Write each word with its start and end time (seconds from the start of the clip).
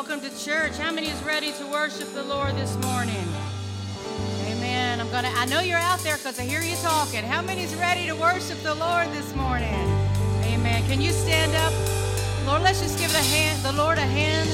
Welcome 0.00 0.22
to 0.22 0.42
church. 0.42 0.78
How 0.78 0.90
many 0.90 1.08
is 1.08 1.22
ready 1.24 1.52
to 1.52 1.66
worship 1.66 2.08
the 2.14 2.22
Lord 2.22 2.56
this 2.56 2.74
morning? 2.88 3.28
Amen. 4.48 4.98
I'm 4.98 5.10
to 5.10 5.28
I 5.28 5.44
know 5.44 5.60
you're 5.60 5.76
out 5.76 5.98
there 5.98 6.16
cuz 6.16 6.40
I 6.40 6.44
hear 6.44 6.62
you 6.62 6.74
talking. 6.76 7.22
How 7.22 7.42
many 7.42 7.64
is 7.64 7.74
ready 7.74 8.06
to 8.06 8.14
worship 8.14 8.56
the 8.62 8.74
Lord 8.76 9.12
this 9.12 9.34
morning? 9.34 9.84
Amen. 10.48 10.82
Can 10.88 11.02
you 11.02 11.12
stand 11.12 11.54
up? 11.54 11.74
Lord, 12.46 12.62
let's 12.62 12.80
just 12.80 12.98
give 12.98 13.12
the 13.12 13.26
hand 13.36 13.62
the 13.62 13.72
Lord 13.72 13.98
a 13.98 14.08
hand. 14.18 14.48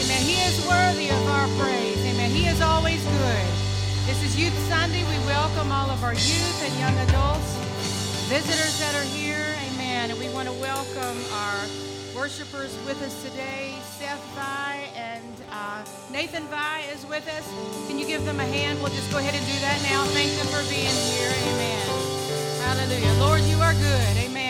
Amen. 0.00 0.22
He 0.24 0.40
is 0.48 0.56
worthy 0.64 1.10
of 1.10 1.22
our 1.28 1.46
praise. 1.60 2.00
Amen. 2.06 2.30
He 2.30 2.46
is 2.46 2.62
always 2.62 3.04
good. 3.04 3.46
This 4.08 4.22
is 4.24 4.32
Youth 4.40 4.56
Sunday. 4.66 5.04
We 5.12 5.18
welcome 5.26 5.70
all 5.72 5.90
of 5.90 6.04
our 6.04 6.14
youth 6.14 6.58
and 6.64 6.72
young 6.80 6.96
adults, 7.10 7.52
visitors 8.32 8.80
that 8.80 8.94
are 8.96 9.08
here. 9.12 9.44
Amen. 9.68 10.08
And 10.10 10.18
we 10.18 10.30
want 10.30 10.48
to 10.48 10.54
welcome 10.54 11.18
our 11.44 11.68
worshipers 12.16 12.74
with 12.86 13.00
us 13.02 13.22
today. 13.22 13.76
Seth 13.82 14.24
Vi 14.34 14.90
and 14.96 15.34
uh, 15.52 15.84
Nathan 16.10 16.44
Vi 16.44 16.80
is 16.92 17.04
with 17.06 17.28
us. 17.28 17.46
Can 17.88 17.98
you 17.98 18.06
give 18.06 18.24
them 18.24 18.40
a 18.40 18.44
hand? 18.44 18.80
We'll 18.80 18.92
just 18.92 19.10
go 19.12 19.18
ahead 19.18 19.34
and 19.34 19.44
do 19.46 19.58
that 19.60 19.78
now. 19.82 20.02
Thank 20.16 20.32
them 20.40 20.46
for 20.48 20.64
being 20.72 20.96
here. 21.12 21.28
Amen. 21.28 21.76
Hallelujah. 22.64 23.12
Lord, 23.20 23.42
you 23.42 23.58
are 23.58 23.74
good. 23.74 24.16
Amen. 24.16 24.45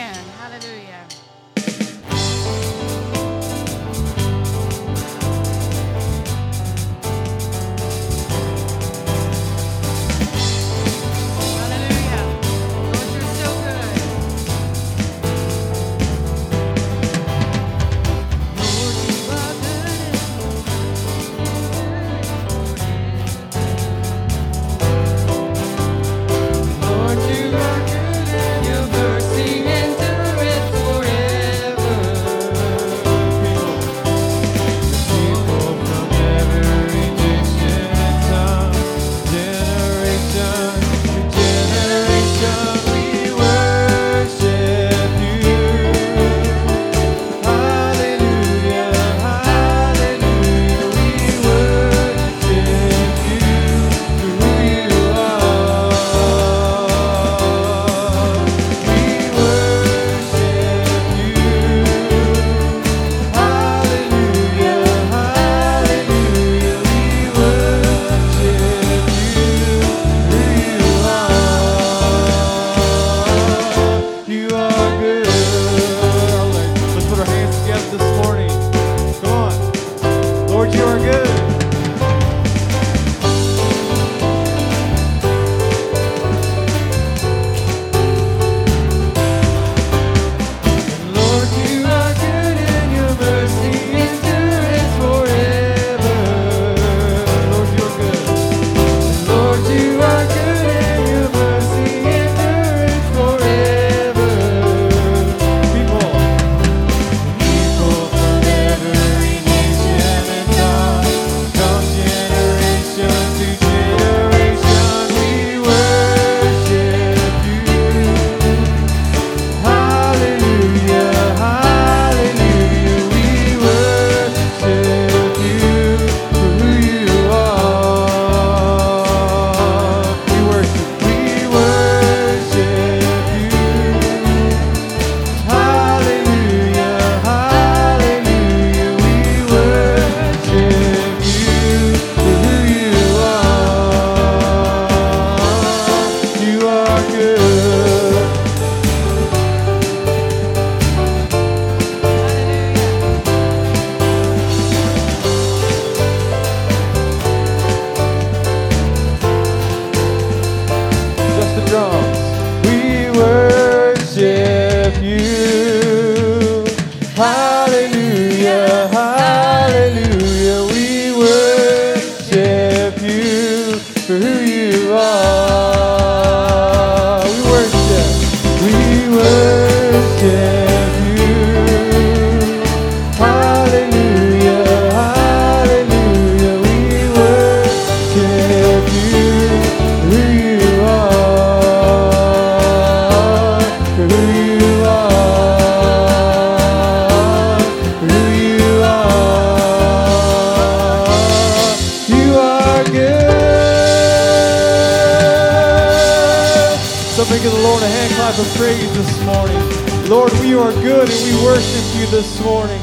Lord 207.76 207.84
a 207.84 207.90
hand 207.90 208.14
clap 208.14 208.38
of 208.38 208.46
praise 208.56 208.94
this 208.94 209.24
morning. 209.26 210.08
Lord, 210.08 210.32
we 210.40 210.54
are 210.54 210.72
good 210.80 211.10
and 211.10 211.38
we 211.38 211.44
worship 211.44 212.00
you 212.00 212.06
this 212.06 212.42
morning. 212.42 212.78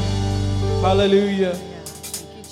Hallelujah. 0.82 1.58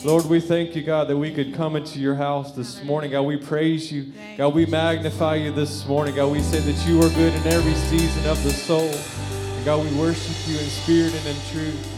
Lord, 0.05 0.27
we 0.27 0.41
thank 0.41 0.75
you, 0.75 0.83
God, 0.83 1.07
that 1.07 1.17
we 1.17 1.33
could 1.33 1.55
come 1.55 1.77
into 1.77 2.01
your 2.01 2.17
house 2.17 2.51
this 2.51 2.83
morning. 2.83 3.13
God, 3.13 3.23
we 3.23 3.37
praise 3.37 3.93
you. 3.93 4.13
God, 4.37 4.57
we 4.57 4.67
magnify 4.67 5.37
you 5.37 5.53
this 5.53 5.87
morning. 5.87 6.17
God, 6.17 6.33
we 6.33 6.41
say 6.41 6.59
that 6.59 6.85
you 6.85 6.99
are 7.03 7.11
good 7.11 7.33
in 7.33 7.47
every 7.47 7.75
season 7.75 8.29
of 8.29 8.43
the 8.43 8.51
soul. 8.51 8.91
And 8.91 9.65
God, 9.65 9.89
we 9.89 9.97
worship 9.97 10.35
you 10.49 10.59
in 10.59 10.65
spirit 10.65 11.15
and 11.15 11.27
in 11.29 11.37
truth. 11.53 11.92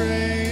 praise. 0.00 0.49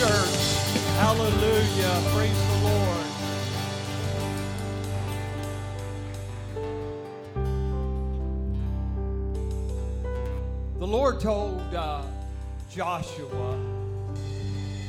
Church. 0.00 0.56
Hallelujah. 0.96 2.02
Praise 2.14 2.32
the 2.32 2.58
Lord. 2.64 3.06
The 10.78 10.86
Lord 10.86 11.20
told 11.20 11.74
uh, 11.74 12.00
Joshua, 12.70 13.58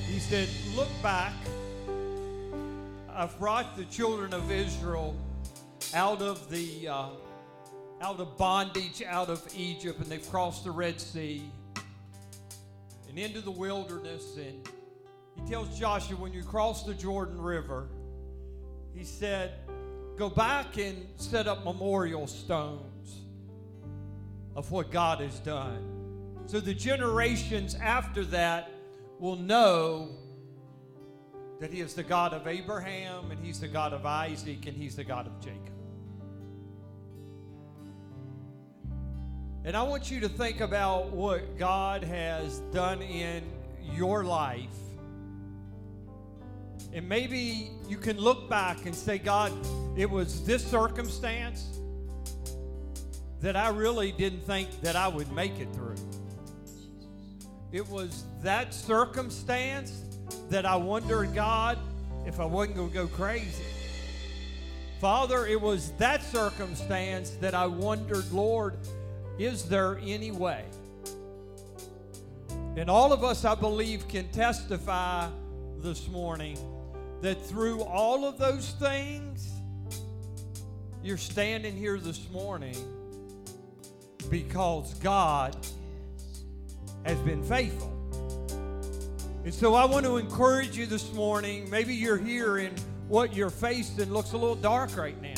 He 0.07 0.17
said, 0.17 0.47
Look 0.77 0.87
back. 1.03 1.33
I've 3.13 3.37
brought 3.37 3.75
the 3.75 3.83
children 3.85 4.33
of 4.33 4.49
Israel 4.49 5.13
out 5.93 6.21
of 6.21 6.49
the 6.49 6.87
uh, 6.87 7.09
out 8.01 8.21
of 8.21 8.37
bondage, 8.37 9.03
out 9.05 9.27
of 9.27 9.45
Egypt, 9.57 9.99
and 9.99 10.07
they've 10.07 10.31
crossed 10.31 10.63
the 10.63 10.71
Red 10.71 11.01
Sea 11.01 11.43
and 13.09 13.19
into 13.19 13.41
the 13.41 13.51
wilderness. 13.51 14.37
And 14.37 14.65
he 15.43 15.51
tells 15.51 15.77
Joshua, 15.79 16.17
when 16.17 16.33
you 16.33 16.43
cross 16.43 16.83
the 16.83 16.93
Jordan 16.93 17.41
River, 17.41 17.87
he 18.93 19.03
said, 19.03 19.51
go 20.17 20.29
back 20.29 20.77
and 20.77 21.07
set 21.15 21.47
up 21.47 21.63
memorial 21.63 22.27
stones 22.27 23.21
of 24.55 24.69
what 24.71 24.91
God 24.91 25.19
has 25.21 25.39
done. 25.39 25.87
So 26.45 26.59
the 26.59 26.73
generations 26.73 27.75
after 27.75 28.25
that 28.25 28.69
will 29.19 29.37
know 29.37 30.09
that 31.59 31.71
he 31.71 31.79
is 31.79 31.93
the 31.93 32.03
God 32.03 32.33
of 32.33 32.47
Abraham, 32.47 33.31
and 33.31 33.39
he's 33.43 33.59
the 33.59 33.67
God 33.67 33.93
of 33.93 34.05
Isaac, 34.05 34.65
and 34.65 34.75
he's 34.75 34.95
the 34.95 35.03
God 35.03 35.27
of 35.27 35.39
Jacob. 35.39 35.73
And 39.63 39.77
I 39.77 39.83
want 39.83 40.09
you 40.09 40.19
to 40.21 40.29
think 40.29 40.59
about 40.59 41.11
what 41.11 41.57
God 41.57 42.03
has 42.03 42.59
done 42.73 43.01
in 43.03 43.43
your 43.93 44.23
life. 44.23 44.73
And 46.93 47.07
maybe 47.07 47.71
you 47.87 47.97
can 47.97 48.17
look 48.17 48.49
back 48.49 48.85
and 48.85 48.93
say, 48.93 49.17
God, 49.17 49.53
it 49.97 50.09
was 50.09 50.43
this 50.45 50.65
circumstance 50.65 51.79
that 53.39 53.55
I 53.55 53.69
really 53.69 54.11
didn't 54.11 54.41
think 54.41 54.81
that 54.81 54.95
I 54.95 55.07
would 55.07 55.31
make 55.31 55.59
it 55.59 55.73
through. 55.73 55.95
It 57.71 57.87
was 57.87 58.25
that 58.43 58.73
circumstance 58.73 60.03
that 60.49 60.65
I 60.65 60.75
wondered, 60.75 61.33
God, 61.33 61.79
if 62.25 62.39
I 62.39 62.45
wasn't 62.45 62.75
going 62.75 62.89
to 62.89 62.93
go 62.93 63.07
crazy. 63.07 63.63
Father, 64.99 65.47
it 65.47 65.59
was 65.59 65.91
that 65.93 66.21
circumstance 66.23 67.31
that 67.41 67.55
I 67.55 67.65
wondered, 67.65 68.29
Lord, 68.31 68.77
is 69.39 69.63
there 69.63 69.97
any 70.03 70.31
way? 70.31 70.65
And 72.75 72.89
all 72.89 73.11
of 73.11 73.23
us, 73.23 73.43
I 73.43 73.55
believe, 73.55 74.07
can 74.07 74.29
testify 74.29 75.29
this 75.79 76.07
morning 76.07 76.57
that 77.21 77.45
through 77.45 77.81
all 77.83 78.25
of 78.25 78.37
those 78.37 78.71
things, 78.71 79.51
you're 81.03 81.17
standing 81.17 81.75
here 81.75 81.99
this 81.99 82.29
morning 82.31 82.75
because 84.29 84.93
God 84.95 85.55
has 87.05 87.17
been 87.19 87.43
faithful. 87.43 87.97
And 89.43 89.53
so 89.53 89.73
I 89.73 89.85
want 89.85 90.05
to 90.05 90.17
encourage 90.17 90.77
you 90.77 90.85
this 90.85 91.11
morning. 91.13 91.69
Maybe 91.69 91.95
you're 91.95 92.17
here 92.17 92.57
and 92.57 92.79
what 93.07 93.35
you're 93.35 93.49
facing 93.49 94.11
looks 94.13 94.33
a 94.33 94.37
little 94.37 94.55
dark 94.55 94.95
right 94.95 95.19
now 95.21 95.33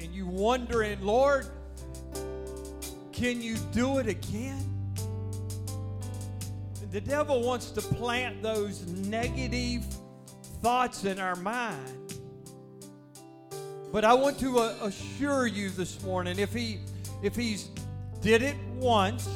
And 0.00 0.14
you 0.14 0.26
wondering, 0.26 1.00
Lord, 1.02 1.46
can 3.12 3.40
you 3.42 3.56
do 3.72 3.98
it 3.98 4.06
again? 4.06 4.73
The 6.94 7.00
devil 7.00 7.42
wants 7.42 7.72
to 7.72 7.80
plant 7.80 8.40
those 8.40 8.86
negative 8.86 9.84
thoughts 10.62 11.04
in 11.04 11.18
our 11.18 11.34
mind. 11.34 12.14
But 13.90 14.04
I 14.04 14.14
want 14.14 14.38
to 14.38 14.60
uh, 14.60 14.76
assure 14.80 15.48
you 15.48 15.70
this 15.70 16.00
morning 16.04 16.38
if 16.38 16.54
he 16.54 16.78
if 17.20 17.34
he's 17.34 17.68
did 18.20 18.42
it 18.42 18.54
once, 18.76 19.28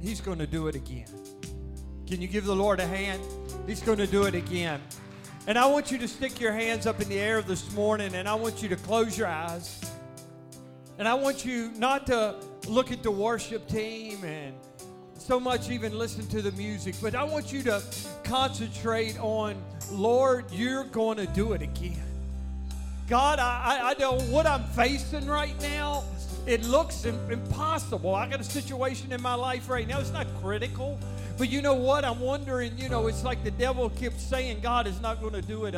he's 0.00 0.20
going 0.20 0.38
to 0.38 0.46
do 0.46 0.68
it 0.68 0.76
again. 0.76 1.08
Can 2.06 2.22
you 2.22 2.28
give 2.28 2.44
the 2.44 2.54
Lord 2.54 2.78
a 2.78 2.86
hand? 2.86 3.20
He's 3.66 3.82
going 3.82 3.98
to 3.98 4.06
do 4.06 4.26
it 4.26 4.36
again. 4.36 4.80
And 5.48 5.58
I 5.58 5.66
want 5.66 5.90
you 5.90 5.98
to 5.98 6.06
stick 6.06 6.40
your 6.40 6.52
hands 6.52 6.86
up 6.86 7.02
in 7.02 7.08
the 7.08 7.18
air 7.18 7.42
this 7.42 7.72
morning 7.72 8.14
and 8.14 8.28
I 8.28 8.36
want 8.36 8.62
you 8.62 8.68
to 8.68 8.76
close 8.76 9.18
your 9.18 9.26
eyes. 9.26 9.80
And 11.00 11.08
I 11.08 11.14
want 11.14 11.44
you 11.44 11.72
not 11.72 12.06
to 12.06 12.36
look 12.68 12.92
at 12.92 13.02
the 13.02 13.10
worship 13.10 13.66
team 13.66 14.22
and 14.22 14.54
so 15.24 15.40
much 15.40 15.70
even 15.70 15.98
listen 15.98 16.26
to 16.26 16.42
the 16.42 16.52
music, 16.52 16.94
but 17.00 17.14
I 17.14 17.24
want 17.24 17.50
you 17.50 17.62
to 17.62 17.82
concentrate 18.24 19.18
on, 19.18 19.56
Lord, 19.90 20.44
you're 20.52 20.84
going 20.84 21.16
to 21.16 21.26
do 21.26 21.54
it 21.54 21.62
again. 21.62 22.04
God, 23.08 23.38
I, 23.38 23.92
I 23.92 23.94
know 23.98 24.18
what 24.28 24.44
I'm 24.44 24.64
facing 24.64 25.26
right 25.26 25.58
now. 25.62 26.04
It 26.46 26.62
looks 26.64 27.06
impossible. 27.06 28.14
I 28.14 28.28
got 28.28 28.40
a 28.40 28.44
situation 28.44 29.12
in 29.12 29.22
my 29.22 29.32
life 29.32 29.70
right 29.70 29.88
now. 29.88 29.98
It's 29.98 30.12
not 30.12 30.26
critical. 30.42 30.98
But 31.38 31.48
you 31.48 31.62
know 31.62 31.72
what? 31.72 32.04
I'm 32.04 32.20
wondering, 32.20 32.76
you 32.76 32.90
know, 32.90 33.06
it's 33.06 33.24
like 33.24 33.42
the 33.44 33.50
devil 33.50 33.88
keeps 33.88 34.22
saying 34.22 34.60
God 34.60 34.86
is 34.86 35.00
not 35.00 35.22
going 35.22 35.32
to 35.32 35.42
do 35.42 35.64
it 35.64 35.74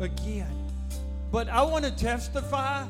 again. 0.00 0.52
But 1.30 1.48
I 1.48 1.62
want 1.62 1.86
to 1.86 1.90
testify, 1.90 2.84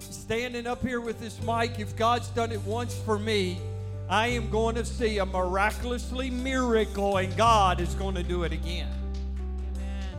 standing 0.00 0.66
up 0.66 0.82
here 0.82 1.00
with 1.00 1.20
this 1.20 1.40
mic, 1.42 1.78
if 1.78 1.94
God's 1.96 2.26
done 2.30 2.50
it 2.50 2.60
once 2.62 2.92
for 2.92 3.20
me, 3.20 3.60
I 4.08 4.28
am 4.28 4.50
going 4.50 4.76
to 4.76 4.84
see 4.84 5.18
a 5.18 5.26
miraculously 5.26 6.30
miracle, 6.30 7.16
and 7.16 7.36
God 7.36 7.80
is 7.80 7.92
going 7.94 8.14
to 8.14 8.22
do 8.22 8.44
it 8.44 8.52
again. 8.52 8.88
Amen. 9.74 10.18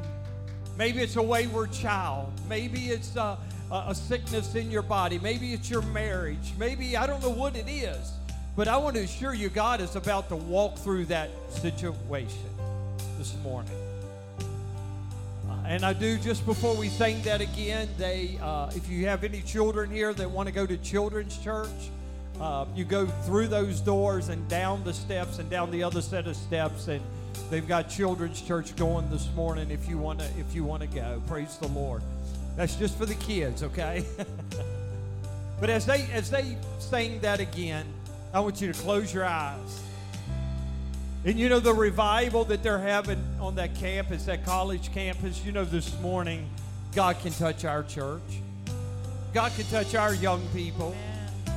Maybe 0.78 1.00
it's 1.00 1.16
a 1.16 1.22
wayward 1.22 1.72
child. 1.72 2.34
Maybe 2.50 2.88
it's 2.88 3.16
a, 3.16 3.38
a 3.72 3.96
sickness 3.96 4.56
in 4.56 4.70
your 4.70 4.82
body. 4.82 5.20
Maybe 5.20 5.54
it's 5.54 5.70
your 5.70 5.84
marriage. 5.84 6.52
Maybe, 6.58 6.98
I 6.98 7.08
don't 7.08 7.22
know 7.22 7.30
what 7.30 7.56
it 7.56 7.70
is. 7.70 8.12
But 8.58 8.68
I 8.68 8.76
want 8.76 8.98
to 8.98 9.04
assure 9.04 9.34
you, 9.34 9.48
God 9.48 9.80
is 9.80 9.96
about 9.96 10.28
to 10.30 10.36
walk 10.36 10.78
through 10.80 11.06
that 11.06 11.30
situation 11.50 12.50
this 13.18 13.38
morning. 13.44 13.72
Uh, 15.50 15.54
and 15.66 15.86
I 15.86 15.94
do 15.94 16.18
just 16.18 16.46
before 16.46 16.76
we 16.76 16.90
sing 16.90 17.22
that 17.22 17.40
again. 17.40 17.88
They, 17.98 18.38
uh, 18.42 18.70
if 18.76 18.90
you 18.90 19.06
have 19.06 19.24
any 19.24 19.42
children 19.42 19.90
here 19.90 20.14
that 20.14 20.30
want 20.30 20.48
to 20.48 20.54
go 20.54 20.66
to 20.66 20.76
children's 20.78 21.38
church, 21.38 21.70
uh, 22.40 22.66
you 22.76 22.86
go 22.86 23.06
through 23.06 23.48
those 23.48 23.82
doors 23.82 24.30
and 24.30 24.48
down 24.48 24.84
the 24.84 24.94
steps 24.94 25.40
and 25.40 25.50
down 25.50 25.72
the 25.72 25.84
other 25.84 26.02
set 26.02 26.28
of 26.28 26.36
steps, 26.36 26.88
and 26.88 27.02
they've 27.50 27.68
got 27.68 27.90
children's 27.90 28.42
church 28.42 28.76
going 28.76 29.10
this 29.10 29.28
morning. 29.36 29.72
If 29.72 29.90
you 29.90 29.98
want 29.98 30.20
to, 30.20 30.26
if 30.38 30.54
you 30.54 30.64
want 30.64 30.82
to 30.82 30.88
go, 30.88 31.22
praise 31.28 31.58
the 31.58 31.68
Lord. 31.68 32.02
That's 32.56 32.76
just 32.76 32.98
for 32.98 33.06
the 33.06 33.16
kids, 33.16 33.64
okay? 33.64 34.06
but 35.60 35.70
as 35.70 35.86
they 35.86 36.08
as 36.14 36.30
they 36.30 36.58
sing 36.80 37.20
that 37.22 37.40
again. 37.40 37.86
I 38.34 38.40
want 38.42 38.62
you 38.62 38.72
to 38.72 38.80
close 38.82 39.14
your 39.14 39.26
eyes. 39.26 39.82
And 41.26 41.40
you 41.40 41.50
know, 41.50 41.60
the 41.60 41.74
revival 41.74 42.46
that 42.46 42.62
they're 42.62 42.78
having 42.78 43.22
on 43.40 43.56
that 43.56 43.76
campus, 43.76 44.26
that 44.26 44.46
college 44.46 44.94
campus, 44.94 45.44
you 45.44 45.52
know, 45.52 45.66
this 45.66 46.00
morning, 46.02 46.48
God 46.94 47.20
can 47.20 47.32
touch 47.32 47.66
our 47.66 47.84
church. 47.84 48.22
God 49.34 49.52
can 49.56 49.66
touch 49.66 49.96
our 49.96 50.14
young 50.14 50.46
people. 50.54 50.96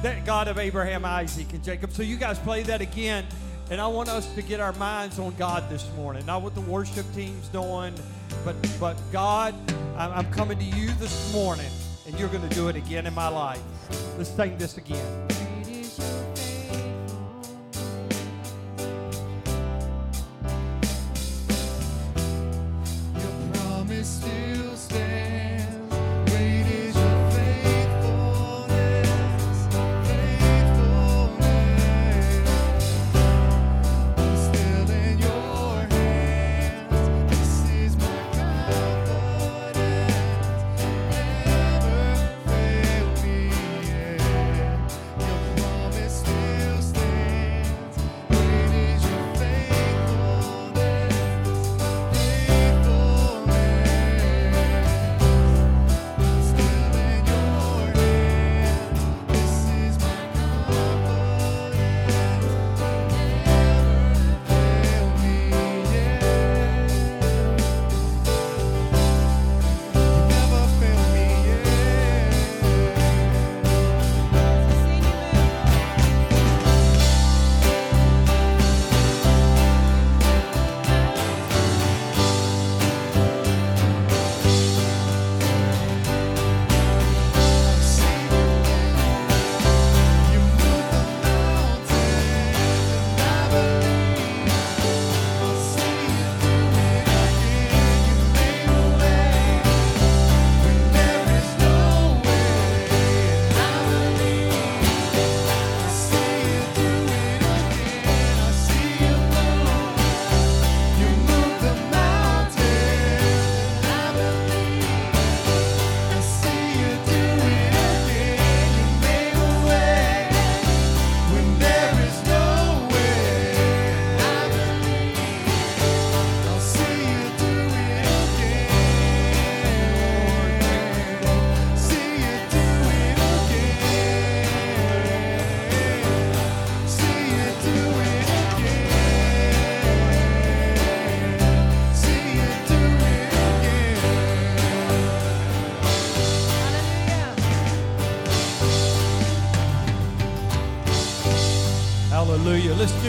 That 0.02 0.24
God 0.24 0.48
of 0.48 0.58
Abraham, 0.58 1.04
Isaac, 1.04 1.52
and 1.52 1.62
Jacob. 1.62 1.92
So 1.92 2.02
you 2.02 2.16
guys 2.16 2.38
play 2.38 2.62
that 2.64 2.80
again. 2.80 3.26
And 3.70 3.80
I 3.80 3.86
want 3.86 4.08
us 4.08 4.34
to 4.34 4.42
get 4.42 4.58
our 4.58 4.72
minds 4.72 5.18
on 5.18 5.34
God 5.36 5.68
this 5.70 5.88
morning. 5.94 6.26
Not 6.26 6.42
what 6.42 6.54
the 6.54 6.60
worship 6.62 7.06
team's 7.14 7.46
doing, 7.48 7.94
but 8.44 8.56
but 8.80 9.00
God, 9.12 9.54
I'm 9.96 10.28
coming 10.32 10.58
to 10.58 10.64
you 10.64 10.90
this 10.94 11.32
morning, 11.32 11.70
and 12.06 12.18
you're 12.18 12.30
going 12.30 12.48
to 12.48 12.54
do 12.54 12.66
it 12.68 12.74
again 12.74 13.06
in 13.06 13.14
my 13.14 13.28
life. 13.28 13.62
Let's 14.18 14.30
sing 14.30 14.58
this 14.58 14.76
again. 14.76 15.28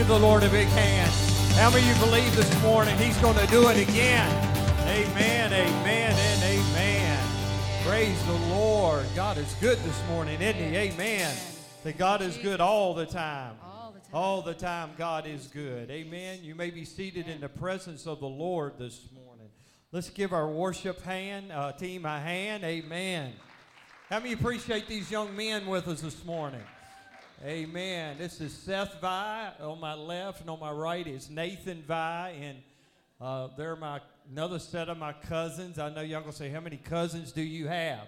Give 0.02 0.08
the 0.08 0.18
Lord 0.18 0.42
a 0.42 0.48
big 0.48 0.66
hand. 0.66 1.12
How 1.54 1.70
many 1.70 1.88
of 1.88 1.96
you 1.96 2.04
believe 2.04 2.34
this 2.34 2.62
morning 2.62 2.98
He's 2.98 3.16
going 3.18 3.38
to 3.38 3.46
do 3.46 3.68
it 3.68 3.88
again? 3.88 4.28
Amen, 4.80 5.52
amen, 5.52 6.16
and 6.18 6.42
amen. 6.42 7.18
Praise 7.86 8.26
the 8.26 8.32
Lord. 8.52 9.06
God 9.14 9.38
is 9.38 9.54
good 9.60 9.78
this 9.78 10.02
morning, 10.08 10.42
isn't 10.42 10.60
He? 10.60 10.76
Amen. 10.76 11.32
That 11.84 11.98
God 11.98 12.20
is 12.20 12.36
good 12.36 12.60
all 12.60 12.94
the 12.94 13.06
time. 13.06 13.54
All 13.62 13.92
the 13.92 14.00
time. 14.00 14.10
All 14.12 14.42
the 14.42 14.54
time, 14.54 14.90
God 14.98 15.24
is 15.28 15.46
good. 15.46 15.88
Amen. 15.88 16.40
You 16.42 16.56
may 16.56 16.70
be 16.70 16.84
seated 16.84 17.28
in 17.28 17.40
the 17.40 17.48
presence 17.48 18.04
of 18.04 18.18
the 18.18 18.26
Lord 18.26 18.78
this 18.78 19.06
morning. 19.14 19.50
Let's 19.92 20.10
give 20.10 20.32
our 20.32 20.48
worship 20.48 21.00
hand 21.02 21.52
uh, 21.52 21.70
team 21.70 22.06
a 22.06 22.18
hand. 22.18 22.64
Amen. 22.64 23.34
How 24.10 24.18
many 24.18 24.32
appreciate 24.32 24.88
these 24.88 25.12
young 25.12 25.36
men 25.36 25.64
with 25.68 25.86
us 25.86 26.00
this 26.00 26.24
morning? 26.24 26.62
Amen. 27.44 28.18
This 28.18 28.40
is 28.40 28.52
Seth 28.52 29.00
Vi 29.00 29.52
on 29.60 29.80
my 29.80 29.94
left, 29.94 30.42
and 30.42 30.48
on 30.48 30.60
my 30.60 30.70
right 30.70 31.04
is 31.04 31.28
Nathan 31.28 31.82
Vi, 31.82 32.34
and 32.40 32.58
uh, 33.20 33.48
they're 33.56 33.74
my 33.74 34.00
another 34.30 34.60
set 34.60 34.88
of 34.88 34.96
my 34.96 35.12
cousins. 35.12 35.76
I 35.76 35.88
know 35.88 36.02
y'all 36.02 36.20
gonna 36.20 36.32
say, 36.32 36.50
how 36.50 36.60
many 36.60 36.76
cousins 36.76 37.32
do 37.32 37.42
you 37.42 37.66
have? 37.66 38.06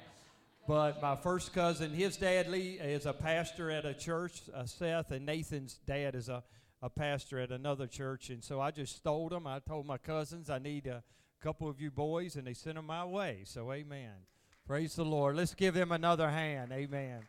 But 0.69 1.03
my 1.03 1.17
first 1.17 1.53
cousin, 1.53 1.93
his 1.93 2.17
dad 2.17 2.49
Lee 2.49 2.79
is 2.81 3.07
a 3.07 3.13
pastor 3.13 3.73
at 3.73 3.85
a 3.85 3.93
church, 3.93 4.43
uh, 4.55 4.67
Seth, 4.67 5.11
and 5.11 5.27
Nathan's 5.27 5.81
dad 5.85 6.15
is 6.15 6.29
a, 6.29 6.45
a 6.81 6.89
pastor 6.89 7.41
at 7.41 7.51
another 7.51 7.89
church. 7.89 8.31
And 8.31 8.45
so 8.45 8.61
I 8.61 8.71
just 8.71 8.95
stole 8.95 9.29
them. 9.29 9.49
I 9.49 9.59
told 9.59 9.85
my 9.85 9.99
cousins 9.99 10.49
I 10.49 10.61
need 10.61 10.87
a 10.87 11.03
couple 11.43 11.69
of 11.69 11.81
you 11.81 11.91
boys, 11.91 12.37
and 12.37 12.47
they 12.47 12.55
sent 12.55 12.77
them 12.77 12.87
my 12.87 13.05
way. 13.05 13.41
So 13.47 13.73
amen. 13.73 14.13
Praise 14.65 14.95
the 14.95 15.05
Lord. 15.05 15.35
Let's 15.35 15.55
give 15.55 15.75
them 15.75 15.91
another 15.91 16.31
hand. 16.31 16.71
Amen. 16.71 17.25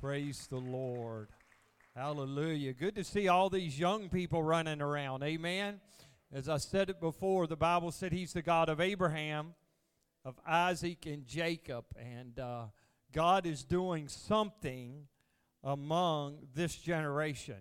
Praise 0.00 0.46
the 0.46 0.56
Lord. 0.56 1.28
Hallelujah. 1.94 2.72
Good 2.72 2.94
to 2.94 3.04
see 3.04 3.28
all 3.28 3.50
these 3.50 3.78
young 3.78 4.08
people 4.08 4.42
running 4.42 4.80
around. 4.80 5.22
Amen. 5.22 5.78
As 6.32 6.48
I 6.48 6.56
said 6.56 6.88
it 6.88 7.00
before, 7.00 7.46
the 7.46 7.56
Bible 7.56 7.90
said 7.90 8.10
He's 8.10 8.32
the 8.32 8.40
God 8.40 8.70
of 8.70 8.80
Abraham, 8.80 9.54
of 10.24 10.40
Isaac, 10.46 11.04
and 11.04 11.26
Jacob. 11.26 11.84
And 11.98 12.38
uh, 12.38 12.64
God 13.12 13.44
is 13.44 13.62
doing 13.62 14.08
something 14.08 15.06
among 15.62 16.46
this 16.54 16.76
generation. 16.76 17.58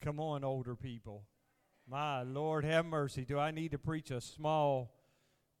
Come 0.00 0.20
on, 0.20 0.44
older 0.44 0.76
people. 0.76 1.24
My 1.88 2.22
Lord, 2.22 2.64
have 2.64 2.86
mercy. 2.86 3.24
Do 3.24 3.40
I 3.40 3.50
need 3.50 3.72
to 3.72 3.78
preach 3.78 4.12
a 4.12 4.20
small 4.20 4.94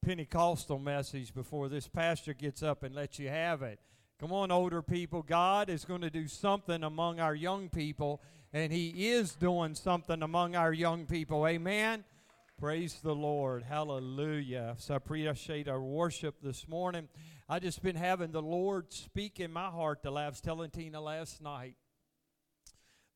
Pentecostal 0.04 0.78
message 0.78 1.34
before 1.34 1.68
this 1.68 1.88
pastor 1.88 2.32
gets 2.32 2.62
up 2.62 2.84
and 2.84 2.94
lets 2.94 3.18
you 3.18 3.28
have 3.28 3.62
it? 3.62 3.80
Come 4.18 4.32
on, 4.32 4.50
older 4.50 4.80
people. 4.80 5.22
God 5.22 5.68
is 5.68 5.84
going 5.84 6.00
to 6.00 6.08
do 6.08 6.26
something 6.26 6.82
among 6.82 7.20
our 7.20 7.34
young 7.34 7.68
people, 7.68 8.22
and 8.50 8.72
He 8.72 9.08
is 9.08 9.34
doing 9.34 9.74
something 9.74 10.22
among 10.22 10.56
our 10.56 10.72
young 10.72 11.04
people. 11.04 11.46
Amen. 11.46 12.02
Praise 12.58 12.98
the 13.02 13.14
Lord. 13.14 13.62
Hallelujah. 13.62 14.74
So 14.78 14.94
I 14.94 14.96
appreciate 14.96 15.68
our 15.68 15.82
worship 15.82 16.36
this 16.42 16.66
morning. 16.66 17.08
I 17.46 17.58
just 17.58 17.82
been 17.82 17.96
having 17.96 18.32
the 18.32 18.40
Lord 18.40 18.90
speak 18.90 19.38
in 19.38 19.52
my 19.52 19.66
heart. 19.66 20.02
The 20.02 20.10
last 20.10 20.42
telling 20.42 20.70
Tina 20.70 20.98
last 20.98 21.42
night 21.42 21.76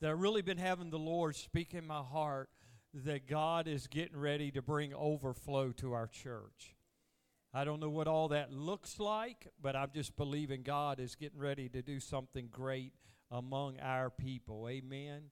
that 0.03 0.09
I 0.09 0.13
really 0.13 0.43
been 0.43 0.59
having 0.59 0.91
the 0.91 0.99
Lord 0.99 1.35
speak 1.35 1.73
in 1.73 1.87
my 1.87 2.03
heart 2.03 2.51
that 2.93 3.27
God 3.27 3.67
is 3.67 3.87
getting 3.87 4.19
ready 4.19 4.51
to 4.51 4.61
bring 4.61 4.93
overflow 4.93 5.73
to 5.79 5.95
our 5.95 6.09
church. 6.09 6.75
I 7.53 7.65
don't 7.65 7.81
know 7.81 7.91
what 7.91 8.07
all 8.07 8.29
that 8.29 8.53
looks 8.53 9.01
like, 9.01 9.49
but 9.61 9.75
I'm 9.75 9.91
just 9.93 10.17
believing 10.17 10.63
God 10.63 11.01
is 11.01 11.17
getting 11.17 11.41
ready 11.41 11.69
to 11.71 11.83
do 11.83 11.99
something 11.99 12.47
great 12.49 12.93
among 13.29 13.81
our 13.81 14.09
people. 14.09 14.69
Amen. 14.69 15.23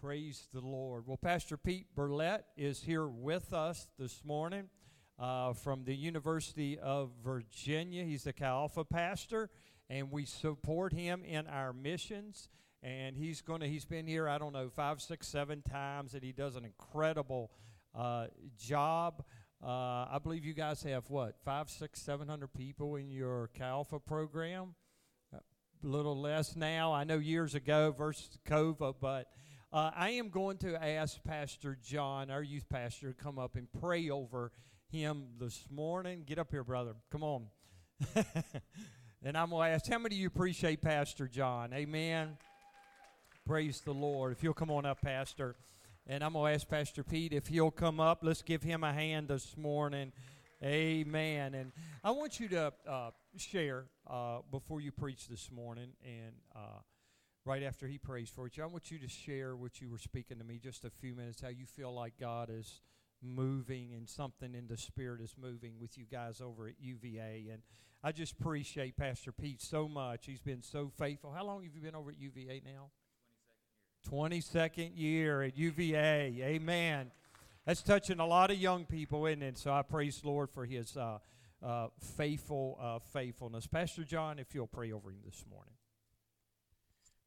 Praise 0.00 0.48
the 0.54 0.62
Lord. 0.62 1.06
Well, 1.06 1.18
Pastor 1.18 1.58
Pete 1.58 1.94
Burlett 1.94 2.46
is 2.56 2.82
here 2.82 3.06
with 3.06 3.52
us 3.52 3.90
this 3.98 4.24
morning 4.24 4.70
uh, 5.18 5.52
from 5.52 5.84
the 5.84 5.94
University 5.94 6.78
of 6.78 7.10
Virginia. 7.22 8.02
He's 8.02 8.24
the 8.24 8.32
Chi 8.32 8.46
Alpha 8.46 8.86
pastor, 8.86 9.50
and 9.90 10.10
we 10.10 10.24
support 10.24 10.94
him 10.94 11.22
in 11.22 11.46
our 11.48 11.74
missions. 11.74 12.48
And 12.82 13.14
he's 13.14 13.42
going 13.42 13.60
to, 13.60 13.66
he's 13.66 13.84
been 13.84 14.06
here, 14.06 14.26
I 14.26 14.38
don't 14.38 14.54
know, 14.54 14.70
five, 14.70 15.02
six, 15.02 15.28
seven 15.28 15.60
times, 15.60 16.14
and 16.14 16.22
he 16.22 16.32
does 16.32 16.56
an 16.56 16.64
incredible 16.64 17.50
uh, 17.94 18.28
job. 18.56 19.22
Uh, 19.62 20.06
I 20.10 20.18
believe 20.22 20.44
you 20.44 20.54
guys 20.54 20.82
have 20.84 21.10
what 21.10 21.36
five, 21.44 21.68
six, 21.68 22.00
seven 22.00 22.28
hundred 22.28 22.54
people 22.54 22.96
in 22.96 23.10
your 23.10 23.50
Chi 23.58 23.82
program. 24.06 24.74
A 25.32 25.40
little 25.82 26.20
less 26.20 26.56
now. 26.56 26.92
I 26.92 27.04
know 27.04 27.18
years 27.18 27.54
ago 27.54 27.94
versus 27.96 28.38
COVID, 28.48 28.96
but 29.00 29.28
uh, 29.72 29.90
I 29.94 30.10
am 30.10 30.28
going 30.28 30.58
to 30.58 30.82
ask 30.82 31.22
Pastor 31.24 31.76
John, 31.84 32.30
our 32.30 32.42
youth 32.42 32.68
pastor, 32.68 33.12
to 33.12 33.14
come 33.14 33.38
up 33.38 33.54
and 33.54 33.68
pray 33.80 34.10
over 34.10 34.50
him 34.90 35.26
this 35.38 35.66
morning. 35.70 36.22
Get 36.24 36.38
up 36.38 36.50
here, 36.50 36.64
brother. 36.64 36.94
Come 37.12 37.22
on. 37.22 37.46
and 39.22 39.36
I'm 39.36 39.50
going 39.50 39.68
to 39.68 39.74
ask, 39.74 39.88
how 39.88 39.98
many 39.98 40.16
of 40.16 40.20
you 40.20 40.26
appreciate 40.26 40.82
Pastor 40.82 41.28
John? 41.28 41.72
Amen. 41.72 42.38
Praise 43.44 43.80
the 43.80 43.92
Lord. 43.92 44.32
If 44.32 44.42
you'll 44.42 44.54
come 44.54 44.70
on 44.70 44.86
up, 44.86 45.02
Pastor. 45.02 45.56
And 46.10 46.24
I'm 46.24 46.32
going 46.32 46.50
to 46.50 46.54
ask 46.54 46.66
Pastor 46.66 47.04
Pete 47.04 47.34
if 47.34 47.48
he'll 47.48 47.70
come 47.70 48.00
up. 48.00 48.20
Let's 48.22 48.40
give 48.40 48.62
him 48.62 48.82
a 48.82 48.94
hand 48.94 49.28
this 49.28 49.58
morning. 49.58 50.12
Amen. 50.64 51.52
And 51.54 51.70
I 52.02 52.12
want 52.12 52.40
you 52.40 52.48
to 52.48 52.72
uh, 52.88 53.10
share 53.36 53.84
uh, 54.08 54.38
before 54.50 54.80
you 54.80 54.90
preach 54.90 55.28
this 55.28 55.50
morning 55.52 55.90
and 56.02 56.32
uh, 56.56 56.80
right 57.44 57.62
after 57.62 57.86
he 57.86 57.98
prays 57.98 58.30
for 58.34 58.48
you. 58.48 58.62
I 58.62 58.66
want 58.66 58.90
you 58.90 58.98
to 59.00 59.08
share 59.08 59.54
what 59.54 59.82
you 59.82 59.90
were 59.90 59.98
speaking 59.98 60.38
to 60.38 60.44
me 60.44 60.58
just 60.58 60.86
a 60.86 60.90
few 60.90 61.14
minutes, 61.14 61.42
how 61.42 61.48
you 61.48 61.66
feel 61.66 61.92
like 61.92 62.14
God 62.18 62.48
is 62.50 62.80
moving 63.22 63.92
and 63.94 64.08
something 64.08 64.54
in 64.54 64.66
the 64.66 64.78
Spirit 64.78 65.20
is 65.20 65.34
moving 65.38 65.74
with 65.78 65.98
you 65.98 66.06
guys 66.10 66.40
over 66.40 66.68
at 66.68 66.74
UVA. 66.80 67.48
And 67.52 67.60
I 68.02 68.12
just 68.12 68.32
appreciate 68.40 68.96
Pastor 68.96 69.30
Pete 69.30 69.60
so 69.60 69.86
much. 69.86 70.24
He's 70.24 70.40
been 70.40 70.62
so 70.62 70.90
faithful. 70.98 71.32
How 71.32 71.44
long 71.44 71.62
have 71.64 71.74
you 71.74 71.82
been 71.82 71.94
over 71.94 72.10
at 72.10 72.18
UVA 72.18 72.62
now? 72.64 72.92
22nd 74.10 74.92
year 74.94 75.42
at 75.42 75.56
UVA. 75.56 76.40
Amen. 76.42 77.10
That's 77.66 77.82
touching 77.82 78.20
a 78.20 78.26
lot 78.26 78.50
of 78.50 78.58
young 78.58 78.84
people, 78.84 79.26
isn't 79.26 79.42
it? 79.42 79.58
So 79.58 79.72
I 79.72 79.82
praise 79.82 80.22
Lord 80.24 80.50
for 80.50 80.64
his 80.64 80.96
uh, 80.96 81.18
uh, 81.62 81.88
faithful 82.16 82.78
uh, 82.80 82.98
faithfulness. 82.98 83.66
Pastor 83.66 84.04
John, 84.04 84.38
if 84.38 84.54
you'll 84.54 84.66
pray 84.66 84.92
over 84.92 85.10
him 85.10 85.18
this 85.24 85.44
morning. 85.50 85.74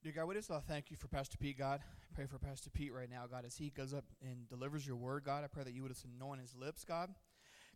Dear 0.04 0.14
God, 0.14 0.26
we 0.26 0.36
just 0.36 0.50
uh, 0.50 0.60
thank 0.68 0.90
you 0.90 0.98
for 0.98 1.08
Pastor 1.08 1.38
Pete, 1.38 1.60
God. 1.60 1.82
I 1.84 2.16
pray 2.16 2.26
for 2.26 2.40
Pastor 2.40 2.72
Pete 2.72 2.92
right 2.92 3.10
now, 3.10 3.26
God, 3.30 3.46
as 3.46 3.58
he 3.58 3.70
goes 3.70 3.94
up 3.94 4.06
and 4.22 4.50
delivers 4.50 4.88
your 4.88 4.96
word, 4.96 5.24
God. 5.24 5.44
I 5.44 5.48
pray 5.48 5.64
that 5.64 5.74
you 5.74 5.84
would 5.84 5.92
just 5.92 6.06
anoint 6.06 6.42
his 6.42 6.56
lips, 6.56 6.84
God. 6.84 7.14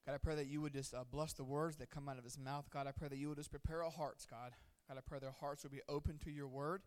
God, 0.08 0.16
I 0.16 0.18
pray 0.18 0.34
that 0.36 0.48
you 0.48 0.60
would 0.62 0.74
just 0.74 0.96
uh, 0.96 1.04
bless 1.12 1.34
the 1.34 1.44
words 1.44 1.78
that 1.78 1.92
come 1.92 2.10
out 2.10 2.18
of 2.18 2.24
his 2.24 2.40
mouth, 2.40 2.70
God. 2.72 2.88
I 2.88 2.92
pray 2.92 3.10
that 3.10 3.18
you 3.18 3.30
would 3.30 3.38
just 3.38 3.52
prepare 3.52 3.84
our 3.84 3.92
hearts, 3.92 4.26
God. 4.26 4.54
God, 4.88 4.98
I 4.98 5.02
pray 5.02 5.20
their 5.20 5.36
hearts 5.40 5.64
would 5.64 5.72
be 5.72 5.82
open 5.88 6.18
to 6.24 6.32
your 6.32 6.48
word 6.48 6.82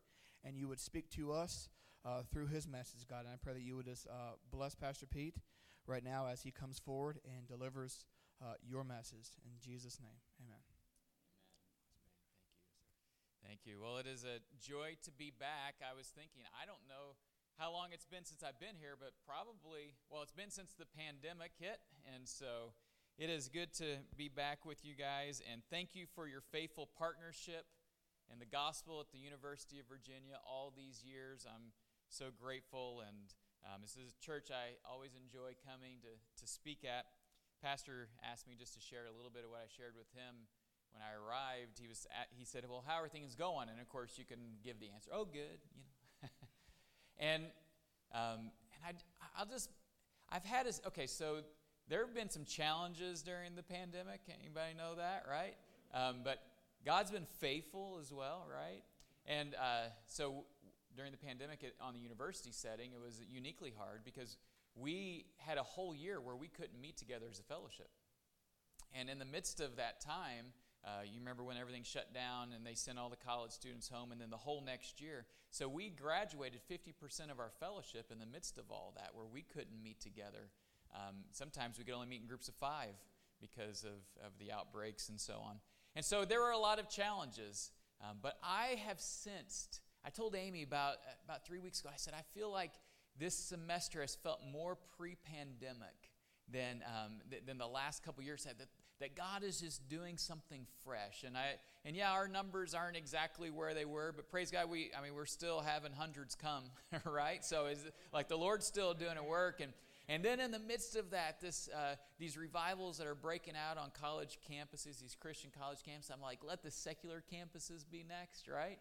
and 0.44 0.56
you 0.56 0.68
would 0.68 0.80
speak 0.80 1.10
to 1.10 1.32
us 1.32 1.68
uh, 2.04 2.22
through 2.30 2.46
his 2.46 2.66
message, 2.66 3.06
God. 3.08 3.24
And 3.24 3.28
I 3.28 3.36
pray 3.42 3.54
that 3.54 3.62
you 3.62 3.76
would 3.76 3.86
just 3.86 4.06
uh, 4.06 4.36
bless 4.50 4.74
Pastor 4.74 5.06
Pete 5.06 5.36
right 5.86 6.04
now 6.04 6.26
as 6.26 6.42
he 6.42 6.50
comes 6.50 6.78
forward 6.78 7.18
and 7.24 7.46
delivers 7.46 8.04
uh, 8.42 8.54
your 8.62 8.84
message. 8.84 9.30
In 9.44 9.58
Jesus' 9.60 9.98
name, 10.00 10.20
amen. 10.40 10.60
Thank 13.46 13.60
you. 13.64 13.80
Well, 13.80 13.96
it 13.96 14.06
is 14.06 14.24
a 14.24 14.44
joy 14.60 15.00
to 15.04 15.10
be 15.10 15.32
back. 15.32 15.80
I 15.80 15.96
was 15.96 16.08
thinking, 16.08 16.42
I 16.52 16.66
don't 16.66 16.84
know 16.88 17.16
how 17.56 17.72
long 17.72 17.88
it's 17.90 18.04
been 18.04 18.24
since 18.24 18.44
I've 18.44 18.60
been 18.60 18.76
here, 18.78 18.94
but 18.98 19.16
probably, 19.26 19.96
well, 20.10 20.22
it's 20.22 20.36
been 20.36 20.50
since 20.50 20.76
the 20.76 20.86
pandemic 20.86 21.52
hit. 21.58 21.80
And 22.14 22.28
so 22.28 22.76
it 23.16 23.30
is 23.30 23.48
good 23.48 23.72
to 23.80 24.04
be 24.16 24.28
back 24.28 24.66
with 24.68 24.84
you 24.84 24.94
guys. 24.94 25.40
And 25.50 25.62
thank 25.70 25.96
you 25.96 26.06
for 26.14 26.28
your 26.28 26.42
faithful 26.52 26.88
partnership 26.98 27.66
in 28.30 28.38
the 28.38 28.46
gospel 28.46 29.00
at 29.00 29.10
the 29.10 29.18
University 29.18 29.80
of 29.80 29.88
Virginia 29.88 30.36
all 30.46 30.70
these 30.70 31.02
years. 31.02 31.46
I'm 31.48 31.72
so 32.08 32.26
grateful. 32.32 33.04
And 33.06 33.32
um, 33.64 33.80
this 33.82 33.96
is 33.96 34.16
a 34.16 34.20
church 34.24 34.48
I 34.50 34.80
always 34.88 35.12
enjoy 35.14 35.56
coming 35.64 36.00
to, 36.02 36.12
to 36.16 36.44
speak 36.48 36.84
at. 36.84 37.06
Pastor 37.62 38.08
asked 38.24 38.48
me 38.48 38.54
just 38.58 38.74
to 38.74 38.80
share 38.80 39.06
a 39.06 39.14
little 39.14 39.30
bit 39.30 39.44
of 39.44 39.50
what 39.50 39.60
I 39.60 39.68
shared 39.68 39.94
with 39.96 40.08
him 40.14 40.48
when 40.92 41.02
I 41.02 41.12
arrived. 41.14 41.78
He 41.78 41.88
was 41.88 42.06
at, 42.14 42.28
he 42.30 42.44
said, 42.44 42.64
"Well, 42.68 42.84
how 42.86 43.02
are 43.02 43.08
things 43.08 43.34
going?" 43.34 43.68
And 43.68 43.80
of 43.80 43.88
course, 43.88 44.16
you 44.16 44.24
can 44.24 44.62
give 44.62 44.78
the 44.78 44.90
answer, 44.94 45.10
"Oh, 45.12 45.24
good," 45.24 45.58
you 45.74 45.82
know. 46.22 46.28
and 47.18 47.42
um, 48.14 48.50
and 48.72 48.80
I 48.86 48.92
I'll 49.36 49.46
just 49.46 49.70
I've 50.30 50.44
had 50.44 50.66
this. 50.66 50.80
Okay, 50.86 51.06
so 51.06 51.42
there 51.88 52.04
have 52.04 52.14
been 52.14 52.30
some 52.30 52.44
challenges 52.44 53.22
during 53.22 53.54
the 53.56 53.62
pandemic. 53.62 54.20
Anybody 54.28 54.74
know 54.76 54.94
that, 54.96 55.24
right? 55.28 55.56
Um, 55.92 56.20
but 56.22 56.38
God's 56.84 57.10
been 57.10 57.26
faithful 57.40 57.98
as 58.00 58.12
well, 58.12 58.46
right? 58.48 58.82
And 59.26 59.54
uh, 59.56 59.90
so 60.06 60.44
during 60.98 61.12
the 61.12 61.18
pandemic 61.18 61.62
at, 61.64 61.72
on 61.80 61.94
the 61.94 62.00
university 62.00 62.50
setting, 62.52 62.90
it 62.92 63.00
was 63.00 63.22
uniquely 63.30 63.72
hard 63.78 64.00
because 64.04 64.36
we 64.74 65.26
had 65.38 65.56
a 65.56 65.62
whole 65.62 65.94
year 65.94 66.20
where 66.20 66.36
we 66.36 66.48
couldn't 66.48 66.80
meet 66.80 66.96
together 66.96 67.26
as 67.30 67.38
a 67.38 67.44
fellowship. 67.44 67.88
And 68.92 69.08
in 69.08 69.18
the 69.18 69.24
midst 69.24 69.60
of 69.60 69.76
that 69.76 70.00
time, 70.00 70.52
uh, 70.84 71.02
you 71.04 71.20
remember 71.20 71.44
when 71.44 71.56
everything 71.56 71.82
shut 71.84 72.12
down 72.12 72.52
and 72.54 72.66
they 72.66 72.74
sent 72.74 72.98
all 72.98 73.08
the 73.08 73.16
college 73.16 73.52
students 73.52 73.88
home, 73.88 74.12
and 74.12 74.20
then 74.20 74.30
the 74.30 74.36
whole 74.36 74.60
next 74.60 75.00
year. 75.00 75.26
So 75.50 75.68
we 75.68 75.90
graduated 75.90 76.60
50% 76.70 77.30
of 77.30 77.38
our 77.38 77.50
fellowship 77.60 78.10
in 78.12 78.18
the 78.18 78.26
midst 78.26 78.58
of 78.58 78.64
all 78.70 78.92
that, 78.96 79.10
where 79.14 79.26
we 79.26 79.42
couldn't 79.42 79.82
meet 79.82 80.00
together. 80.00 80.50
Um, 80.94 81.16
sometimes 81.32 81.78
we 81.78 81.84
could 81.84 81.94
only 81.94 82.06
meet 82.06 82.22
in 82.22 82.26
groups 82.26 82.48
of 82.48 82.54
five 82.54 82.94
because 83.40 83.84
of, 83.84 84.24
of 84.24 84.32
the 84.38 84.52
outbreaks 84.52 85.08
and 85.08 85.20
so 85.20 85.34
on. 85.44 85.56
And 85.94 86.04
so 86.04 86.24
there 86.24 86.40
were 86.40 86.50
a 86.50 86.58
lot 86.58 86.78
of 86.78 86.88
challenges. 86.88 87.70
Um, 88.00 88.18
but 88.22 88.38
I 88.42 88.80
have 88.86 89.00
sensed, 89.00 89.80
I 90.08 90.10
told 90.10 90.34
Amy 90.34 90.62
about, 90.62 90.94
about 91.22 91.44
three 91.44 91.58
weeks 91.58 91.80
ago, 91.80 91.90
I 91.92 91.98
said, 91.98 92.14
I 92.16 92.22
feel 92.32 92.50
like 92.50 92.70
this 93.20 93.34
semester 93.34 94.00
has 94.00 94.14
felt 94.14 94.40
more 94.50 94.78
pre 94.96 95.16
pandemic 95.16 96.14
than, 96.50 96.82
um, 96.86 97.16
th- 97.30 97.42
than 97.44 97.58
the 97.58 97.66
last 97.66 98.02
couple 98.02 98.24
years 98.24 98.42
had. 98.42 98.56
That, 98.56 98.68
that 99.00 99.14
God 99.14 99.44
is 99.44 99.60
just 99.60 99.86
doing 99.90 100.16
something 100.16 100.66
fresh. 100.82 101.24
And, 101.26 101.36
I, 101.36 101.56
and 101.84 101.94
yeah, 101.94 102.10
our 102.10 102.26
numbers 102.26 102.72
aren't 102.72 102.96
exactly 102.96 103.50
where 103.50 103.74
they 103.74 103.84
were, 103.84 104.14
but 104.16 104.30
praise 104.30 104.50
God, 104.50 104.70
we, 104.70 104.90
I 104.98 105.02
mean, 105.02 105.14
we're 105.14 105.26
still 105.26 105.60
having 105.60 105.92
hundreds 105.92 106.34
come, 106.34 106.64
right? 107.04 107.44
So 107.44 107.66
it's 107.66 107.84
like 108.10 108.28
the 108.28 108.38
Lord's 108.38 108.64
still 108.64 108.94
doing 108.94 109.18
a 109.18 109.22
work. 109.24 109.60
And, 109.60 109.74
and 110.08 110.24
then 110.24 110.40
in 110.40 110.52
the 110.52 110.58
midst 110.58 110.96
of 110.96 111.10
that, 111.10 111.38
this, 111.42 111.68
uh, 111.68 111.96
these 112.18 112.38
revivals 112.38 112.96
that 112.96 113.06
are 113.06 113.14
breaking 113.14 113.56
out 113.56 113.76
on 113.76 113.90
college 114.00 114.38
campuses, 114.50 115.02
these 115.02 115.18
Christian 115.20 115.50
college 115.60 115.80
campuses, 115.86 116.10
I'm 116.10 116.22
like, 116.22 116.38
let 116.42 116.62
the 116.62 116.70
secular 116.70 117.22
campuses 117.30 117.84
be 117.92 118.06
next, 118.08 118.48
right? 118.48 118.78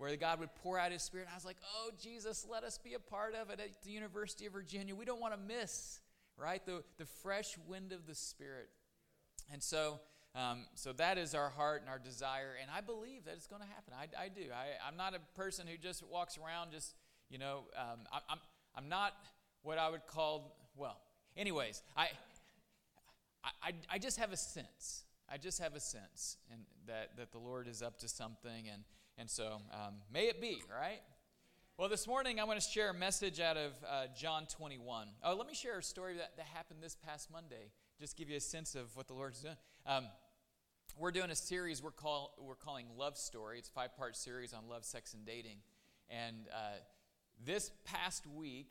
Where 0.00 0.16
God 0.16 0.40
would 0.40 0.54
pour 0.62 0.78
out 0.78 0.92
His 0.92 1.02
Spirit. 1.02 1.28
I 1.30 1.34
was 1.34 1.44
like, 1.44 1.58
oh, 1.76 1.90
Jesus, 2.02 2.46
let 2.50 2.64
us 2.64 2.78
be 2.78 2.94
a 2.94 2.98
part 2.98 3.34
of 3.34 3.50
it 3.50 3.60
at 3.60 3.82
the 3.82 3.90
University 3.90 4.46
of 4.46 4.54
Virginia. 4.54 4.94
We 4.94 5.04
don't 5.04 5.20
want 5.20 5.34
to 5.34 5.38
miss, 5.38 6.00
right, 6.38 6.64
the, 6.64 6.82
the 6.96 7.04
fresh 7.04 7.58
wind 7.68 7.92
of 7.92 8.06
the 8.06 8.14
Spirit. 8.14 8.70
And 9.52 9.62
so, 9.62 10.00
um, 10.34 10.64
so 10.74 10.94
that 10.94 11.18
is 11.18 11.34
our 11.34 11.50
heart 11.50 11.82
and 11.82 11.90
our 11.90 11.98
desire, 11.98 12.54
and 12.58 12.70
I 12.74 12.80
believe 12.80 13.26
that 13.26 13.34
it's 13.34 13.46
going 13.46 13.60
to 13.60 13.68
happen. 13.68 13.92
I, 13.92 14.24
I 14.24 14.28
do. 14.28 14.44
I, 14.50 14.88
I'm 14.88 14.96
not 14.96 15.14
a 15.14 15.18
person 15.38 15.66
who 15.66 15.76
just 15.76 16.02
walks 16.02 16.38
around 16.38 16.70
just, 16.70 16.94
you 17.28 17.36
know, 17.36 17.64
um, 17.76 18.00
I, 18.10 18.20
I'm, 18.30 18.38
I'm 18.74 18.88
not 18.88 19.12
what 19.60 19.76
I 19.76 19.90
would 19.90 20.06
call 20.06 20.56
well, 20.78 20.96
anyways, 21.36 21.82
I, 21.94 22.08
I, 23.62 23.72
I 23.92 23.98
just 23.98 24.18
have 24.18 24.32
a 24.32 24.36
sense. 24.38 25.04
I 25.30 25.36
just 25.36 25.60
have 25.60 25.74
a 25.74 25.80
sense 25.80 26.38
and 26.50 26.62
that, 26.86 27.18
that 27.18 27.32
the 27.32 27.38
Lord 27.38 27.68
is 27.68 27.82
up 27.82 27.98
to 27.98 28.08
something, 28.08 28.66
and, 28.72 28.82
and 29.20 29.28
so 29.28 29.60
um, 29.74 29.96
may 30.10 30.28
it 30.28 30.40
be, 30.40 30.62
right? 30.74 31.00
Well, 31.76 31.90
this 31.90 32.06
morning 32.06 32.40
I 32.40 32.44
want 32.44 32.58
to 32.58 32.66
share 32.66 32.88
a 32.88 32.94
message 32.94 33.38
out 33.38 33.58
of 33.58 33.72
uh, 33.86 34.06
John 34.18 34.46
21. 34.46 35.08
Oh, 35.22 35.34
let 35.34 35.46
me 35.46 35.52
share 35.52 35.78
a 35.78 35.82
story 35.82 36.14
that, 36.14 36.38
that 36.38 36.46
happened 36.46 36.80
this 36.82 36.96
past 37.06 37.30
Monday, 37.30 37.70
just 38.00 38.16
give 38.16 38.30
you 38.30 38.38
a 38.38 38.40
sense 38.40 38.74
of 38.74 38.96
what 38.96 39.08
the 39.08 39.12
Lord's 39.12 39.42
doing. 39.42 39.56
Um, 39.84 40.06
we're 40.98 41.10
doing 41.10 41.30
a 41.30 41.36
series 41.36 41.82
we're, 41.82 41.90
call, 41.90 42.34
we're 42.40 42.54
calling 42.54 42.86
Love 42.96 43.18
Story. 43.18 43.58
It's 43.58 43.68
a 43.68 43.72
five 43.72 43.94
part 43.94 44.16
series 44.16 44.54
on 44.54 44.70
love, 44.70 44.86
sex, 44.86 45.12
and 45.12 45.26
dating. 45.26 45.58
And 46.08 46.46
uh, 46.50 46.78
this 47.44 47.70
past 47.84 48.26
week, 48.26 48.70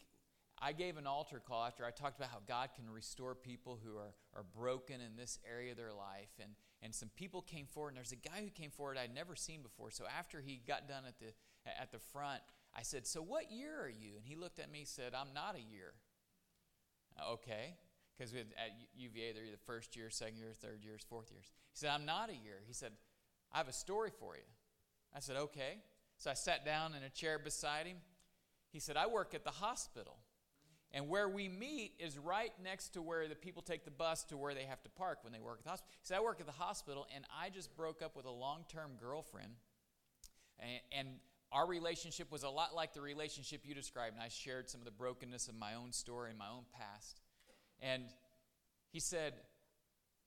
I 0.59 0.73
gave 0.73 0.97
an 0.97 1.05
altar 1.05 1.39
call 1.47 1.63
after 1.63 1.85
I 1.85 1.91
talked 1.91 2.17
about 2.17 2.31
how 2.31 2.39
God 2.47 2.69
can 2.75 2.89
restore 2.89 3.35
people 3.35 3.79
who 3.85 3.97
are, 3.97 4.15
are 4.35 4.45
broken 4.57 4.95
in 4.95 5.15
this 5.15 5.37
area 5.47 5.71
of 5.71 5.77
their 5.77 5.93
life. 5.93 6.31
And, 6.41 6.53
and 6.81 6.95
some 6.95 7.09
people 7.15 7.41
came 7.41 7.65
forward, 7.65 7.89
and 7.89 7.97
there's 7.97 8.13
a 8.13 8.15
guy 8.15 8.41
who 8.41 8.49
came 8.49 8.71
forward 8.71 8.97
I'd 8.97 9.13
never 9.13 9.35
seen 9.35 9.61
before. 9.61 9.91
So 9.91 10.05
after 10.17 10.39
he 10.39 10.61
got 10.65 10.87
done 10.87 11.03
at 11.07 11.19
the, 11.19 11.33
at 11.79 11.91
the 11.91 11.99
front, 11.99 12.41
I 12.75 12.83
said, 12.83 13.05
So 13.05 13.21
what 13.21 13.51
year 13.51 13.81
are 13.81 13.89
you? 13.89 14.15
And 14.15 14.25
he 14.25 14.35
looked 14.35 14.59
at 14.59 14.71
me 14.71 14.83
said, 14.85 15.13
I'm 15.13 15.33
not 15.33 15.55
a 15.55 15.61
year. 15.61 15.93
Uh, 17.19 17.33
okay. 17.33 17.75
Because 18.17 18.33
at 18.33 18.47
UVA, 18.97 19.33
they're 19.33 19.45
either 19.45 19.57
first 19.65 19.95
year, 19.95 20.09
second 20.09 20.37
year, 20.37 20.51
third 20.53 20.83
years, 20.83 21.05
fourth 21.07 21.31
years. 21.31 21.51
He 21.71 21.77
said, 21.77 21.91
I'm 21.91 22.05
not 22.05 22.29
a 22.29 22.33
year. 22.33 22.61
He 22.67 22.73
said, 22.73 22.91
I 23.51 23.57
have 23.57 23.69
a 23.69 23.73
story 23.73 24.11
for 24.17 24.35
you. 24.35 24.43
I 25.15 25.19
said, 25.19 25.35
Okay. 25.37 25.79
So 26.17 26.29
I 26.29 26.33
sat 26.33 26.65
down 26.65 26.93
in 26.95 27.03
a 27.03 27.09
chair 27.09 27.39
beside 27.39 27.85
him. 27.87 27.97
He 28.71 28.79
said, 28.79 28.97
I 28.97 29.07
work 29.07 29.33
at 29.33 29.45
the 29.45 29.51
hospital. 29.51 30.17
And 30.91 31.07
where 31.07 31.29
we 31.29 31.47
meet 31.47 31.93
is 31.99 32.17
right 32.17 32.51
next 32.63 32.89
to 32.89 33.01
where 33.01 33.27
the 33.27 33.35
people 33.35 33.61
take 33.61 33.85
the 33.85 33.91
bus 33.91 34.23
to 34.25 34.37
where 34.37 34.55
they 34.55 34.63
have 34.63 34.81
to 34.83 34.89
park 34.89 35.19
when 35.21 35.31
they 35.31 35.39
work 35.39 35.59
at 35.59 35.63
the 35.63 35.69
hospital. 35.69 35.93
So 36.01 36.15
I 36.15 36.19
work 36.19 36.39
at 36.39 36.47
the 36.47 36.51
hospital, 36.51 37.05
and 37.15 37.25
I 37.39 37.49
just 37.49 37.75
broke 37.77 38.01
up 38.01 38.15
with 38.15 38.25
a 38.25 38.31
long 38.31 38.65
term 38.71 38.91
girlfriend. 38.99 39.53
And, 40.59 40.79
and, 40.91 41.07
our 41.51 41.65
relationship 41.65 42.31
was 42.31 42.43
a 42.43 42.49
lot 42.49 42.75
like 42.75 42.93
the 42.93 43.01
relationship 43.01 43.61
you 43.63 43.73
described. 43.73 44.13
And 44.13 44.21
I 44.21 44.27
shared 44.27 44.69
some 44.69 44.81
of 44.81 44.85
the 44.85 44.91
brokenness 44.91 45.47
of 45.47 45.55
my 45.55 45.73
own 45.73 45.91
story 45.91 46.29
and 46.29 46.37
my 46.37 46.47
own 46.47 46.65
past. 46.77 47.21
And 47.81 48.03
he 48.91 48.99
said, 48.99 49.33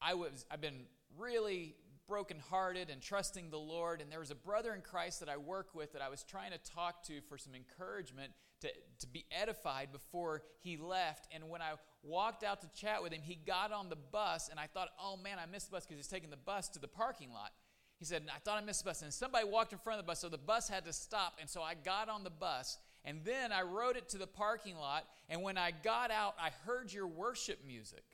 I 0.01 0.15
was, 0.15 0.45
I've 0.51 0.61
been 0.61 0.87
really 1.17 1.77
brokenhearted 2.09 2.91
and 2.91 3.01
trusting 3.01 3.51
the 3.51 3.59
Lord. 3.59 4.01
And 4.01 4.11
there 4.11 4.21
was 4.21 4.31
a 4.31 4.37
brother 4.37 4.75
in 4.75 4.81
Christ 4.81 5.21
that 5.21 5.29
I 5.29 5.37
work 5.37 5.75
with 5.75 5.93
that 5.93 6.03
I 6.03 6.09
was 6.09 6.23
trying 6.23 6.53
to 6.53 6.59
talk 6.59 7.03
to 7.05 7.21
for 7.29 7.39
some 7.39 7.55
encouragement 7.55 8.33
to, 8.61 8.69
to 9.01 9.07
be 9.07 9.25
edified 9.31 9.93
before 9.93 10.43
he 10.61 10.77
left. 10.77 11.29
And 11.33 11.49
when 11.49 11.61
I 11.61 11.73
walked 12.03 12.45
out 12.45 12.61
to 12.63 12.81
chat 12.81 13.03
with 13.03 13.13
him, 13.13 13.23
he 13.23 13.35
got 13.35 13.73
on 13.73 13.89
the 13.89 13.97
bus, 13.97 14.49
and 14.49 14.59
I 14.59 14.67
thought, 14.67 14.89
oh 15.01 15.17
man, 15.17 15.39
I 15.43 15.47
missed 15.47 15.67
the 15.71 15.77
bus 15.77 15.85
because 15.85 15.99
he's 15.99 16.09
taking 16.09 16.31
the 16.31 16.37
bus 16.37 16.69
to 16.71 16.79
the 16.79 16.89
parking 16.89 17.33
lot. 17.33 17.51
He 17.99 18.05
said, 18.05 18.25
I 18.35 18.39
thought 18.41 18.61
I 18.61 18.65
missed 18.65 18.83
the 18.85 18.91
bus. 18.91 19.03
And 19.03 19.13
somebody 19.13 19.47
walked 19.47 19.73
in 19.73 19.79
front 19.79 20.01
of 20.01 20.07
the 20.07 20.11
bus, 20.11 20.21
so 20.21 20.29
the 20.29 20.39
bus 20.39 20.69
had 20.69 20.85
to 20.87 20.93
stop. 20.93 21.39
And 21.41 21.49
so 21.49 21.63
I 21.63 21.75
got 21.75 22.09
on 22.09 22.25
the 22.25 22.31
bus, 22.31 22.79
and 23.05 23.21
then 23.25 23.53
I 23.53 23.63
rode 23.63 23.97
it 23.97 24.09
to 24.11 24.19
the 24.19 24.27
parking 24.27 24.77
lot. 24.77 25.05
And 25.29 25.43
when 25.43 25.57
I 25.57 25.71
got 25.71 26.11
out, 26.11 26.35
I 26.41 26.51
heard 26.67 26.93
your 26.93 27.07
worship 27.07 27.61
music. 27.67 28.05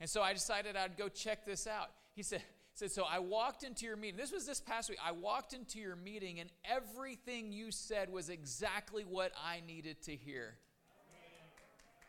And 0.00 0.10
so 0.10 0.20
I 0.22 0.32
decided 0.32 0.76
I'd 0.76 0.96
go 0.96 1.08
check 1.08 1.46
this 1.46 1.66
out. 1.66 1.88
He 2.14 2.22
said, 2.22 2.42
said, 2.74 2.90
So 2.90 3.04
I 3.04 3.18
walked 3.18 3.64
into 3.64 3.86
your 3.86 3.96
meeting. 3.96 4.16
This 4.16 4.32
was 4.32 4.46
this 4.46 4.60
past 4.60 4.88
week. 4.88 4.98
I 5.04 5.12
walked 5.12 5.52
into 5.52 5.78
your 5.78 5.96
meeting, 5.96 6.40
and 6.40 6.50
everything 6.64 7.52
you 7.52 7.70
said 7.70 8.10
was 8.10 8.28
exactly 8.28 9.04
what 9.04 9.32
I 9.44 9.62
needed 9.66 10.02
to 10.02 10.16
hear. 10.16 10.54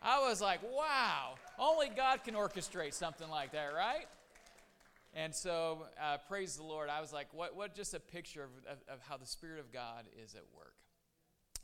I 0.06 0.28
was 0.28 0.42
like, 0.42 0.60
wow, 0.64 1.36
only 1.58 1.88
God 1.96 2.26
can 2.26 2.34
orchestrate 2.34 2.94
something 2.94 3.30
like 3.30 3.54
that, 3.54 3.74
right? 3.74 4.06
And 5.14 5.34
so, 5.34 5.86
uh, 6.02 6.18
praise 6.28 6.58
the 6.58 6.64
Lord. 6.64 6.90
I 6.90 7.00
was 7.00 7.14
like, 7.14 7.28
what, 7.32 7.56
what 7.56 7.74
just 7.74 7.94
a 7.94 8.02
picture 8.02 8.44
of, 8.44 8.50
of, 8.70 8.96
of 8.96 9.00
how 9.08 9.16
the 9.16 9.26
Spirit 9.26 9.62
of 9.62 9.72
God 9.72 10.06
is 10.22 10.36
at 10.36 10.44
work. 10.54 10.74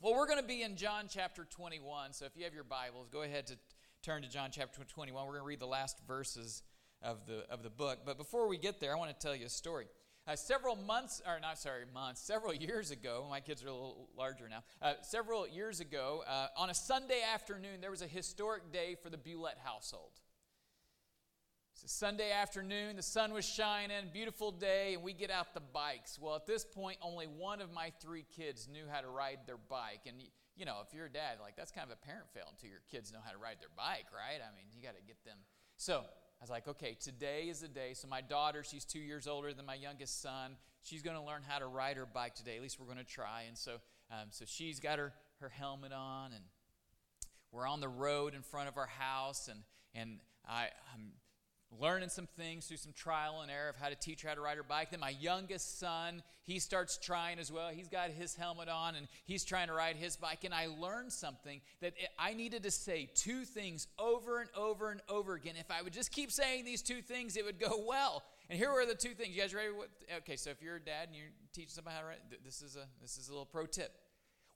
Well, 0.00 0.14
we're 0.14 0.26
going 0.26 0.40
to 0.40 0.46
be 0.46 0.62
in 0.62 0.76
John 0.76 1.04
chapter 1.10 1.44
21. 1.44 2.14
So 2.14 2.24
if 2.24 2.34
you 2.34 2.44
have 2.44 2.54
your 2.54 2.64
Bibles, 2.64 3.08
go 3.10 3.22
ahead 3.22 3.46
to 3.48 3.58
turn 4.02 4.22
to 4.22 4.28
John 4.30 4.48
chapter 4.50 4.82
21. 4.84 5.26
We're 5.26 5.32
going 5.32 5.42
to 5.42 5.46
read 5.46 5.60
the 5.60 5.66
last 5.66 5.98
verses 6.08 6.62
of 7.02 7.26
the, 7.26 7.44
of 7.50 7.62
the 7.62 7.70
book. 7.70 8.00
But 8.04 8.18
before 8.18 8.48
we 8.48 8.58
get 8.58 8.80
there, 8.80 8.94
I 8.94 8.98
want 8.98 9.10
to 9.10 9.26
tell 9.26 9.34
you 9.34 9.46
a 9.46 9.50
story. 9.50 9.86
Uh, 10.26 10.36
several 10.36 10.76
months, 10.76 11.22
or 11.26 11.40
not 11.40 11.58
sorry, 11.58 11.84
months, 11.92 12.20
several 12.20 12.54
years 12.54 12.90
ago, 12.90 13.26
my 13.28 13.40
kids 13.40 13.64
are 13.64 13.68
a 13.68 13.72
little 13.72 14.08
larger 14.16 14.48
now. 14.48 14.62
Uh, 14.80 14.92
several 15.02 15.48
years 15.48 15.80
ago, 15.80 16.22
uh, 16.28 16.46
on 16.56 16.70
a 16.70 16.74
Sunday 16.74 17.20
afternoon, 17.34 17.80
there 17.80 17.90
was 17.90 18.02
a 18.02 18.06
historic 18.06 18.70
day 18.70 18.96
for 19.02 19.08
the 19.10 19.16
Bulette 19.16 19.58
household. 19.64 20.12
It's 21.72 21.84
a 21.84 21.88
Sunday 21.88 22.30
afternoon, 22.30 22.96
the 22.96 23.02
sun 23.02 23.32
was 23.32 23.48
shining, 23.48 23.96
beautiful 24.12 24.52
day, 24.52 24.92
and 24.94 25.02
we 25.02 25.14
get 25.14 25.30
out 25.30 25.54
the 25.54 25.60
bikes. 25.60 26.18
Well, 26.20 26.36
at 26.36 26.46
this 26.46 26.64
point, 26.64 26.98
only 27.00 27.24
one 27.24 27.62
of 27.62 27.72
my 27.72 27.90
three 28.02 28.26
kids 28.36 28.68
knew 28.70 28.84
how 28.90 29.00
to 29.00 29.08
ride 29.08 29.38
their 29.46 29.56
bike. 29.56 30.02
And, 30.06 30.16
you 30.54 30.66
know, 30.66 30.76
if 30.86 30.92
you're 30.94 31.06
a 31.06 31.10
dad, 31.10 31.38
like, 31.40 31.56
that's 31.56 31.72
kind 31.72 31.90
of 31.90 31.96
a 31.96 32.06
parent 32.06 32.26
fail 32.34 32.44
until 32.50 32.68
your 32.68 32.82
kids 32.90 33.10
know 33.10 33.20
how 33.24 33.32
to 33.32 33.38
ride 33.38 33.56
their 33.60 33.72
bike, 33.74 34.06
right? 34.12 34.38
I 34.38 34.54
mean, 34.54 34.66
you 34.76 34.82
got 34.82 34.96
to 34.96 35.02
get 35.02 35.24
them. 35.24 35.38
So, 35.78 36.04
I 36.40 36.44
was 36.44 36.50
like, 36.50 36.66
okay, 36.68 36.96
today 36.98 37.48
is 37.50 37.60
the 37.60 37.68
day. 37.68 37.92
So 37.92 38.08
my 38.08 38.22
daughter, 38.22 38.64
she's 38.64 38.86
two 38.86 38.98
years 38.98 39.26
older 39.26 39.52
than 39.52 39.66
my 39.66 39.74
youngest 39.74 40.22
son. 40.22 40.56
She's 40.82 41.02
going 41.02 41.16
to 41.16 41.22
learn 41.22 41.42
how 41.46 41.58
to 41.58 41.66
ride 41.66 41.98
her 41.98 42.06
bike 42.06 42.34
today. 42.34 42.56
At 42.56 42.62
least 42.62 42.80
we're 42.80 42.86
going 42.86 42.98
to 42.98 43.04
try. 43.04 43.42
And 43.46 43.58
so, 43.58 43.72
um, 44.10 44.28
so 44.30 44.46
she's 44.46 44.80
got 44.80 44.98
her, 44.98 45.12
her 45.40 45.50
helmet 45.50 45.92
on, 45.92 46.32
and 46.32 46.44
we're 47.52 47.66
on 47.66 47.80
the 47.80 47.88
road 47.88 48.34
in 48.34 48.42
front 48.42 48.68
of 48.68 48.76
our 48.76 48.86
house, 48.86 49.48
and 49.48 49.60
and 49.94 50.18
I, 50.48 50.68
I'm 50.94 51.12
learning 51.78 52.08
some 52.08 52.26
things 52.26 52.66
through 52.66 52.76
some 52.78 52.92
trial 52.92 53.40
and 53.42 53.50
error 53.50 53.68
of 53.68 53.76
how 53.76 53.88
to 53.88 53.94
teach 53.94 54.22
her 54.22 54.28
how 54.28 54.34
to 54.34 54.40
ride 54.40 54.56
her 54.56 54.62
bike. 54.62 54.90
Then 54.90 55.00
my 55.00 55.14
youngest 55.20 55.78
son, 55.78 56.22
he 56.42 56.58
starts 56.58 56.98
trying 56.98 57.38
as 57.38 57.52
well. 57.52 57.68
He's 57.68 57.88
got 57.88 58.10
his 58.10 58.34
helmet 58.34 58.68
on 58.68 58.96
and 58.96 59.06
he's 59.24 59.44
trying 59.44 59.68
to 59.68 59.72
ride 59.72 59.96
his 59.96 60.16
bike. 60.16 60.44
And 60.44 60.52
I 60.52 60.66
learned 60.66 61.12
something 61.12 61.60
that 61.80 61.94
I 62.18 62.34
needed 62.34 62.64
to 62.64 62.70
say 62.70 63.08
two 63.14 63.44
things 63.44 63.86
over 63.98 64.40
and 64.40 64.50
over 64.56 64.90
and 64.90 65.00
over 65.08 65.34
again. 65.34 65.54
If 65.58 65.70
I 65.70 65.82
would 65.82 65.92
just 65.92 66.10
keep 66.10 66.32
saying 66.32 66.64
these 66.64 66.82
two 66.82 67.02
things, 67.02 67.36
it 67.36 67.44
would 67.44 67.60
go 67.60 67.84
well. 67.86 68.22
And 68.48 68.58
here 68.58 68.72
were 68.72 68.84
the 68.84 68.94
two 68.94 69.10
things. 69.10 69.34
You 69.34 69.40
guys 69.40 69.54
ready? 69.54 69.68
Okay, 70.18 70.36
so 70.36 70.50
if 70.50 70.60
you're 70.60 70.76
a 70.76 70.80
dad 70.80 71.08
and 71.08 71.16
you're 71.16 71.26
teaching 71.52 71.70
somebody 71.70 71.94
how 71.96 72.02
to 72.02 72.08
ride, 72.08 72.18
this 72.44 72.62
is 72.62 72.76
a 72.76 72.86
this 73.00 73.16
is 73.16 73.28
a 73.28 73.30
little 73.30 73.46
pro 73.46 73.66
tip. 73.66 73.92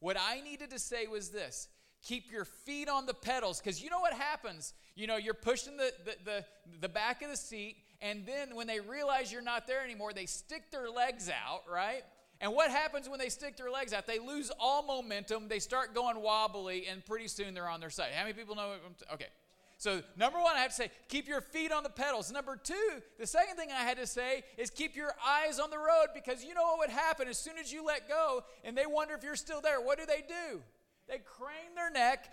What 0.01 0.17
I 0.21 0.41
needed 0.41 0.71
to 0.71 0.79
say 0.81 1.07
was 1.07 1.31
this 1.31 1.69
keep 2.05 2.31
your 2.31 2.45
feet 2.45 2.89
on 2.89 3.07
the 3.07 3.15
pedals. 3.15 3.61
Because 3.61 3.83
you 3.83 3.91
know 3.91 4.01
what 4.01 4.13
happens? 4.13 4.75
You 4.95 5.07
know 5.07 5.17
you're 5.17 5.35
pushing 5.35 5.77
the, 5.77 5.93
the, 6.05 6.17
the, 6.25 6.45
the, 6.81 6.89
back 6.89 7.23
of 7.23 7.31
the 7.31 7.37
seat 7.37 7.77
and 8.01 8.25
then 8.27 8.55
when 8.55 8.67
they 8.67 8.81
realize 8.81 9.33
you're 9.33 9.43
not 9.43 9.67
there 9.67 9.83
anymore 9.83 10.13
they 10.13 10.27
stick 10.27 10.71
their 10.71 10.89
legs 10.89 11.29
out 11.29 11.63
right? 11.71 12.05
And 12.41 12.53
what 12.53 12.71
happens 12.71 13.09
when 13.09 13.19
they 13.19 13.29
stick 13.29 13.57
their 13.57 13.71
legs 13.71 13.93
out? 13.93 14.07
They 14.07 14.19
lose 14.19 14.51
all 14.61 14.83
momentum. 14.83 15.49
They 15.49 15.61
start 15.61 15.95
going 15.95 16.21
wobbly 16.21 16.87
and 16.87 17.05
pretty 17.05 17.29
soon 17.29 17.55
they're 17.55 17.69
on 17.69 17.81
their 17.81 17.91
side. 17.91 18.09
How 18.15 18.23
many 18.23 18.35
people 18.35 18.55
know 18.55 18.75
okay. 19.15 19.29
So, 19.77 20.03
number 20.17 20.39
one, 20.41 20.57
I 20.57 20.61
have 20.61 20.71
to 20.71 20.77
say, 20.77 20.91
keep 21.09 21.27
your 21.27 21.41
feet 21.41 21.73
on 21.73 21.83
the 21.83 21.91
pedals. 21.91 22.31
Number 22.31 22.57
two, 22.57 23.03
the 23.19 23.27
second 23.27 23.57
thing 23.57 23.71
I 23.71 23.83
had 23.83 23.99
to 23.99 24.07
say 24.07 24.45
is 24.57 24.71
keep 24.71 24.95
your 24.95 25.13
eyes 25.27 25.59
on 25.59 25.71
the 25.71 25.79
road 25.79 26.09
because 26.15 26.45
you 26.45 26.55
know 26.55 26.63
what 26.63 26.79
would 26.79 26.91
happen 26.91 27.29
as 27.29 27.39
soon 27.39 27.59
as 27.59 27.73
you 27.73 27.85
let 27.85 28.09
go 28.09 28.45
and 28.63 28.77
they 28.79 28.87
wonder 28.87 29.15
if 29.15 29.25
you're 29.25 29.37
still 29.37 29.61
there. 29.61 29.81
What 29.81 29.99
do 29.99 30.07
they 30.07 30.23
do? 30.27 30.63
They 31.09 31.19
crane 31.19 31.75
their 31.75 31.91
neck, 31.91 32.33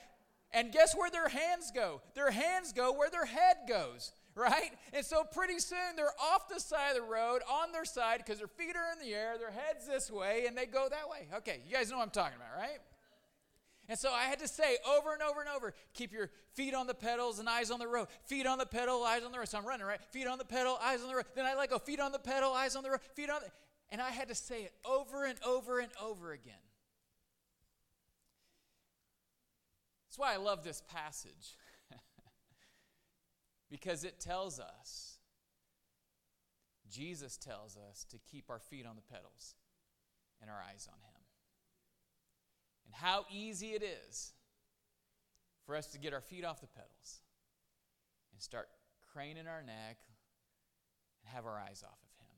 and 0.51 0.71
guess 0.71 0.95
where 0.95 1.09
their 1.09 1.29
hands 1.29 1.71
go? 1.73 2.01
Their 2.13 2.31
hands 2.31 2.73
go 2.73 2.93
where 2.93 3.09
their 3.09 3.25
head 3.25 3.57
goes, 3.67 4.13
right? 4.35 4.71
And 4.93 5.05
so, 5.05 5.23
pretty 5.23 5.59
soon, 5.59 5.95
they're 5.95 6.13
off 6.19 6.49
the 6.49 6.59
side 6.59 6.91
of 6.91 7.03
the 7.03 7.09
road 7.09 7.41
on 7.49 7.71
their 7.71 7.85
side 7.85 8.17
because 8.17 8.39
their 8.39 8.47
feet 8.47 8.75
are 8.75 8.91
in 8.93 9.05
the 9.05 9.13
air, 9.13 9.37
their 9.37 9.51
head's 9.51 9.87
this 9.87 10.09
way, 10.09 10.45
and 10.47 10.57
they 10.57 10.65
go 10.65 10.87
that 10.89 11.09
way. 11.09 11.27
Okay, 11.37 11.61
you 11.67 11.75
guys 11.75 11.91
know 11.91 11.97
what 11.97 12.03
I'm 12.03 12.09
talking 12.11 12.37
about, 12.37 12.57
right? 12.57 12.79
And 13.91 13.99
so 13.99 14.09
I 14.13 14.23
had 14.23 14.39
to 14.39 14.47
say 14.47 14.77
over 14.87 15.11
and 15.11 15.21
over 15.21 15.41
and 15.41 15.49
over 15.49 15.73
keep 15.93 16.13
your 16.13 16.29
feet 16.53 16.73
on 16.73 16.87
the 16.87 16.93
pedals 16.93 17.39
and 17.39 17.49
eyes 17.49 17.71
on 17.71 17.77
the 17.77 17.87
road. 17.89 18.07
Feet 18.23 18.45
on 18.47 18.57
the 18.57 18.65
pedal, 18.65 19.03
eyes 19.03 19.21
on 19.23 19.33
the 19.33 19.37
road. 19.37 19.49
So 19.49 19.57
I'm 19.57 19.65
running, 19.65 19.85
right? 19.85 19.99
Feet 20.11 20.27
on 20.27 20.37
the 20.37 20.45
pedal, 20.45 20.77
eyes 20.81 21.01
on 21.01 21.09
the 21.09 21.15
road. 21.15 21.25
Then 21.35 21.45
I 21.45 21.55
let 21.55 21.69
go. 21.69 21.77
Feet 21.77 21.99
on 21.99 22.13
the 22.13 22.19
pedal, 22.19 22.53
eyes 22.53 22.77
on 22.77 22.83
the 22.83 22.91
road. 22.91 23.01
Feet 23.15 23.29
on 23.29 23.41
the. 23.41 23.51
And 23.89 23.99
I 23.99 24.09
had 24.11 24.29
to 24.29 24.35
say 24.35 24.63
it 24.63 24.71
over 24.85 25.25
and 25.25 25.37
over 25.45 25.79
and 25.79 25.91
over 26.01 26.31
again. 26.31 26.53
That's 30.11 30.19
why 30.19 30.33
I 30.33 30.37
love 30.37 30.65
this 30.65 30.81
passage. 30.93 31.55
because 33.71 34.03
it 34.03 34.19
tells 34.19 34.59
us, 34.59 35.19
Jesus 36.91 37.37
tells 37.37 37.77
us 37.77 38.05
to 38.09 38.17
keep 38.29 38.49
our 38.49 38.59
feet 38.59 38.85
on 38.85 38.97
the 38.97 39.01
pedals 39.01 39.55
and 40.41 40.49
our 40.49 40.57
eyes 40.69 40.89
on 40.91 40.99
Him 40.99 41.21
and 42.85 42.93
how 42.93 43.23
easy 43.31 43.67
it 43.67 43.83
is 43.83 44.33
for 45.65 45.77
us 45.77 45.87
to 45.87 45.97
get 45.97 46.13
our 46.13 46.19
feet 46.19 46.43
off 46.43 46.59
the 46.59 46.67
pedals 46.67 47.21
and 48.33 48.41
start 48.41 48.67
craning 49.13 49.47
our 49.47 49.63
neck 49.63 49.97
and 51.23 51.33
have 51.33 51.45
our 51.45 51.57
eyes 51.57 51.83
off 51.85 51.99
of 52.03 52.19
Him. 52.19 52.35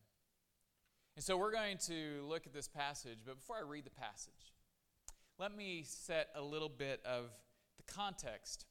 And 1.16 1.26
so 1.26 1.38
we're 1.38 1.52
going 1.52 1.80
to 1.88 2.24
look 2.30 2.46
at 2.46 2.54
this 2.54 2.68
passage, 2.68 3.18
but 3.26 3.38
before 3.38 3.56
I 3.56 3.68
read 3.68 3.86
the 3.86 3.90
passage, 3.90 4.54
let 5.40 5.58
me 5.58 5.82
set 5.84 6.30
a 6.36 6.42
little 6.44 6.70
bit 6.70 7.02
of 7.04 7.32
context 7.96 8.66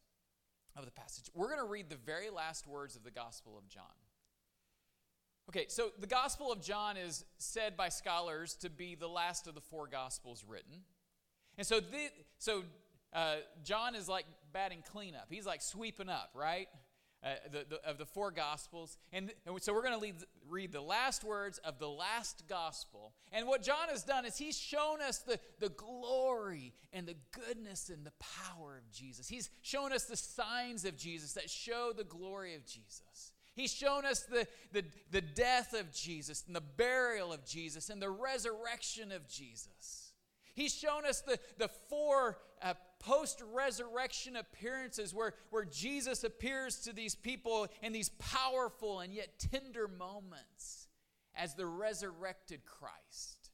of 0.77 0.85
the 0.85 0.91
passage. 0.91 1.31
We're 1.35 1.49
going 1.49 1.61
to 1.61 1.71
read 1.71 1.91
the 1.91 1.97
very 1.97 2.31
last 2.31 2.67
words 2.67 2.97
of 2.97 3.05
the 3.05 3.11
Gospel 3.11 3.59
of 3.59 3.69
John. 3.69 3.85
Okay, 5.49 5.67
so 5.69 5.91
the 5.99 6.07
Gospel 6.07 6.53
of 6.53 6.63
John 6.63 6.97
is 6.97 7.25
said 7.39 7.77
by 7.77 7.89
scholars 7.89 8.55
to 8.61 8.71
be 8.71 8.95
the 8.95 9.09
last 9.09 9.47
of 9.47 9.55
the 9.55 9.61
four 9.61 9.87
Gospels 9.87 10.45
written. 10.47 10.83
And 11.59 11.67
so, 11.67 11.81
the, 11.81 12.09
so 12.39 12.63
uh, 13.13 13.37
John 13.65 13.95
is 13.95 14.09
like 14.09 14.25
batting 14.53 14.83
cleanup. 14.91 15.27
He's 15.29 15.47
like 15.47 15.61
sweeping 15.61 16.09
up, 16.09 16.31
right? 16.35 16.69
Uh, 17.25 17.35
the, 17.53 17.65
the, 17.71 17.89
of 17.89 17.99
the 17.99 18.05
four 18.05 18.33
gospels. 18.33 18.99
And, 19.13 19.31
and 19.47 19.63
so 19.63 19.73
we're 19.73 19.85
going 19.85 20.01
to 20.01 20.27
read 20.49 20.73
the 20.73 20.81
last 20.81 21.23
words 21.23 21.59
of 21.59 21.79
the 21.79 21.89
last 21.89 22.43
gospel. 22.49 23.13
And 23.31 23.47
what 23.47 23.63
John 23.63 23.89
has 23.91 24.03
done 24.03 24.27
is 24.27 24.37
he's 24.37 24.59
shown 24.59 25.01
us 25.01 25.19
the, 25.19 25.39
the 25.61 25.69
glory 25.69 26.75
and 26.93 27.07
the 27.07 27.15
goodness 27.31 27.91
and 27.91 28.05
the 28.05 28.13
power 28.19 28.77
of 28.77 28.91
Jesus. 28.91 29.29
He's 29.29 29.51
shown 29.63 29.93
us 29.93 30.07
the 30.07 30.17
signs 30.17 30.85
of 30.85 30.97
Jesus 30.97 31.35
that 31.35 31.49
show 31.49 31.93
the 31.97 32.03
glory 32.03 32.57
of 32.57 32.67
Jesus. 32.67 33.31
He's 33.55 33.73
shown 33.73 34.05
us 34.05 34.23
the, 34.25 34.49
the, 34.73 34.85
the 35.13 35.21
death 35.21 35.75
of 35.75 35.93
Jesus 35.93 36.43
and 36.49 36.57
the 36.57 36.61
burial 36.61 37.33
of 37.33 37.45
Jesus 37.45 37.89
and 37.89 38.03
the 38.03 38.11
resurrection 38.11 39.13
of 39.13 39.29
Jesus. 39.29 40.13
He's 40.55 40.75
shown 40.75 41.07
us 41.07 41.21
the, 41.21 41.39
the 41.59 41.69
four 41.69 42.39
uh, 42.63 42.75
post 42.99 43.43
resurrection 43.53 44.37
appearances 44.37 45.13
where, 45.13 45.35
where 45.51 45.65
Jesus 45.65 46.25
appears 46.25 46.81
to 46.81 46.93
these 46.93 47.15
people 47.15 47.67
in 47.83 47.93
these 47.93 48.11
powerful 48.19 49.01
and 49.01 49.13
yet 49.13 49.39
tender 49.39 49.89
moments 49.89 50.89
as 51.35 51.55
the 51.55 51.67
resurrected 51.67 52.65
Christ. 52.65 53.51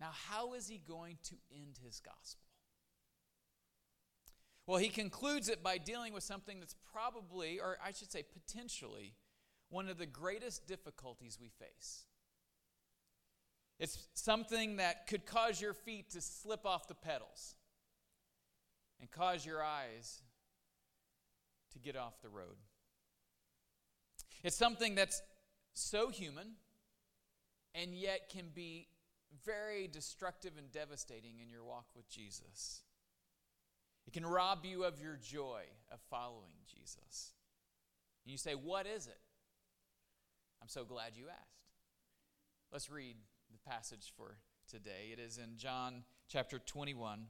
Now, 0.00 0.10
how 0.12 0.54
is 0.54 0.68
he 0.68 0.78
going 0.78 1.18
to 1.24 1.34
end 1.52 1.78
his 1.84 2.00
gospel? 2.00 2.44
Well, 4.66 4.78
he 4.78 4.90
concludes 4.90 5.48
it 5.48 5.62
by 5.62 5.78
dealing 5.78 6.12
with 6.12 6.22
something 6.22 6.60
that's 6.60 6.76
probably, 6.92 7.58
or 7.58 7.78
I 7.84 7.92
should 7.92 8.12
say 8.12 8.22
potentially, 8.22 9.14
one 9.70 9.88
of 9.88 9.98
the 9.98 10.06
greatest 10.06 10.66
difficulties 10.66 11.38
we 11.40 11.48
face. 11.48 12.04
It's 13.78 14.08
something 14.14 14.76
that 14.76 15.06
could 15.06 15.24
cause 15.24 15.60
your 15.60 15.72
feet 15.72 16.10
to 16.10 16.20
slip 16.20 16.66
off 16.66 16.88
the 16.88 16.94
pedals 16.94 17.54
and 19.00 19.10
cause 19.10 19.46
your 19.46 19.62
eyes 19.62 20.22
to 21.72 21.78
get 21.78 21.96
off 21.96 22.20
the 22.20 22.28
road. 22.28 22.56
It's 24.42 24.56
something 24.56 24.94
that's 24.94 25.22
so 25.74 26.08
human 26.08 26.54
and 27.74 27.94
yet 27.94 28.30
can 28.30 28.46
be 28.52 28.88
very 29.44 29.86
destructive 29.86 30.52
and 30.58 30.70
devastating 30.72 31.38
in 31.40 31.48
your 31.48 31.64
walk 31.64 31.86
with 31.94 32.08
Jesus. 32.08 32.82
It 34.06 34.12
can 34.12 34.24
rob 34.26 34.64
you 34.64 34.84
of 34.84 35.00
your 35.00 35.16
joy 35.22 35.62
of 35.92 36.00
following 36.10 36.54
Jesus. 36.66 37.34
And 38.24 38.32
you 38.32 38.38
say, 38.38 38.52
What 38.52 38.86
is 38.86 39.06
it? 39.06 39.20
I'm 40.62 40.68
so 40.68 40.84
glad 40.84 41.12
you 41.14 41.26
asked. 41.28 41.68
Let's 42.72 42.90
read 42.90 43.16
the 43.50 43.70
passage 43.70 44.12
for 44.16 44.36
today. 44.70 45.10
It 45.12 45.18
is 45.18 45.38
in 45.38 45.56
John 45.56 46.04
chapter 46.28 46.58
21, 46.58 47.26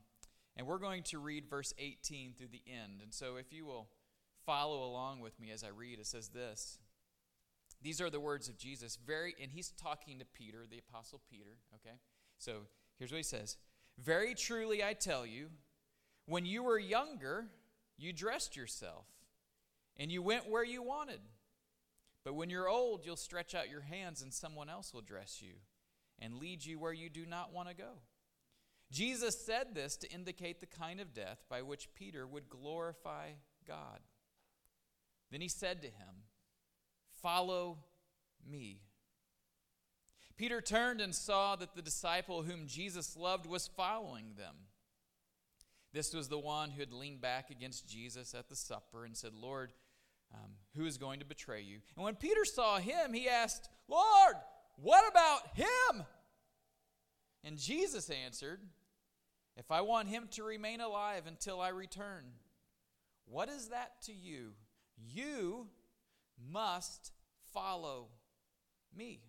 and 0.57 0.67
we're 0.67 0.79
going 0.79 1.03
to 1.05 1.19
read 1.19 1.49
verse 1.49 1.73
18 1.79 2.35
through 2.37 2.49
the 2.49 2.63
end. 2.67 3.01
And 3.03 3.13
so 3.15 3.37
if 3.37 3.53
you 3.53 3.65
will 3.65 3.89
follow 4.45 4.85
along 4.85 5.21
with 5.21 5.39
me 5.39 5.51
as 5.51 5.63
I 5.63 5.69
read, 5.69 5.99
it 5.99 6.07
says 6.07 6.29
this. 6.29 6.79
These 7.81 8.01
are 8.01 8.11
the 8.11 8.19
words 8.19 8.49
of 8.49 8.59
Jesus, 8.59 8.99
very 9.07 9.35
and 9.41 9.53
he's 9.53 9.71
talking 9.71 10.19
to 10.19 10.25
Peter, 10.25 10.65
the 10.69 10.81
apostle 10.89 11.21
Peter, 11.31 11.59
okay? 11.77 11.97
So 12.39 12.63
here's 12.99 13.13
what 13.13 13.19
he 13.19 13.23
says. 13.23 13.57
Very 13.99 14.35
truly 14.35 14.83
I 14.83 14.95
tell 14.95 15.25
you, 15.25 15.49
when 16.27 16.45
you 16.45 16.65
were 16.65 16.79
younger, 16.79 17.47
you 17.97 18.13
dressed 18.13 18.57
yourself 18.57 19.07
and 19.97 20.11
you 20.11 20.23
went 20.23 20.51
where 20.51 20.65
you 20.65 20.83
wanted. 20.83 21.21
But 22.25 22.35
when 22.35 22.51
you're 22.51 22.69
old, 22.69 23.07
you'll 23.07 23.17
stretch 23.17 23.55
out 23.55 23.71
your 23.71 23.83
hands 23.83 24.23
and 24.23 24.35
someone 24.35 24.69
else 24.69 24.93
will 24.93 25.03
dress 25.03 25.41
you 25.41 25.55
and 26.21 26.39
lead 26.39 26.65
you 26.65 26.79
where 26.79 26.93
you 26.93 27.09
do 27.09 27.27
not 27.27 27.53
want 27.53 27.69
to 27.69 27.75
go. 27.75 28.01
Jesus 28.91 29.39
said 29.39 29.75
this 29.75 29.97
to 29.99 30.11
indicate 30.11 30.61
the 30.61 30.67
kind 30.67 31.01
of 31.01 31.13
death 31.13 31.45
by 31.49 31.63
which 31.63 31.93
Peter 31.95 32.27
would 32.27 32.49
glorify 32.49 33.31
God. 33.67 34.01
Then 35.31 35.41
he 35.41 35.49
said 35.49 35.83
to 35.83 35.89
him, 35.89 36.25
Follow 37.23 37.79
me. 38.49 38.81
Peter 40.37 40.61
turned 40.61 41.01
and 41.01 41.15
saw 41.15 41.57
that 41.57 41.75
the 41.75 41.83
disciple 41.83 42.43
whom 42.43 42.67
Jesus 42.67 43.17
loved 43.17 43.45
was 43.45 43.67
following 43.67 44.35
them. 44.37 44.55
This 45.93 46.15
was 46.15 46.29
the 46.29 46.39
one 46.39 46.71
who 46.71 46.81
had 46.81 46.93
leaned 46.93 47.21
back 47.21 47.51
against 47.51 47.89
Jesus 47.89 48.35
at 48.35 48.49
the 48.49 48.55
supper 48.55 49.05
and 49.05 49.17
said, 49.17 49.33
Lord, 49.35 49.73
um, 50.33 50.53
who 50.77 50.85
is 50.85 50.97
going 50.97 51.19
to 51.19 51.27
betray 51.27 51.63
you? 51.63 51.79
And 51.97 52.05
when 52.05 52.15
Peter 52.15 52.45
saw 52.45 52.79
him, 52.79 53.13
he 53.15 53.29
asked, 53.29 53.69
Lord, 53.89 54.37
what 54.81 55.05
about 55.11 55.41
him? 55.55 56.05
And 57.45 57.59
Jesus 57.59 58.11
answered, 58.11 58.61
If 59.57 59.71
I 59.71 59.81
want 59.81 60.09
him 60.09 60.29
to 60.33 60.45
remain 60.45 60.81
alive 60.81 61.25
until 61.27 61.61
I 61.61 61.69
return, 61.69 62.25
what 63.27 63.49
is 63.49 63.69
that 63.69 64.03
to 64.03 64.13
you? 64.13 64.53
You 64.97 65.69
must 66.51 67.13
follow 67.53 68.09
me. 68.97 69.21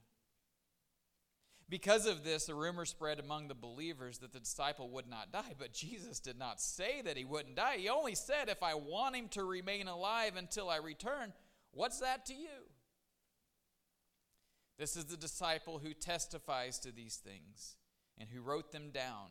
Because 1.68 2.08
of 2.08 2.24
this, 2.24 2.50
a 2.50 2.56
rumor 2.56 2.86
spread 2.86 3.20
among 3.20 3.48
the 3.48 3.54
believers 3.54 4.18
that 4.20 4.34
the 4.34 4.40
disciple 4.40 4.90
would 4.90 5.08
not 5.08 5.32
die. 5.32 5.54
But 5.58 5.72
Jesus 5.72 6.20
did 6.20 6.38
not 6.38 6.60
say 6.60 7.02
that 7.04 7.16
he 7.16 7.26
wouldn't 7.26 7.56
die. 7.56 7.78
He 7.78 7.90
only 7.90 8.16
said, 8.16 8.50
If 8.50 8.64
I 8.64 8.74
want 8.74 9.16
him 9.16 9.28
to 9.30 9.44
remain 9.44 9.88
alive 9.88 10.36
until 10.36 10.70
I 10.70 10.78
return, 10.78 11.34
what's 11.72 12.00
that 12.00 12.26
to 12.28 12.34
you? 12.34 12.69
This 14.80 14.96
is 14.96 15.06
the 15.06 15.18
disciple 15.18 15.80
who 15.80 15.94
testifies 15.94 16.80
to 16.80 16.92
these 16.94 17.18
things 17.18 17.76
and 18.18 18.30
who 18.30 18.42
wrote 18.42 18.72
them 18.72 18.92
down. 18.92 19.28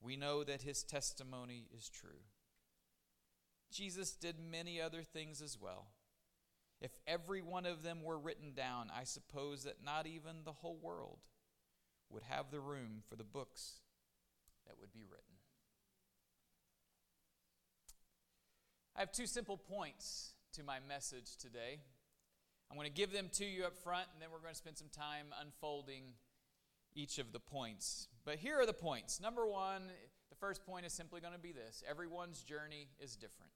We 0.00 0.16
know 0.16 0.42
that 0.42 0.62
his 0.62 0.82
testimony 0.82 1.66
is 1.76 1.90
true. 1.90 2.22
Jesus 3.70 4.12
did 4.12 4.36
many 4.40 4.80
other 4.80 5.02
things 5.02 5.42
as 5.42 5.58
well. 5.60 5.88
If 6.80 6.92
every 7.06 7.42
one 7.42 7.66
of 7.66 7.82
them 7.82 8.02
were 8.02 8.18
written 8.18 8.54
down, 8.54 8.90
I 8.94 9.04
suppose 9.04 9.64
that 9.64 9.84
not 9.84 10.06
even 10.06 10.44
the 10.44 10.52
whole 10.52 10.78
world 10.80 11.18
would 12.08 12.22
have 12.22 12.50
the 12.50 12.60
room 12.60 13.02
for 13.06 13.16
the 13.16 13.24
books 13.24 13.80
that 14.66 14.78
would 14.80 14.94
be 14.94 15.04
written. 15.04 15.34
I 18.96 19.00
have 19.00 19.12
two 19.12 19.26
simple 19.26 19.58
points 19.58 20.32
to 20.54 20.62
my 20.62 20.78
message 20.88 21.36
today. 21.36 21.80
I'm 22.70 22.76
going 22.76 22.88
to 22.88 22.94
give 22.94 23.12
them 23.12 23.28
to 23.34 23.44
you 23.44 23.64
up 23.64 23.76
front, 23.76 24.06
and 24.12 24.22
then 24.22 24.30
we're 24.32 24.40
going 24.40 24.52
to 24.52 24.58
spend 24.58 24.76
some 24.76 24.88
time 24.88 25.26
unfolding 25.40 26.14
each 26.94 27.18
of 27.18 27.32
the 27.32 27.40
points. 27.40 28.08
But 28.24 28.36
here 28.36 28.58
are 28.60 28.66
the 28.66 28.72
points. 28.72 29.20
Number 29.20 29.46
one, 29.46 29.82
the 30.30 30.36
first 30.36 30.64
point 30.64 30.86
is 30.86 30.92
simply 30.92 31.20
going 31.20 31.32
to 31.34 31.38
be 31.38 31.52
this 31.52 31.82
everyone's 31.88 32.42
journey 32.42 32.88
is 32.98 33.16
different. 33.16 33.52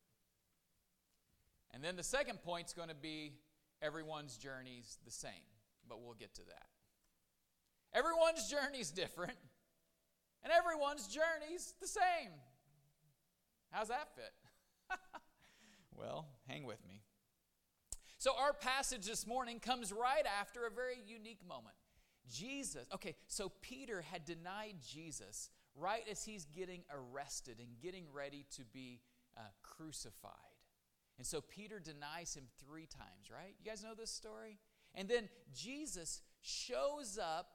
And 1.73 1.85
then 1.85 1.97
the 1.97 2.03
second 2.03 2.43
point 2.43 2.67
is 2.69 2.73
going 2.73 2.89
to 2.89 2.95
be 2.95 3.33
everyone's 3.83 4.37
journey's 4.37 4.99
the 5.05 5.11
same, 5.11 5.47
but 5.89 6.01
we'll 6.03 6.15
get 6.15 6.35
to 6.35 6.43
that. 6.47 6.67
Everyone's 7.95 8.49
journey's 8.49 8.91
different, 8.91 9.39
and 10.43 10.53
everyone's 10.53 11.09
journey's 11.09 11.75
the 11.81 11.87
same. 11.87 12.33
How's 13.71 13.89
that 13.89 14.09
fit? 14.15 14.33
well, 15.95 16.27
hang 16.47 16.65
with 16.65 16.79
me. 16.87 16.98
So, 18.19 18.33
our 18.37 18.53
passage 18.53 19.07
this 19.07 19.29
morning 19.29 19.61
comes 19.61 19.93
right 19.93 20.25
after 20.41 20.67
a 20.67 20.71
very 20.71 20.99
unique 21.07 21.47
moment. 21.47 21.77
Jesus, 22.29 22.87
okay, 22.93 23.15
so 23.29 23.53
Peter 23.63 24.03
had 24.03 24.25
denied 24.25 24.75
Jesus 24.85 25.51
right 25.77 26.03
as 26.11 26.25
he's 26.25 26.45
getting 26.47 26.83
arrested 26.91 27.61
and 27.61 27.69
getting 27.81 28.07
ready 28.13 28.45
to 28.57 28.65
be 28.65 29.01
uh, 29.37 29.43
crucified. 29.63 30.33
And 31.17 31.27
so 31.27 31.41
Peter 31.41 31.79
denies 31.79 32.35
him 32.35 32.49
three 32.65 32.87
times, 32.87 33.31
right? 33.31 33.55
You 33.63 33.71
guys 33.71 33.85
know 33.85 33.95
this 33.97 34.11
story? 34.11 34.59
And 34.97 35.09
then 35.09 35.29
Jesus 35.55 36.21
shows 36.41 37.21
up 37.23 37.51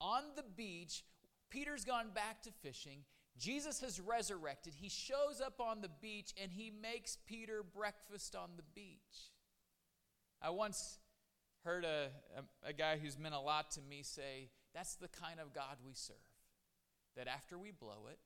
on 0.00 0.22
the 0.34 0.44
beach. 0.56 1.04
Peter's 1.48 1.84
gone 1.84 2.10
back 2.12 2.42
to 2.42 2.50
fishing. 2.50 3.04
Jesus 3.38 3.80
has 3.80 4.00
resurrected. 4.00 4.74
He 4.74 4.88
shows 4.88 5.40
up 5.40 5.60
on 5.60 5.80
the 5.80 5.90
beach 6.00 6.32
and 6.42 6.50
he 6.50 6.70
makes 6.70 7.18
Peter 7.26 7.62
breakfast 7.62 8.34
on 8.34 8.50
the 8.56 8.64
beach. 8.74 9.30
I 10.46 10.50
once 10.50 10.98
heard 11.64 11.84
a, 11.84 12.10
a, 12.36 12.68
a, 12.68 12.72
guy 12.72 12.98
who's 13.02 13.18
meant 13.18 13.34
a 13.34 13.40
lot 13.40 13.72
to 13.72 13.80
me 13.80 14.04
say, 14.04 14.50
That's 14.72 14.94
the 14.94 15.08
kind 15.08 15.40
of 15.40 15.52
God 15.52 15.78
we 15.84 15.92
serve. 15.94 16.16
That 17.16 17.26
after 17.26 17.58
we 17.58 17.72
blow 17.72 18.06
it, 18.08 18.20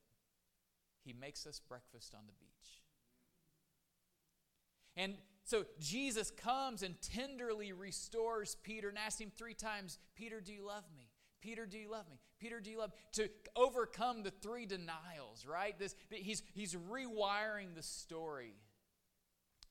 he 1.03 1.14
makes 1.14 1.47
us 1.47 1.62
breakfast 1.66 2.14
on 2.14 2.27
the 2.27 2.35
beach. 2.35 2.83
And 4.97 5.14
so 5.45 5.64
Jesus 5.79 6.31
comes 6.31 6.83
and 6.83 7.01
tenderly 7.01 7.73
restores 7.73 8.55
Peter 8.62 8.91
and 8.91 8.99
asks 8.99 9.21
him 9.21 9.33
three 9.35 9.55
times, 9.55 9.99
Peter, 10.14 10.43
do 10.43 10.53
you 10.53 10.66
love 10.66 10.85
me? 10.95 11.09
Peter, 11.41 11.64
do 11.64 11.79
you 11.79 11.91
love 11.91 12.05
me? 12.11 12.18
Peter, 12.39 12.61
do 12.61 12.71
you 12.71 12.79
love 12.79 12.91
me? 12.91 12.97
To 13.12 13.31
overcome 13.57 14.25
the 14.25 14.31
three 14.31 14.66
denials, 14.66 15.47
right? 15.51 15.79
This, 15.79 15.95
he's, 16.11 16.43
he's 16.53 16.75
rewiring 16.75 17.75
the 17.75 17.83
story, 17.83 18.57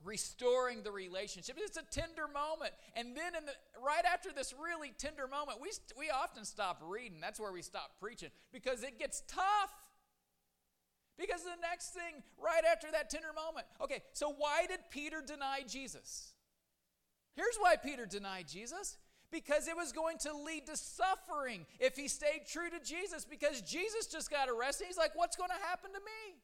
restoring 0.04 0.84
the 0.84 0.92
relationship. 0.92 1.58
It's 1.60 1.78
a 1.78 1.84
tender 1.84 2.28
moment. 2.28 2.74
And 2.96 3.16
then 3.16 3.36
in 3.36 3.46
the, 3.46 3.54
right 3.84 4.06
after 4.06 4.32
this 4.32 4.54
really 4.62 4.94
tender 4.98 5.28
moment, 5.28 5.60
we, 5.62 5.70
we 5.98 6.10
often 6.10 6.46
stop 6.46 6.82
reading. 6.86 7.20
That's 7.22 7.40
where 7.40 7.52
we 7.52 7.62
stop 7.62 7.92
preaching 8.00 8.30
because 8.52 8.84
it 8.84 8.98
gets 9.00 9.24
tough. 9.28 9.72
Because 11.18 11.44
the 11.44 11.60
next 11.62 11.90
thing, 11.90 12.24
right 12.42 12.64
after 12.72 12.88
that 12.92 13.10
tender 13.10 13.34
moment, 13.36 13.68
okay, 13.82 14.02
so 14.14 14.34
why 14.38 14.66
did 14.68 14.80
Peter 14.90 15.22
deny 15.26 15.62
Jesus? 15.68 16.34
Here's 17.36 17.58
why 17.60 17.76
Peter 17.76 18.06
denied 18.06 18.48
Jesus 18.48 18.98
because 19.32 19.68
it 19.68 19.76
was 19.76 19.92
going 19.92 20.18
to 20.20 20.34
lead 20.34 20.66
to 20.68 20.76
suffering 20.76 21.66
if 21.80 21.96
he 21.96 22.08
stayed 22.08 22.42
true 22.48 22.70
to 22.70 22.80
Jesus. 22.80 23.26
Because 23.26 23.62
Jesus 23.62 24.08
just 24.08 24.32
got 24.32 24.50
arrested. 24.50 24.88
He's 24.88 24.98
like, 24.98 25.12
What's 25.16 25.36
going 25.36 25.50
to 25.50 25.68
happen 25.68 25.92
to 25.92 26.00
me? 26.00 26.40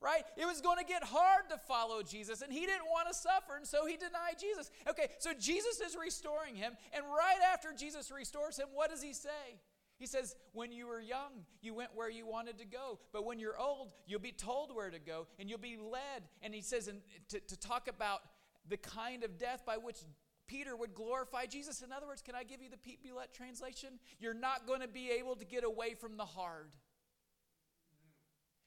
Right? 0.00 0.22
It 0.36 0.44
was 0.44 0.60
going 0.60 0.78
to 0.78 0.84
get 0.84 1.02
hard 1.02 1.48
to 1.50 1.56
follow 1.56 2.02
Jesus, 2.02 2.42
and 2.42 2.52
he 2.52 2.60
didn't 2.60 2.86
want 2.90 3.08
to 3.08 3.14
suffer, 3.14 3.56
and 3.56 3.66
so 3.66 3.86
he 3.86 3.96
denied 3.96 4.36
Jesus. 4.38 4.70
Okay, 4.88 5.08
so 5.18 5.32
Jesus 5.32 5.80
is 5.80 5.96
restoring 5.96 6.54
him, 6.54 6.72
and 6.92 7.04
right 7.04 7.40
after 7.52 7.72
Jesus 7.72 8.10
restores 8.10 8.58
him, 8.58 8.66
what 8.74 8.90
does 8.90 9.02
he 9.02 9.14
say? 9.14 9.60
He 9.98 10.06
says, 10.06 10.36
When 10.52 10.72
you 10.72 10.86
were 10.86 11.00
young, 11.00 11.46
you 11.62 11.74
went 11.74 11.90
where 11.94 12.10
you 12.10 12.26
wanted 12.26 12.58
to 12.58 12.64
go. 12.64 12.98
But 13.12 13.24
when 13.24 13.38
you're 13.38 13.58
old, 13.58 13.92
you'll 14.06 14.20
be 14.20 14.32
told 14.32 14.74
where 14.74 14.90
to 14.90 14.98
go 14.98 15.26
and 15.38 15.48
you'll 15.48 15.58
be 15.58 15.76
led. 15.76 16.24
And 16.42 16.54
he 16.54 16.60
says, 16.60 16.88
and 16.88 17.00
to, 17.28 17.40
to 17.40 17.56
talk 17.56 17.88
about 17.88 18.20
the 18.68 18.76
kind 18.76 19.22
of 19.24 19.38
death 19.38 19.62
by 19.64 19.76
which 19.76 19.98
Peter 20.46 20.76
would 20.76 20.94
glorify 20.94 21.46
Jesus. 21.46 21.80
In 21.80 21.92
other 21.92 22.06
words, 22.06 22.22
can 22.22 22.34
I 22.34 22.44
give 22.44 22.60
you 22.60 22.68
the 22.68 22.76
Pete 22.76 23.00
Bulette 23.04 23.32
translation? 23.32 23.98
You're 24.18 24.34
not 24.34 24.66
going 24.66 24.80
to 24.80 24.88
be 24.88 25.10
able 25.10 25.36
to 25.36 25.44
get 25.44 25.64
away 25.64 25.94
from 25.94 26.16
the 26.16 26.24
hard. 26.24 26.70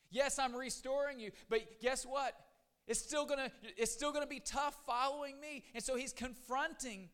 Yes, 0.10 0.40
I'm 0.40 0.56
restoring 0.56 1.20
you, 1.20 1.32
but 1.50 1.62
guess 1.82 2.06
what? 2.06 2.34
It's 2.88 3.02
still 3.02 3.26
gonna, 3.26 3.52
it's 3.76 3.92
still 3.92 4.14
gonna 4.14 4.28
be 4.28 4.40
tough 4.40 4.78
following 4.86 5.40
me. 5.40 5.64
And 5.74 5.84
so 5.84 5.96
he's 5.96 6.14
confronting 6.14 7.10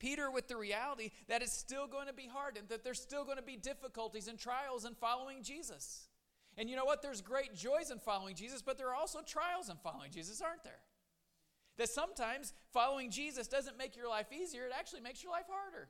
Peter 0.00 0.30
with 0.30 0.48
the 0.48 0.56
reality 0.56 1.10
that 1.28 1.42
it's 1.42 1.52
still 1.52 1.86
going 1.86 2.08
to 2.08 2.12
be 2.12 2.26
hard 2.26 2.56
and 2.56 2.68
that 2.70 2.82
there's 2.82 3.00
still 3.00 3.24
going 3.24 3.36
to 3.36 3.42
be 3.42 3.56
difficulties 3.56 4.26
and 4.26 4.38
trials 4.38 4.84
in 4.84 4.94
following 4.94 5.44
Jesus. 5.44 6.08
And 6.58 6.68
you 6.68 6.74
know 6.74 6.84
what? 6.84 7.02
There's 7.02 7.20
great 7.20 7.54
joys 7.54 7.90
in 7.92 7.98
following 7.98 8.34
Jesus, 8.34 8.62
but 8.62 8.76
there 8.76 8.88
are 8.88 8.94
also 8.94 9.20
trials 9.24 9.68
in 9.68 9.76
following 9.76 10.10
Jesus, 10.10 10.40
aren't 10.40 10.64
there? 10.64 10.80
That 11.76 11.88
sometimes 11.88 12.52
following 12.72 13.10
Jesus 13.10 13.46
doesn't 13.46 13.78
make 13.78 13.96
your 13.96 14.08
life 14.08 14.26
easier, 14.32 14.66
it 14.66 14.72
actually 14.76 15.02
makes 15.02 15.22
your 15.22 15.32
life 15.32 15.46
harder. 15.48 15.88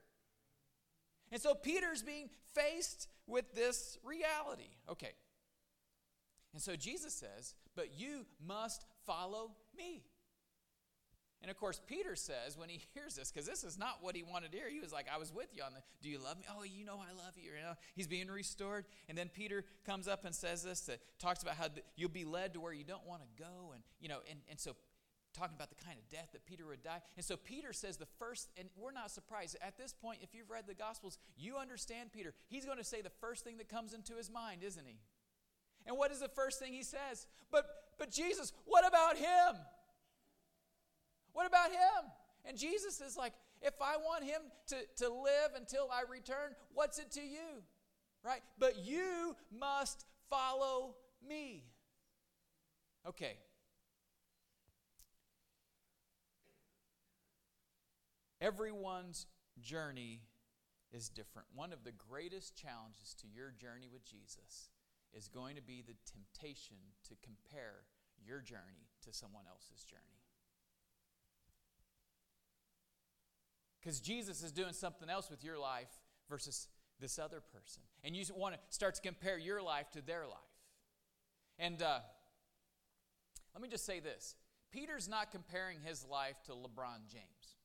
And 1.33 1.41
so 1.41 1.55
Peter's 1.55 2.03
being 2.03 2.29
faced 2.55 3.09
with 3.27 3.55
this 3.55 3.97
reality. 4.05 4.71
Okay. 4.91 5.13
And 6.53 6.61
so 6.63 6.77
Jesus 6.77 7.15
says, 7.15 7.55
But 7.77 7.99
you 7.99 8.27
must 8.45 8.85
follow 9.07 9.53
me. 9.77 10.05
And 11.43 11.51
of 11.51 11.57
course, 11.57 11.81
Peter 11.87 12.17
says 12.17 12.57
when 12.57 12.69
he 12.69 12.81
hears 12.95 13.15
this, 13.15 13.31
because 13.31 13.47
this 13.47 13.65
is 13.65 13.79
not 13.79 13.99
what 14.03 14.15
he 14.15 14.23
wanted 14.23 14.53
to 14.53 14.59
hear, 14.59 14.69
he 14.69 14.81
was 14.81 14.93
like, 14.93 15.07
I 15.13 15.19
was 15.19 15.33
with 15.33 15.49
you 15.55 15.63
on 15.63 15.73
the, 15.73 15.81
do 16.03 16.11
you 16.11 16.19
love 16.23 16.39
me? 16.39 16.45
Oh, 16.55 16.65
you 16.65 16.85
know 16.85 16.97
I 16.97 17.13
love 17.17 17.35
you. 17.37 17.53
You 17.57 17.63
know, 17.63 17.75
he's 17.95 18.07
being 18.07 18.29
restored. 18.29 18.85
And 19.09 19.17
then 19.17 19.29
Peter 19.29 19.65
comes 19.87 20.07
up 20.07 20.25
and 20.25 20.35
says 20.35 20.63
this, 20.63 20.83
that 20.83 21.01
talks 21.19 21.43
about 21.43 21.55
how 21.55 21.69
you'll 21.97 22.11
be 22.11 22.25
led 22.25 22.55
to 22.55 22.61
where 22.61 22.73
you 22.73 22.85
don't 22.85 23.07
want 23.07 23.23
to 23.23 23.43
go. 23.43 23.73
And, 23.73 23.83
you 24.01 24.09
know, 24.09 24.19
and, 24.29 24.41
and 24.51 24.61
so 24.61 24.77
talking 25.33 25.55
about 25.55 25.71
the 25.71 25.83
kind 25.83 25.97
of 25.97 26.09
death 26.11 26.29
that 26.33 26.45
Peter 26.45 26.67
would 26.67 26.83
die. 26.83 27.01
And 27.17 27.25
so 27.25 27.37
Peter 27.37 27.73
says 27.73 27.97
the 27.97 28.09
first, 28.19 28.51
and 28.59 28.69
we're 28.77 28.93
not 28.93 29.11
surprised. 29.11 29.57
At 29.63 29.79
this 29.79 29.95
point, 29.95 30.19
if 30.23 30.35
you've 30.35 30.51
read 30.51 30.65
the 30.67 30.75
Gospels, 30.75 31.19
you 31.37 31.57
understand 31.57 32.13
Peter. 32.13 32.35
He's 32.49 32.65
going 32.67 32.79
to 32.79 32.85
say 32.85 33.01
the 33.01 33.11
first 33.21 33.45
thing 33.45 33.59
that 33.59 33.69
comes 33.69 33.95
into 33.95 34.17
his 34.17 34.31
mind, 34.31 34.63
isn't 34.63 34.87
he? 34.87 34.99
And 35.87 35.97
what 35.97 36.11
is 36.11 36.21
the 36.21 36.29
first 36.29 36.59
thing 36.59 36.73
he 36.73 36.83
says? 36.83 37.27
But, 37.51 37.67
but 37.99 38.11
Jesus, 38.11 38.53
what 38.65 38.87
about 38.87 39.17
him? 39.17 39.57
What 41.33 41.47
about 41.47 41.71
him? 41.71 42.11
And 42.45 42.57
Jesus 42.57 43.01
is 43.01 43.17
like, 43.17 43.33
if 43.63 43.75
I 43.81 43.97
want 43.97 44.25
him 44.25 44.41
to, 44.69 44.77
to 45.05 45.13
live 45.13 45.53
until 45.57 45.89
I 45.93 46.11
return, 46.11 46.55
what's 46.75 46.99
it 46.99 47.11
to 47.13 47.21
you? 47.21 47.63
Right? 48.25 48.41
But 48.59 48.85
you 48.85 49.37
must 49.51 50.05
follow 50.29 50.95
me. 51.27 51.65
Okay, 53.07 53.37
Everyone's 58.41 59.27
journey 59.61 60.23
is 60.93 61.11
different. 61.11 61.49
One 61.55 61.73
of 61.73 61.85
the 61.85 61.93
greatest 61.93 62.57
challenges 62.57 63.15
to 63.21 63.27
your 63.29 63.51
journey 63.51 63.89
with 63.93 64.05
Jesus 64.05 64.71
is 65.15 65.29
going 65.29 65.57
to 65.57 65.63
be 65.63 65.83
the 65.83 65.95
temptation 66.11 66.77
to 67.09 67.15
compare 67.23 67.85
your 68.25 68.41
journey 68.41 68.89
to 69.05 69.13
someone 69.13 69.45
else's 69.51 69.85
journey. 69.85 70.03
Because 73.81 74.01
Jesus 74.01 74.43
is 74.43 74.53
doing 74.53 74.73
something 74.73 75.09
else 75.09 75.31
with 75.31 75.43
your 75.43 75.59
life 75.59 75.89
versus 76.29 76.69
this 77.01 77.19
other 77.19 77.41
person. 77.41 77.83
And 78.05 78.15
you 78.15 78.25
want 78.37 78.55
to 78.55 78.61
start 78.69 78.95
to 78.97 79.01
compare 79.01 79.39
your 79.39 79.63
life 79.63 79.91
to 79.93 80.03
their 80.03 80.27
life. 80.27 80.39
And 81.59 81.83
uh, 81.83 82.01
let 83.55 83.63
me 83.63 83.69
just 83.69 83.87
say 83.87 84.01
this 84.01 84.37
Peter's 84.71 85.09
not 85.09 85.31
comparing 85.31 85.79
his 85.83 86.05
life 86.05 86.37
to 86.45 86.53
LeBron 86.53 87.09
James. 87.11 87.57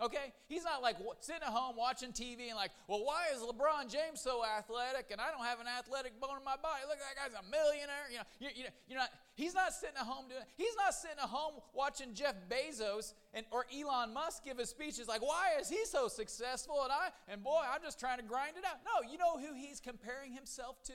Okay? 0.00 0.32
He's 0.46 0.62
not 0.62 0.80
like 0.80 0.96
sitting 1.20 1.42
at 1.42 1.48
home 1.48 1.74
watching 1.76 2.12
TV 2.12 2.48
and 2.48 2.56
like, 2.56 2.70
well, 2.86 3.04
why 3.04 3.26
is 3.34 3.42
LeBron 3.42 3.90
James 3.90 4.20
so 4.20 4.44
athletic 4.46 5.10
and 5.10 5.20
I 5.20 5.32
don't 5.32 5.44
have 5.44 5.58
an 5.58 5.66
athletic 5.66 6.20
bone 6.20 6.38
in 6.38 6.44
my 6.44 6.54
body? 6.54 6.86
Look, 6.88 6.98
that 6.98 7.18
guy's 7.18 7.34
a 7.34 7.42
millionaire. 7.50 8.06
You 8.10 8.18
know, 8.18 8.28
you, 8.38 8.48
you, 8.54 8.64
you're 8.86 8.98
not, 8.98 9.10
he's 9.34 9.54
not 9.54 9.72
sitting 9.72 9.96
at 9.98 10.06
home 10.06 10.26
doing 10.28 10.42
He's 10.56 10.76
not 10.76 10.94
sitting 10.94 11.18
at 11.20 11.28
home 11.28 11.54
watching 11.74 12.14
Jeff 12.14 12.36
Bezos 12.48 13.14
and, 13.34 13.44
or 13.50 13.66
Elon 13.74 14.14
Musk 14.14 14.44
give 14.44 14.60
a 14.60 14.66
speech. 14.66 14.98
He's 14.98 15.08
like, 15.08 15.22
why 15.22 15.58
is 15.60 15.68
he 15.68 15.84
so 15.84 16.06
successful 16.06 16.78
and 16.84 16.92
I, 16.92 17.08
and 17.26 17.42
boy, 17.42 17.62
I'm 17.66 17.82
just 17.82 17.98
trying 17.98 18.18
to 18.18 18.24
grind 18.24 18.56
it 18.56 18.64
out. 18.64 18.78
No, 18.86 19.10
you 19.10 19.18
know 19.18 19.36
who 19.36 19.52
he's 19.52 19.80
comparing 19.80 20.32
himself 20.32 20.80
to? 20.84 20.94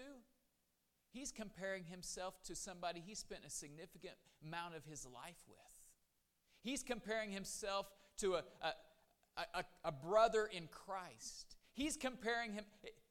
He's 1.12 1.32
comparing 1.32 1.84
himself 1.84 2.42
to 2.46 2.56
somebody 2.56 3.04
he 3.06 3.16
spent 3.16 3.42
a 3.46 3.50
significant 3.50 4.16
amount 4.44 4.76
of 4.76 4.86
his 4.86 5.06
life 5.06 5.44
with. 5.48 5.60
He's 6.64 6.82
comparing 6.82 7.32
himself 7.32 7.88
to 8.18 8.36
a, 8.36 8.44
a 8.62 8.72
a, 9.38 9.64
a, 9.86 9.92
brother 9.92 10.50
in 10.52 10.68
Christ. 10.68 11.56
He's 11.74 11.98
comparing 11.98 12.54
him. 12.54 12.66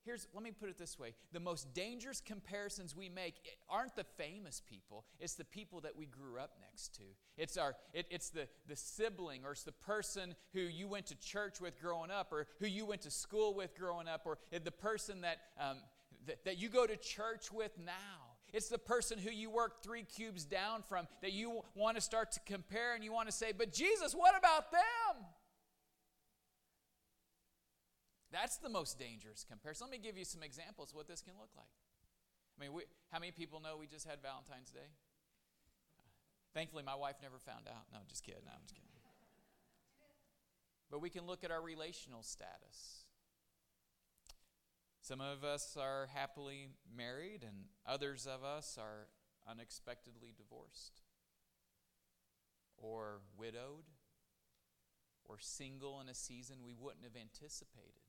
Here's, 0.05 0.27
let 0.35 0.43
me 0.43 0.51
put 0.51 0.69
it 0.69 0.79
this 0.79 0.99
way 0.99 1.15
the 1.33 1.41
most 1.41 1.73
dangerous 1.75 2.21
comparisons 2.21 2.97
we 2.97 3.09
make 3.09 3.35
aren't 3.69 3.95
the 3.95 4.05
famous 4.05 4.61
people, 4.69 5.05
it's 5.21 5.35
the 5.35 5.45
people 5.45 5.81
that 5.81 5.97
we 5.97 6.07
grew 6.07 6.39
up 6.39 6.53
next 6.61 6.95
to. 6.97 7.05
It's, 7.37 7.57
our, 7.57 7.77
it, 7.93 8.07
it's 8.11 8.31
the, 8.31 8.49
the 8.69 8.77
sibling, 8.77 9.45
or 9.45 9.53
it's 9.53 9.63
the 9.63 9.73
person 9.73 10.35
who 10.53 10.61
you 10.61 10.89
went 10.89 11.07
to 11.07 11.15
church 11.17 11.61
with 11.61 11.81
growing 11.81 12.11
up, 12.11 12.33
or 12.33 12.47
who 12.61 12.67
you 12.67 12.85
went 12.85 13.03
to 13.03 13.11
school 13.11 13.55
with 13.55 13.77
growing 13.77 14.09
up, 14.09 14.23
or 14.25 14.39
the 14.51 14.71
person 14.71 15.21
that, 15.21 15.39
um, 15.59 15.79
that, 16.27 16.45
that 16.45 16.59
you 16.59 16.69
go 16.69 16.87
to 16.87 16.97
church 16.97 17.53
with 17.53 17.79
now. 17.79 18.33
It's 18.53 18.69
the 18.69 18.79
person 18.79 19.19
who 19.19 19.31
you 19.31 19.51
work 19.51 19.83
three 19.83 20.03
cubes 20.03 20.45
down 20.45 20.83
from 20.83 21.07
that 21.23 21.33
you 21.33 21.63
want 21.75 21.97
to 21.97 22.03
start 22.03 22.33
to 22.33 22.41
compare 22.41 22.95
and 22.95 23.03
you 23.03 23.13
want 23.13 23.29
to 23.29 23.33
say, 23.33 23.53
But 23.57 23.73
Jesus, 23.73 24.15
what 24.15 24.37
about 24.37 24.71
them? 24.71 25.25
That's 28.33 28.57
the 28.57 28.71
most 28.71 28.99
dangerous 28.99 29.45
comparison. 29.47 29.89
Let 29.89 29.93
me 29.93 30.03
give 30.03 30.17
you 30.17 30.25
some 30.25 30.43
examples 30.43 30.91
of 30.91 30.97
what 30.97 31.07
this 31.07 31.21
can 31.21 31.35
look 31.39 31.51
like. 31.55 31.77
I 32.57 32.65
mean, 32.65 32.73
we, 32.73 32.83
how 33.13 33.19
many 33.19 33.33
people 33.33 33.61
know 33.61 33.77
we 33.79 33.87
just 33.87 34.09
had 34.09 34.23
Valentine's 34.23 34.71
Day? 34.71 34.89
Thankfully, 36.55 36.83
my 36.83 36.95
wife 36.95 37.17
never 37.23 37.39
found 37.39 37.69
out. 37.69 37.85
No, 37.93 37.99
just 38.09 38.25
kidding. 38.25 38.43
No, 38.45 38.53
I'm 38.53 38.63
just 38.65 38.75
kidding. 38.75 38.89
But 40.93 41.01
we 41.01 41.09
can 41.09 41.27
look 41.27 41.43
at 41.43 41.51
our 41.51 41.63
relational 41.63 42.23
status. 42.23 43.07
Some 45.01 45.23
of 45.23 45.43
us 45.43 45.75
are 45.81 46.11
happily 46.13 46.69
married, 46.95 47.43
and 47.43 47.65
others 47.87 48.27
of 48.27 48.45
us 48.45 48.77
are 48.79 49.09
unexpectedly 49.49 50.35
divorced, 50.37 51.01
or 52.77 53.21
widowed, 53.39 53.89
or 55.25 55.39
single 55.41 55.99
in 56.03 56.11
a 56.11 56.15
season 56.15 56.59
we 56.63 56.75
wouldn't 56.79 57.05
have 57.05 57.17
anticipated. 57.17 58.02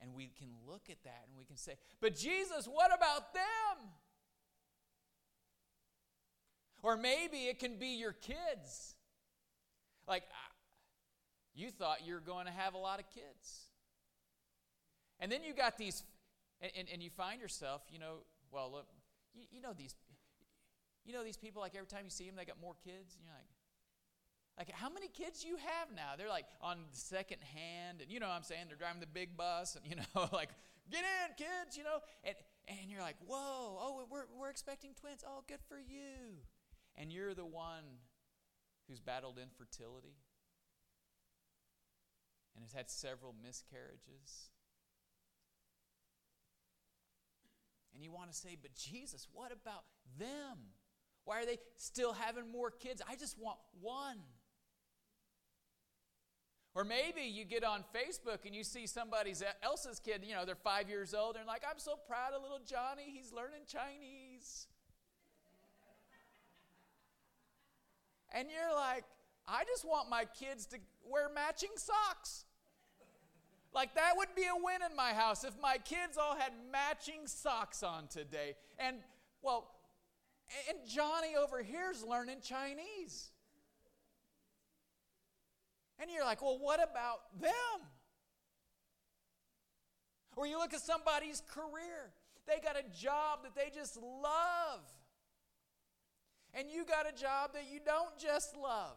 And 0.00 0.14
we 0.14 0.30
can 0.38 0.48
look 0.66 0.88
at 0.90 1.02
that 1.04 1.24
and 1.28 1.36
we 1.38 1.44
can 1.44 1.56
say, 1.56 1.74
But 2.00 2.16
Jesus, 2.16 2.66
what 2.66 2.90
about 2.94 3.34
them? 3.34 3.90
Or 6.82 6.96
maybe 6.96 7.44
it 7.44 7.58
can 7.58 7.76
be 7.76 7.88
your 7.88 8.12
kids. 8.12 8.94
Like, 10.08 10.22
you 11.54 11.70
thought 11.70 12.06
you 12.06 12.14
were 12.14 12.20
going 12.20 12.46
to 12.46 12.52
have 12.52 12.74
a 12.74 12.78
lot 12.78 13.00
of 13.00 13.06
kids. 13.10 13.68
And 15.18 15.30
then 15.30 15.44
you 15.44 15.52
got 15.52 15.76
these, 15.76 16.02
and, 16.62 16.72
and, 16.78 16.88
and 16.90 17.02
you 17.02 17.10
find 17.10 17.40
yourself, 17.40 17.82
you 17.90 17.98
know, 17.98 18.24
well, 18.50 18.70
look, 18.72 18.86
you, 19.34 19.44
you 19.50 19.60
know 19.60 19.74
these, 19.76 19.94
you 21.04 21.12
know 21.12 21.22
these 21.22 21.36
people, 21.36 21.60
like 21.60 21.74
every 21.74 21.86
time 21.86 22.04
you 22.04 22.10
see 22.10 22.24
them, 22.24 22.36
they 22.36 22.46
got 22.46 22.60
more 22.60 22.74
kids, 22.82 23.14
and 23.14 23.24
you're 23.24 23.34
like, 23.34 23.46
like, 24.60 24.70
how 24.72 24.90
many 24.90 25.08
kids 25.08 25.42
you 25.42 25.56
have 25.56 25.88
now? 25.96 26.16
They're 26.18 26.28
like 26.28 26.44
on 26.60 26.76
second 26.92 27.38
hand, 27.40 28.02
and 28.02 28.12
you 28.12 28.20
know 28.20 28.28
what 28.28 28.34
I'm 28.34 28.42
saying? 28.42 28.64
They're 28.68 28.76
driving 28.76 29.00
the 29.00 29.06
big 29.06 29.34
bus, 29.34 29.74
and 29.74 29.86
you 29.88 29.96
know, 29.96 30.28
like, 30.34 30.50
get 30.90 31.00
in, 31.00 31.34
kids, 31.38 31.78
you 31.78 31.82
know? 31.82 32.00
And, 32.24 32.36
and 32.68 32.90
you're 32.90 33.00
like, 33.00 33.16
whoa, 33.26 33.78
oh, 33.80 34.04
we're, 34.10 34.26
we're 34.38 34.50
expecting 34.50 34.90
twins. 35.00 35.24
Oh, 35.26 35.42
good 35.48 35.64
for 35.66 35.78
you. 35.78 36.44
And 36.94 37.10
you're 37.10 37.32
the 37.32 37.46
one 37.46 38.04
who's 38.86 39.00
battled 39.00 39.38
infertility 39.42 40.18
and 42.54 42.62
has 42.62 42.74
had 42.74 42.90
several 42.90 43.34
miscarriages. 43.42 44.50
And 47.94 48.04
you 48.04 48.12
want 48.12 48.30
to 48.30 48.36
say, 48.36 48.58
but 48.60 48.74
Jesus, 48.74 49.26
what 49.32 49.52
about 49.52 49.84
them? 50.18 50.58
Why 51.24 51.40
are 51.40 51.46
they 51.46 51.58
still 51.76 52.12
having 52.12 52.50
more 52.50 52.70
kids? 52.70 53.00
I 53.08 53.16
just 53.16 53.38
want 53.38 53.58
one. 53.80 54.18
Or 56.80 56.84
maybe 56.84 57.20
you 57.20 57.44
get 57.44 57.62
on 57.62 57.84
Facebook 57.94 58.46
and 58.46 58.54
you 58.54 58.64
see 58.64 58.86
somebody 58.86 59.34
else's 59.62 60.00
kid, 60.00 60.22
you 60.26 60.34
know, 60.34 60.46
they're 60.46 60.54
five 60.54 60.88
years 60.88 61.12
old, 61.12 61.36
and 61.36 61.46
like, 61.46 61.62
I'm 61.70 61.78
so 61.78 61.96
proud 62.08 62.32
of 62.32 62.40
little 62.40 62.60
Johnny, 62.64 63.02
he's 63.12 63.34
learning 63.34 63.66
Chinese. 63.66 64.66
and 68.32 68.48
you're 68.50 68.74
like, 68.74 69.04
I 69.46 69.64
just 69.64 69.84
want 69.84 70.08
my 70.08 70.24
kids 70.24 70.64
to 70.68 70.78
wear 71.04 71.28
matching 71.28 71.76
socks. 71.76 72.46
Like, 73.74 73.94
that 73.96 74.14
would 74.16 74.34
be 74.34 74.44
a 74.44 74.56
win 74.56 74.78
in 74.88 74.96
my 74.96 75.12
house 75.12 75.44
if 75.44 75.60
my 75.60 75.76
kids 75.76 76.16
all 76.16 76.34
had 76.34 76.52
matching 76.72 77.26
socks 77.26 77.82
on 77.82 78.06
today. 78.06 78.54
And, 78.78 78.96
well, 79.42 79.70
and 80.66 80.78
Johnny 80.88 81.36
over 81.36 81.62
here's 81.62 82.02
learning 82.02 82.38
Chinese. 82.42 83.32
And 86.00 86.10
you're 86.10 86.24
like, 86.24 86.40
well, 86.40 86.58
what 86.58 86.80
about 86.82 87.20
them? 87.40 87.86
Or 90.36 90.46
you 90.46 90.58
look 90.58 90.72
at 90.72 90.80
somebody's 90.80 91.42
career, 91.52 92.12
they 92.46 92.60
got 92.60 92.76
a 92.76 92.84
job 92.98 93.40
that 93.42 93.54
they 93.54 93.70
just 93.74 93.96
love. 93.96 94.80
And 96.54 96.70
you 96.70 96.84
got 96.84 97.06
a 97.06 97.12
job 97.12 97.52
that 97.52 97.64
you 97.70 97.80
don't 97.84 98.16
just 98.18 98.56
love. 98.56 98.96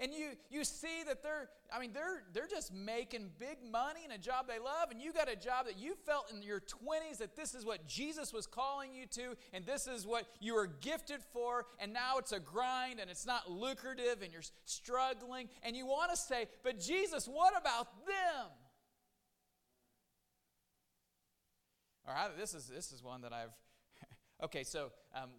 And 0.00 0.12
you, 0.12 0.30
you 0.50 0.64
see 0.64 1.04
that 1.06 1.22
they're, 1.22 1.48
I 1.72 1.78
mean, 1.78 1.92
they're, 1.92 2.24
they're 2.32 2.48
just 2.48 2.74
making 2.74 3.30
big 3.38 3.58
money 3.70 4.00
in 4.04 4.10
a 4.10 4.18
job 4.18 4.48
they 4.48 4.58
love, 4.58 4.90
and 4.90 5.00
you 5.00 5.12
got 5.12 5.30
a 5.30 5.36
job 5.36 5.66
that 5.66 5.78
you 5.78 5.94
felt 6.04 6.32
in 6.32 6.42
your 6.42 6.60
20s 6.60 7.18
that 7.18 7.36
this 7.36 7.54
is 7.54 7.64
what 7.64 7.86
Jesus 7.86 8.32
was 8.32 8.44
calling 8.44 8.92
you 8.92 9.06
to, 9.12 9.36
and 9.52 9.64
this 9.64 9.86
is 9.86 10.04
what 10.04 10.26
you 10.40 10.54
were 10.54 10.66
gifted 10.66 11.20
for, 11.32 11.66
and 11.78 11.92
now 11.92 12.18
it's 12.18 12.32
a 12.32 12.40
grind 12.40 12.98
and 12.98 13.08
it's 13.08 13.24
not 13.24 13.48
lucrative 13.48 14.20
and 14.20 14.32
you're 14.32 14.42
struggling, 14.64 15.48
and 15.62 15.76
you 15.76 15.86
want 15.86 16.10
to 16.10 16.16
say, 16.16 16.48
but 16.64 16.80
Jesus, 16.80 17.28
what 17.28 17.56
about 17.56 17.86
them? 18.04 18.50
All 22.06 22.14
right, 22.14 22.36
this 22.36 22.52
is, 22.52 22.66
this 22.66 22.90
is 22.90 23.00
one 23.00 23.20
that 23.20 23.32
I've, 23.32 23.54
okay, 24.44 24.64
so 24.64 24.90
um, 25.14 25.30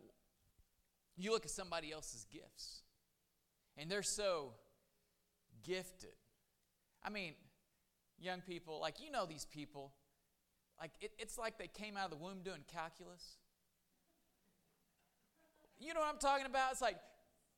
you 1.18 1.32
look 1.32 1.44
at 1.44 1.52
somebody 1.52 1.92
else's 1.92 2.26
gifts 2.32 2.84
and 3.78 3.90
they're 3.90 4.04
so 4.04 4.54
gifted. 5.64 6.16
I 7.04 7.10
mean, 7.10 7.34
young 8.20 8.42
people, 8.42 8.80
like, 8.80 9.00
you 9.00 9.12
know 9.12 9.26
these 9.26 9.46
people. 9.46 9.94
Like, 10.80 10.92
it, 11.02 11.12
it's 11.18 11.38
like 11.38 11.58
they 11.58 11.68
came 11.68 11.98
out 11.98 12.06
of 12.06 12.12
the 12.12 12.24
womb 12.24 12.42
doing 12.44 12.64
calculus. 12.72 13.38
You 15.80 15.94
know 15.94 16.00
what 16.00 16.10
I'm 16.10 16.20
talking 16.20 16.46
about? 16.46 16.72
It's 16.72 16.82
like, 16.82 16.98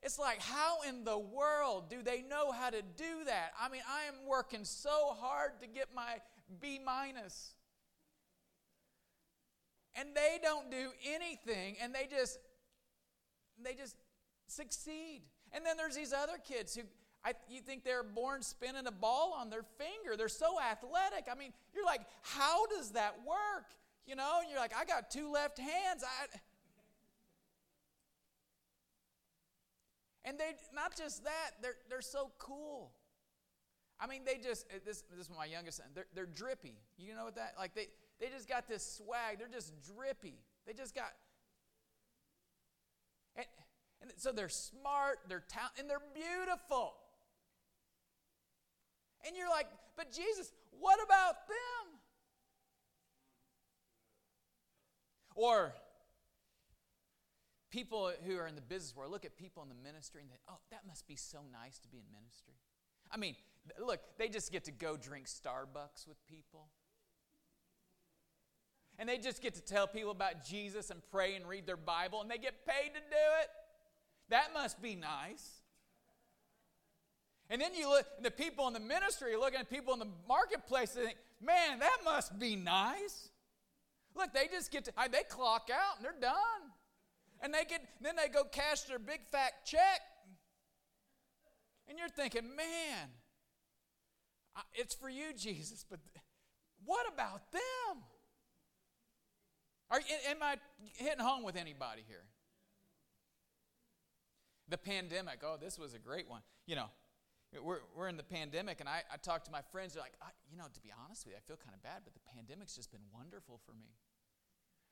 it's 0.04 0.20
like, 0.20 0.42
how 0.42 0.82
in 0.88 1.04
the 1.04 1.18
world 1.18 1.90
do 1.90 2.02
they 2.04 2.22
know 2.22 2.52
how 2.52 2.70
to 2.70 2.82
do 2.82 3.24
that? 3.26 3.52
I 3.60 3.70
mean, 3.70 3.82
I 3.90 4.08
am 4.08 4.28
working 4.28 4.64
so 4.64 5.16
hard 5.20 5.60
to 5.62 5.68
get 5.68 5.88
my 5.96 6.18
B 6.62 6.80
minus. 6.84 7.54
And 9.96 10.10
they 10.16 10.38
don't 10.42 10.70
do 10.70 10.92
anything, 11.04 11.78
and 11.82 11.94
they 11.94 12.08
just, 12.08 12.38
they 13.64 13.74
just 13.74 13.96
succeed. 14.46 15.24
And 15.54 15.66
then 15.66 15.78
there's 15.78 15.96
these 15.96 16.14
other 16.14 16.38
kids 16.46 16.76
who 16.76 16.84
I, 17.26 17.34
you 17.50 17.62
think 17.62 17.84
they're 17.84 18.04
born 18.04 18.42
spinning 18.42 18.88
a 18.88 18.92
ball 18.92 19.36
on 19.38 19.50
their 19.50 19.64
finger. 19.78 20.16
They're 20.16 20.30
so 20.30 20.60
athletic. 20.62 21.28
I 21.32 21.38
mean, 21.38 21.52
you're 21.74 21.86
like, 21.86 22.02
how 22.22 22.66
does 22.68 22.92
that 22.92 23.18
work? 23.26 23.66
You 24.06 24.16
know, 24.16 24.40
and 24.42 24.50
you're 24.50 24.60
like, 24.60 24.74
I 24.76 24.86
got 24.86 25.12
two 25.12 25.32
left 25.32 25.58
hands. 25.58 26.04
I, 26.04 26.38
and 30.24 30.40
they 30.40 30.54
not 30.74 30.96
just 30.96 31.24
that, 31.26 31.52
they're, 31.62 31.76
they're 31.90 32.02
so 32.02 32.32
cool. 32.38 32.92
I 34.00 34.08
mean, 34.08 34.24
they 34.26 34.38
just 34.38 34.66
eh, 34.70 34.80
this, 34.86 35.04
this 35.10 35.20
is 35.26 35.30
my 35.36 35.46
youngest 35.46 35.78
son. 35.78 35.88
They're, 35.94 36.06
they're 36.14 36.26
drippy. 36.26 36.76
You 36.98 37.16
know 37.16 37.26
what 37.26 37.36
that 37.36 37.56
like 37.58 37.74
they 37.74 37.88
they 38.20 38.28
just 38.28 38.48
got 38.48 38.68
this 38.68 39.00
swag. 39.00 39.40
They're 39.40 39.48
just 39.48 39.74
drippy. 39.96 40.40
They 40.66 40.74
just 40.74 40.94
got 40.94 41.12
and 43.36 43.46
and 44.02 44.12
so 44.18 44.32
they're 44.32 44.50
smart, 44.50 45.20
they're 45.28 45.44
talented, 45.48 45.82
and 45.82 45.90
they're 45.90 46.00
beautiful. 46.14 46.94
And 49.26 49.36
you're 49.36 49.50
like, 49.50 49.68
but 49.96 50.12
Jesus, 50.12 50.52
what 50.80 51.00
about 51.04 51.48
them? 51.48 52.00
Or 55.36 55.74
people 57.70 58.12
who 58.26 58.38
are 58.38 58.48
in 58.48 58.56
the 58.56 58.62
business 58.62 58.96
world 58.96 59.12
look 59.12 59.26
at 59.26 59.38
people 59.38 59.62
in 59.64 59.70
the 59.70 59.76
ministry 59.76 60.22
and 60.22 60.30
think, 60.30 60.42
oh, 60.50 60.58
that 60.72 60.82
must 60.88 61.08
be 61.08 61.16
so 61.16 61.40
nice 61.52 61.80
to 61.80 61.88
be 61.90 61.98
in 61.98 62.06
ministry. 62.12 62.56
I 63.12 63.18
mean, 63.18 63.36
look, 63.80 64.00
they 64.18 64.30
just 64.30 64.52
get 64.52 64.64
to 64.66 64.72
go 64.72 64.98
drink 64.98 65.26
Starbucks 65.28 66.08
with 66.08 66.18
people. 66.28 66.70
And 69.00 69.08
they 69.08 69.18
just 69.18 69.44
get 69.44 69.54
to 69.56 69.62
tell 69.62 69.88
people 69.88 70.12
about 70.12 70.44
Jesus 70.44 70.90
and 70.90 71.02
pray 71.12 71.36
and 71.36 71.48
read 71.48 71.68
their 71.68 71.78
Bible, 71.78 72.22
and 72.22 72.32
they 72.32 72.40
get 72.40 72.66
paid 72.66 72.90
to 72.96 73.00
do 73.00 73.26
it. 73.42 73.50
That 74.30 74.54
must 74.54 74.82
be 74.82 74.96
nice. 74.96 75.62
And 77.50 77.62
then 77.62 77.74
you 77.74 77.90
look, 77.90 78.06
the 78.22 78.32
people 78.32 78.68
in 78.68 78.74
the 78.74 78.80
ministry 78.80 79.34
are 79.34 79.40
looking 79.40 79.60
at 79.60 79.70
people 79.70 79.94
in 79.94 80.00
the 80.00 80.10
marketplace 80.28 80.96
and 80.96 81.06
think, 81.06 81.18
man, 81.42 81.80
that 81.80 81.98
must 82.04 82.38
be 82.38 82.56
nice. 82.56 83.30
Look, 84.16 84.34
they 84.34 84.48
just 84.48 84.72
get 84.72 84.86
to, 84.86 84.94
they 85.12 85.24
clock 85.30 85.70
out 85.72 85.98
and 85.98 86.06
they're 86.06 86.20
done. 86.20 86.36
And 87.42 87.54
they 87.54 87.64
get, 87.64 87.82
then 88.02 88.16
they 88.16 88.28
go 88.28 88.44
cash 88.44 88.82
their 88.82 89.00
big 89.00 89.22
fat 89.32 89.52
check. 89.66 90.02
And 91.88 91.98
you're 91.98 92.10
thinking, 92.10 92.44
man, 92.56 93.10
it's 94.74 94.96
for 94.96 95.10
you, 95.10 95.34
Jesus, 95.38 95.86
but 95.90 96.00
what 96.86 97.08
about 97.14 97.52
them? 97.52 98.04
Are, 99.90 100.00
am 100.30 100.38
I 100.42 100.58
hitting 100.96 101.20
home 101.20 101.44
with 101.44 101.56
anybody 101.56 102.04
here? 102.08 102.26
The 104.70 104.78
pandemic, 104.78 105.40
oh, 105.44 105.58
this 105.60 105.80
was 105.80 105.94
a 105.94 106.00
great 106.00 106.30
one. 106.30 106.42
You 106.66 106.76
know, 106.76 106.90
we're, 107.64 107.80
we're 107.96 108.10
in 108.10 108.18
the 108.18 108.24
pandemic, 108.24 108.80
and 108.80 108.90
I, 108.90 109.04
I 109.12 109.18
talk 109.18 109.44
to 109.46 109.52
my 109.52 109.62
friends. 109.72 109.94
They're 109.94 110.04
like, 110.04 110.18
you 110.52 110.58
know, 110.58 110.66
to 110.74 110.82
be 110.82 110.92
honest 111.04 111.26
with 111.26 111.34
you, 111.34 111.38
I 111.38 111.48
feel 111.48 111.58
kind 111.58 111.74
of 111.74 111.82
bad, 111.82 112.02
but 112.04 112.14
the 112.14 112.20
pandemic's 112.36 112.76
just 112.76 112.92
been 112.92 113.08
wonderful 113.14 113.60
for 113.66 113.74
me. 113.74 113.96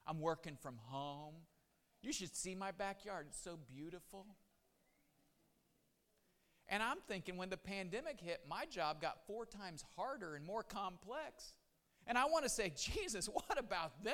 I'm 0.07 0.21
working 0.21 0.57
from 0.61 0.77
home. 0.85 1.33
You 2.01 2.13
should 2.13 2.35
see 2.35 2.55
my 2.55 2.71
backyard. 2.71 3.25
It's 3.29 3.41
so 3.41 3.57
beautiful. 3.67 4.25
And 6.67 6.81
I'm 6.81 6.97
thinking 7.07 7.37
when 7.37 7.49
the 7.49 7.57
pandemic 7.57 8.19
hit, 8.19 8.41
my 8.49 8.65
job 8.65 9.01
got 9.01 9.25
four 9.27 9.45
times 9.45 9.83
harder 9.95 10.35
and 10.35 10.45
more 10.45 10.63
complex. 10.63 11.53
And 12.07 12.17
I 12.17 12.25
want 12.25 12.43
to 12.43 12.49
say, 12.49 12.71
Jesus, 12.75 13.27
what 13.27 13.57
about 13.57 14.03
them? 14.03 14.13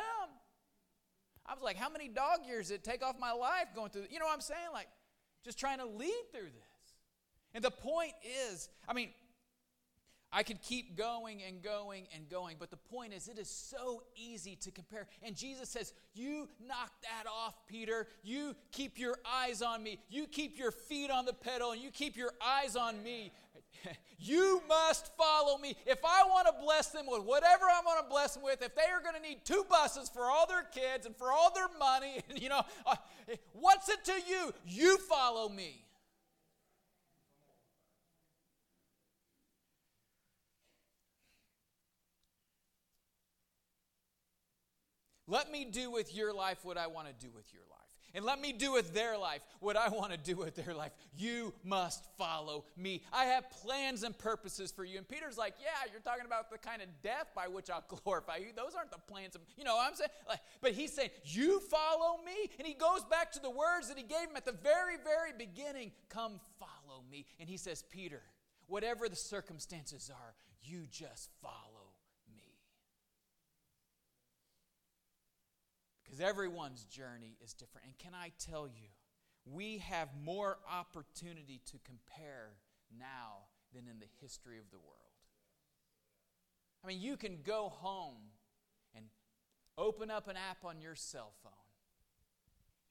I 1.45 1.53
was 1.53 1.64
like, 1.64 1.78
how 1.78 1.89
many 1.89 2.07
dog 2.07 2.39
years 2.47 2.68
did 2.68 2.76
it 2.76 2.84
take 2.84 3.03
off 3.03 3.16
my 3.20 3.32
life 3.32 3.68
going 3.76 3.89
through? 3.89 4.05
You 4.09 4.20
know 4.20 4.26
what 4.26 4.34
I'm 4.34 4.41
saying? 4.41 4.70
Like, 4.74 4.88
just 5.44 5.60
trying 5.60 5.80
to 5.80 5.86
lead 5.86 6.24
through 6.32 6.44
this. 6.44 6.94
And 7.54 7.64
the 7.64 7.72
point 7.72 8.14
is, 8.24 8.70
I 8.88 8.94
mean, 8.94 9.10
I 10.34 10.44
could 10.44 10.62
keep 10.62 10.98
going 10.98 11.44
and 11.44 11.62
going 11.62 12.08
and 12.16 12.30
going, 12.30 12.56
but 12.58 12.72
the 12.72 12.78
point 12.78 13.14
is, 13.14 13.28
it 13.28 13.38
is 13.38 13.50
so 13.50 14.04
easy 14.16 14.56
to 14.62 14.72
compare. 14.72 15.08
And 15.22 15.36
Jesus 15.36 15.68
says, 15.68 15.92
You 16.14 16.48
knock 16.66 16.92
that 17.02 17.30
off, 17.30 17.68
Peter. 17.68 18.08
You 18.24 18.56
keep 18.72 18.98
your 18.98 19.18
eyes 19.30 19.62
on 19.62 19.84
me. 19.84 20.00
You 20.10 20.28
keep 20.28 20.58
your 20.58 20.72
feet 20.72 21.12
on 21.12 21.26
the 21.26 21.34
pedal, 21.34 21.72
and 21.72 21.82
you 21.82 21.92
keep 21.92 22.16
your 22.16 22.32
eyes 22.42 22.78
on 22.78 23.04
me. 23.04 23.34
you 24.19 24.61
must 24.67 25.15
follow 25.17 25.57
me. 25.57 25.75
If 25.86 25.99
I 26.03 26.23
want 26.27 26.47
to 26.47 26.53
bless 26.63 26.88
them 26.88 27.05
with 27.07 27.23
whatever 27.23 27.65
I 27.65 27.82
want 27.86 28.05
to 28.05 28.09
bless 28.09 28.34
them 28.34 28.43
with, 28.43 28.61
if 28.61 28.75
they 28.75 28.89
are 28.91 29.01
going 29.01 29.15
to 29.15 29.21
need 29.21 29.45
two 29.45 29.65
buses 29.69 30.09
for 30.09 30.23
all 30.23 30.47
their 30.47 30.63
kids 30.63 31.05
and 31.05 31.15
for 31.15 31.32
all 31.32 31.53
their 31.53 31.69
money, 31.79 32.21
and 32.29 32.41
you 32.41 32.49
know, 32.49 32.61
uh, 32.86 32.95
what's 33.53 33.89
it 33.89 34.03
to 34.05 34.13
you? 34.27 34.53
You 34.65 34.97
follow 34.97 35.49
me. 35.49 35.86
Let 45.27 45.49
me 45.49 45.63
do 45.63 45.89
with 45.89 46.13
your 46.13 46.34
life 46.34 46.57
what 46.63 46.77
I 46.77 46.88
want 46.88 47.07
to 47.07 47.13
do 47.13 47.32
with 47.34 47.53
your 47.53 47.63
life. 47.63 47.70
And 48.14 48.26
let 48.26 48.41
me 48.41 48.53
do 48.53 48.74
with 48.74 48.93
their 48.93 49.18
life 49.18 49.41
what 49.59 49.78
I 49.78 49.89
want 49.89 50.12
to 50.12 50.18
do 50.18 50.36
with 50.36 50.55
their 50.55 50.74
life. 50.74 50.91
You 51.18 51.53
must 51.64 52.05
follow 52.18 52.66
me. 52.78 53.03
I 53.14 53.26
have 53.26 53.49
plans 53.49 54.03
and 54.03 54.18
purposes 54.18 54.72
for 54.72 54.84
you. 54.84 54.97
And 54.97 55.07
Peter's 55.07 55.38
like, 55.38 55.55
Yeah, 55.62 55.91
you're 55.91 56.01
talking 56.01 56.26
about 56.26 56.51
the 56.51 56.57
kind 56.57 56.82
of 56.82 56.88
death 57.01 57.28
by 57.36 57.47
which 57.47 57.70
I'll 57.70 57.84
glorify 58.03 58.38
you. 58.38 58.47
Those 58.55 58.76
aren't 58.76 58.91
the 58.91 58.97
plans 58.97 59.36
of, 59.36 59.41
you 59.57 59.64
know 59.64 59.78
I'm 59.80 59.95
saying? 59.95 60.09
Like, 60.28 60.39
but 60.62 60.74
he's 60.74 60.93
saying, 60.93 61.12
You 61.26 61.59
follow 61.59 62.20
me? 62.26 62.49
And 62.57 62.68
he 62.68 62.74
goes 62.74 63.03
back 63.05 63.32
to 63.34 63.39
the 63.39 63.49
words 63.49 63.88
that 63.88 63.97
he 63.97 64.03
gave 64.03 64.30
him 64.30 64.36
at 64.36 64.45
the 64.45 64.51
very, 64.51 64.97
very 65.03 65.32
beginning 65.38 65.91
Come 66.09 66.39
follow 66.59 67.03
me. 67.09 67.26
And 67.39 67.47
he 67.47 67.57
says, 67.57 67.84
Peter, 67.89 68.22
whatever 68.68 69.07
the 69.07 69.16
circumstances 69.16 70.12
are, 70.14 70.34
you 70.64 70.86
just 70.91 71.30
follow 71.41 71.70
Because 76.12 76.26
everyone's 76.26 76.84
journey 76.84 77.38
is 77.41 77.53
different. 77.53 77.88
And 77.88 77.97
can 77.97 78.12
I 78.14 78.34
tell 78.38 78.68
you, 78.68 78.89
we 79.45 79.78
have 79.78 80.09
more 80.26 80.57
opportunity 80.70 81.62
to 81.68 81.78
compare 81.86 82.49
now 82.99 83.45
than 83.74 83.84
in 83.89 83.97
the 83.99 84.07
history 84.20 84.57
of 84.57 84.70
the 84.72 84.78
world. 84.78 84.97
I 86.84 86.88
mean, 86.88 86.99
you 86.99 87.16
can 87.16 87.38
go 87.45 87.70
home 87.70 88.34
and 88.93 89.05
open 89.78 90.12
up 90.12 90.28
an 90.28 90.36
app 90.36 90.66
on 90.66 90.82
your 90.82 90.95
cell 90.95 91.32
phone 91.43 91.53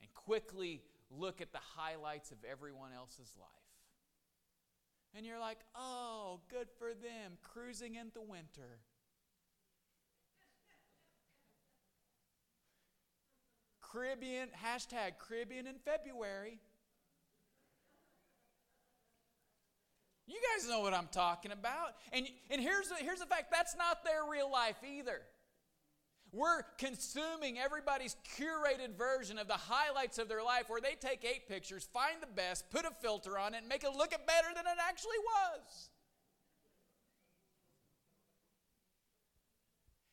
and 0.01 0.09
quickly 0.15 0.81
look 1.11 1.43
at 1.43 1.53
the 1.53 1.59
highlights 1.77 2.31
of 2.31 2.39
everyone 2.51 2.93
else's 2.97 3.35
life. 3.39 3.51
And 5.15 5.27
you're 5.27 5.41
like, 5.41 5.59
oh, 5.75 6.41
good 6.49 6.69
for 6.79 6.95
them, 6.95 7.33
cruising 7.43 7.97
in 7.97 8.13
the 8.15 8.23
winter. 8.23 8.79
Caribbean, 13.91 14.49
hashtag 14.65 15.19
Caribbean 15.19 15.67
in 15.67 15.77
February. 15.85 16.59
You 20.27 20.39
guys 20.55 20.69
know 20.69 20.81
what 20.81 20.95
I'm 20.95 21.09
talking 21.11 21.51
about. 21.51 21.97
And, 22.13 22.29
and 22.51 22.61
here's, 22.61 22.89
the, 22.89 22.95
here's 22.97 23.19
the 23.19 23.27
fact 23.27 23.51
that's 23.51 23.75
not 23.77 24.05
their 24.05 24.23
real 24.31 24.51
life 24.51 24.77
either. 24.89 25.23
We're 26.33 26.63
consuming 26.79 27.59
everybody's 27.59 28.15
curated 28.39 28.97
version 28.97 29.39
of 29.39 29.49
the 29.49 29.55
highlights 29.55 30.19
of 30.19 30.29
their 30.29 30.45
life 30.45 30.69
where 30.69 30.81
they 30.81 30.95
take 30.95 31.25
eight 31.25 31.49
pictures, 31.49 31.89
find 31.93 32.17
the 32.21 32.29
best, 32.29 32.71
put 32.71 32.85
a 32.85 32.93
filter 33.01 33.37
on 33.37 33.55
it, 33.55 33.59
and 33.59 33.69
make 33.69 33.83
it 33.83 33.91
look 33.97 34.11
better 34.11 34.49
than 34.55 34.67
it 34.67 34.79
actually 34.89 35.19
was. 35.19 35.91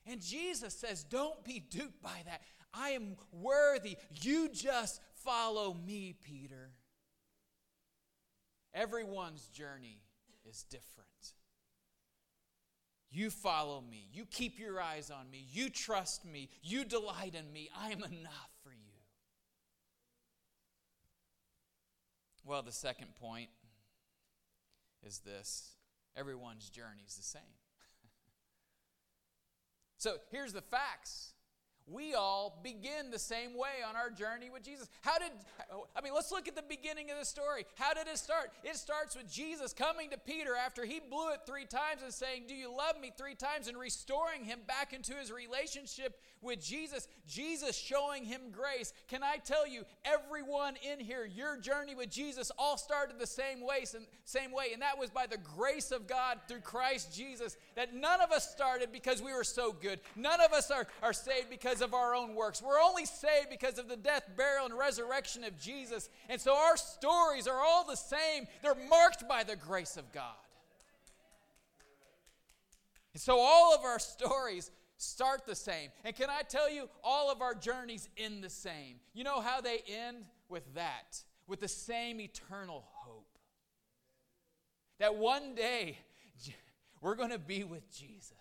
And 0.07 0.19
Jesus 0.19 0.73
says, 0.73 1.03
don't 1.03 1.43
be 1.43 1.59
duped 1.59 2.01
by 2.01 2.23
that. 2.25 2.41
I 2.73 2.89
am 2.89 3.15
worthy. 3.31 3.97
You 4.21 4.49
just 4.49 5.01
follow 5.23 5.73
me, 5.73 6.15
Peter. 6.23 6.71
Everyone's 8.73 9.47
journey 9.47 10.01
is 10.45 10.63
different. 10.63 11.07
You 13.09 13.29
follow 13.29 13.81
me. 13.81 14.09
You 14.11 14.25
keep 14.25 14.59
your 14.59 14.81
eyes 14.81 15.09
on 15.09 15.29
me. 15.31 15.45
You 15.49 15.69
trust 15.69 16.25
me. 16.25 16.49
You 16.61 16.83
delight 16.83 17.35
in 17.35 17.51
me. 17.51 17.69
I 17.75 17.87
am 17.87 18.03
enough 18.03 18.51
for 18.63 18.71
you. 18.71 18.77
Well, 22.43 22.61
the 22.61 22.71
second 22.71 23.15
point 23.15 23.49
is 25.05 25.19
this 25.19 25.75
everyone's 26.15 26.69
journey 26.69 27.03
is 27.07 27.15
the 27.15 27.23
same. 27.23 27.41
so 29.97 30.15
here's 30.31 30.53
the 30.53 30.61
facts 30.61 31.33
we 31.91 32.13
all 32.13 32.59
begin 32.63 33.11
the 33.11 33.19
same 33.19 33.57
way 33.57 33.83
on 33.87 33.95
our 33.95 34.09
journey 34.09 34.49
with 34.49 34.63
Jesus. 34.63 34.89
How 35.01 35.19
did, 35.19 35.31
I 35.95 36.01
mean, 36.01 36.13
let's 36.13 36.31
look 36.31 36.47
at 36.47 36.55
the 36.55 36.63
beginning 36.67 37.11
of 37.11 37.17
the 37.17 37.25
story. 37.25 37.65
How 37.75 37.93
did 37.93 38.07
it 38.07 38.17
start? 38.17 38.51
It 38.63 38.75
starts 38.75 39.15
with 39.15 39.31
Jesus 39.31 39.73
coming 39.73 40.09
to 40.09 40.17
Peter 40.17 40.55
after 40.55 40.85
he 40.85 40.99
blew 40.99 41.29
it 41.33 41.41
three 41.45 41.65
times 41.65 42.01
and 42.03 42.13
saying, 42.13 42.43
Do 42.47 42.55
you 42.55 42.75
love 42.75 42.99
me 43.01 43.11
three 43.17 43.35
times? 43.35 43.67
and 43.67 43.77
restoring 43.77 44.43
him 44.43 44.59
back 44.67 44.93
into 44.93 45.13
his 45.13 45.31
relationship 45.31 46.19
with 46.41 46.63
Jesus. 46.63 47.07
Jesus 47.27 47.75
showing 47.75 48.23
him 48.23 48.41
grace. 48.51 48.93
Can 49.07 49.23
I 49.23 49.37
tell 49.37 49.67
you, 49.67 49.83
everyone 50.05 50.75
in 50.83 50.99
here, 50.99 51.25
your 51.25 51.57
journey 51.57 51.95
with 51.95 52.09
Jesus 52.11 52.51
all 52.57 52.77
started 52.77 53.19
the 53.19 53.27
same 53.27 53.61
way, 53.61 53.83
same 54.25 54.51
way, 54.51 54.67
and 54.73 54.81
that 54.81 54.99
was 54.99 55.09
by 55.09 55.25
the 55.25 55.37
grace 55.37 55.91
of 55.91 56.07
God 56.07 56.39
through 56.47 56.59
Christ 56.59 57.15
Jesus. 57.15 57.57
That 57.75 57.95
none 57.95 58.21
of 58.21 58.31
us 58.31 58.49
started 58.49 58.91
because 58.91 59.21
we 59.21 59.33
were 59.33 59.43
so 59.43 59.71
good. 59.71 59.99
None 60.15 60.41
of 60.41 60.53
us 60.53 60.69
are, 60.69 60.87
are 61.01 61.13
saved 61.13 61.49
because 61.49 61.76
because 61.77 61.87
of 61.87 61.93
our 61.93 62.15
own 62.15 62.33
works. 62.33 62.61
We're 62.61 62.81
only 62.81 63.05
saved 63.05 63.49
because 63.49 63.77
of 63.77 63.87
the 63.87 63.95
death, 63.95 64.23
burial, 64.35 64.65
and 64.65 64.77
resurrection 64.77 65.43
of 65.43 65.59
Jesus. 65.59 66.09
And 66.29 66.41
so 66.41 66.55
our 66.55 66.77
stories 66.77 67.47
are 67.47 67.59
all 67.59 67.85
the 67.85 67.95
same, 67.95 68.47
they're 68.63 68.75
marked 68.89 69.27
by 69.27 69.43
the 69.43 69.55
grace 69.55 69.97
of 69.97 70.11
God. 70.11 70.33
And 73.13 73.21
so 73.21 73.39
all 73.39 73.75
of 73.75 73.83
our 73.83 73.99
stories 73.99 74.71
start 74.97 75.45
the 75.45 75.55
same. 75.55 75.89
And 76.03 76.15
can 76.15 76.29
I 76.29 76.41
tell 76.41 76.69
you, 76.69 76.89
all 77.03 77.31
of 77.31 77.41
our 77.41 77.53
journeys 77.53 78.09
end 78.17 78.43
the 78.43 78.49
same. 78.49 78.95
You 79.13 79.23
know 79.23 79.41
how 79.41 79.61
they 79.61 79.81
end? 79.87 80.17
With 80.49 80.75
that, 80.75 81.23
with 81.45 81.59
the 81.59 81.67
same 81.67 82.21
eternal 82.21 82.85
hope. 82.93 83.37
That 84.99 85.15
one 85.15 85.55
day 85.55 85.99
we're 87.01 87.15
going 87.15 87.31
to 87.31 87.39
be 87.39 87.63
with 87.63 87.91
Jesus. 87.91 88.36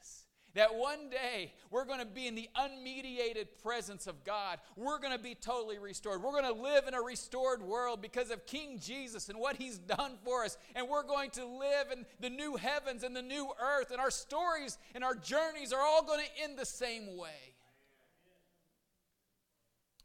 That 0.57 0.75
one 0.75 1.11
day 1.11 1.53
we're 1.71 1.85
going 1.85 2.01
to 2.01 2.07
be 2.07 2.27
in 2.27 2.35
the 2.35 2.49
unmediated 2.57 3.49
presence 3.63 4.07
of 4.07 4.25
God. 4.25 4.59
We're 4.75 4.99
going 4.99 5.13
to 5.13 5.23
be 5.23 5.35
totally 5.35 5.79
restored. 5.79 6.23
We're 6.23 6.33
going 6.33 6.53
to 6.53 6.63
live 6.63 6.89
in 6.89 6.95
a 6.95 7.03
restored 7.03 7.61
world 7.61 8.01
because 8.01 8.31
of 8.31 8.47
King 8.47 8.79
Jesus 8.79 9.29
and 9.29 9.39
what 9.39 9.57
he's 9.57 9.77
done 9.77 10.13
for 10.25 10.45
us. 10.45 10.57
And 10.75 10.89
we're 10.89 11.03
going 11.03 11.29
to 11.33 11.45
live 11.45 11.93
in 11.93 12.07
the 12.21 12.31
new 12.31 12.57
heavens 12.57 13.03
and 13.03 13.15
the 13.15 13.21
new 13.21 13.53
earth. 13.63 13.91
And 13.91 14.01
our 14.01 14.11
stories 14.11 14.79
and 14.95 15.05
our 15.05 15.15
journeys 15.15 15.75
are 15.75 15.81
all 15.81 16.03
going 16.03 16.25
to 16.25 16.43
end 16.43 16.59
the 16.59 16.65
same 16.65 17.19
way. 17.19 17.55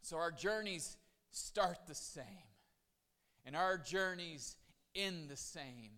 So 0.02 0.18
our 0.18 0.32
journeys 0.32 0.98
start 1.30 1.78
the 1.86 1.94
same, 1.94 2.26
and 3.46 3.56
our 3.56 3.78
journeys 3.78 4.56
end 4.94 5.30
the 5.30 5.36
same. 5.38 5.92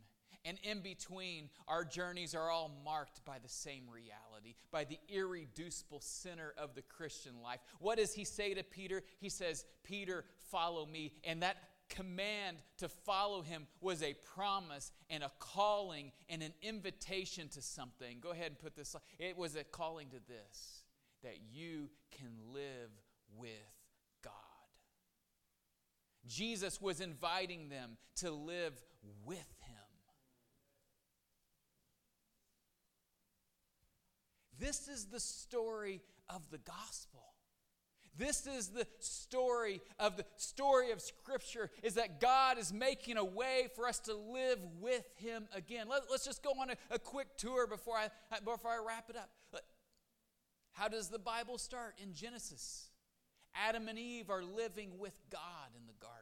And 0.44 0.58
in 0.62 0.80
between, 0.80 1.48
our 1.66 1.84
journeys 1.84 2.34
are 2.34 2.50
all 2.50 2.70
marked 2.84 3.24
by 3.24 3.38
the 3.42 3.48
same 3.48 3.84
reality, 3.90 4.54
by 4.70 4.84
the 4.84 4.98
irreducible 5.08 6.00
center 6.00 6.52
of 6.58 6.74
the 6.74 6.82
Christian 6.82 7.40
life. 7.42 7.60
What 7.78 7.96
does 7.96 8.12
he 8.12 8.24
say 8.24 8.52
to 8.54 8.62
Peter? 8.62 9.02
He 9.20 9.30
says, 9.30 9.64
Peter, 9.84 10.24
follow 10.50 10.84
me. 10.84 11.12
And 11.24 11.42
that 11.42 11.56
command 11.88 12.58
to 12.78 12.88
follow 12.88 13.42
him 13.42 13.66
was 13.80 14.02
a 14.02 14.14
promise 14.34 14.92
and 15.08 15.22
a 15.22 15.32
calling 15.38 16.12
and 16.28 16.42
an 16.42 16.52
invitation 16.62 17.48
to 17.48 17.62
something. 17.62 18.18
Go 18.20 18.30
ahead 18.30 18.48
and 18.48 18.58
put 18.58 18.76
this. 18.76 18.94
It 19.18 19.36
was 19.36 19.56
a 19.56 19.64
calling 19.64 20.08
to 20.10 20.18
this 20.28 20.84
that 21.22 21.38
you 21.52 21.88
can 22.10 22.32
live 22.52 22.90
with 23.36 23.50
God. 24.22 24.32
Jesus 26.26 26.80
was 26.80 27.00
inviting 27.00 27.68
them 27.68 27.96
to 28.16 28.30
live 28.30 28.74
with 29.24 29.46
This 34.58 34.88
is 34.88 35.06
the 35.06 35.20
story 35.20 36.00
of 36.28 36.50
the 36.50 36.58
gospel. 36.58 37.20
This 38.16 38.46
is 38.46 38.68
the 38.68 38.86
story 39.00 39.80
of 39.98 40.16
the 40.16 40.24
story 40.36 40.92
of 40.92 41.00
Scripture 41.00 41.70
is 41.82 41.94
that 41.94 42.20
God 42.20 42.58
is 42.58 42.72
making 42.72 43.16
a 43.16 43.24
way 43.24 43.68
for 43.74 43.88
us 43.88 43.98
to 44.00 44.14
live 44.14 44.60
with 44.80 45.04
Him 45.16 45.48
again. 45.52 45.88
Let, 45.88 46.02
us 46.10 46.24
just 46.24 46.42
go 46.42 46.52
on 46.60 46.70
a, 46.70 46.76
a, 46.92 46.98
quick 47.00 47.36
tour 47.36 47.66
before 47.66 47.96
I, 47.96 48.10
before 48.44 48.70
I 48.70 48.78
wrap 48.86 49.10
it 49.10 49.16
up. 49.16 49.30
How 50.72 50.88
does 50.88 51.08
the 51.08 51.18
Bible 51.18 51.58
start? 51.58 51.94
In 52.02 52.14
Genesis. 52.14 52.90
Adam 53.54 53.88
and 53.88 53.98
Eve 53.98 54.30
are 54.30 54.42
living 54.42 54.98
with 54.98 55.14
God 55.30 55.70
in 55.76 55.86
the 55.86 55.94
garden. 56.00 56.18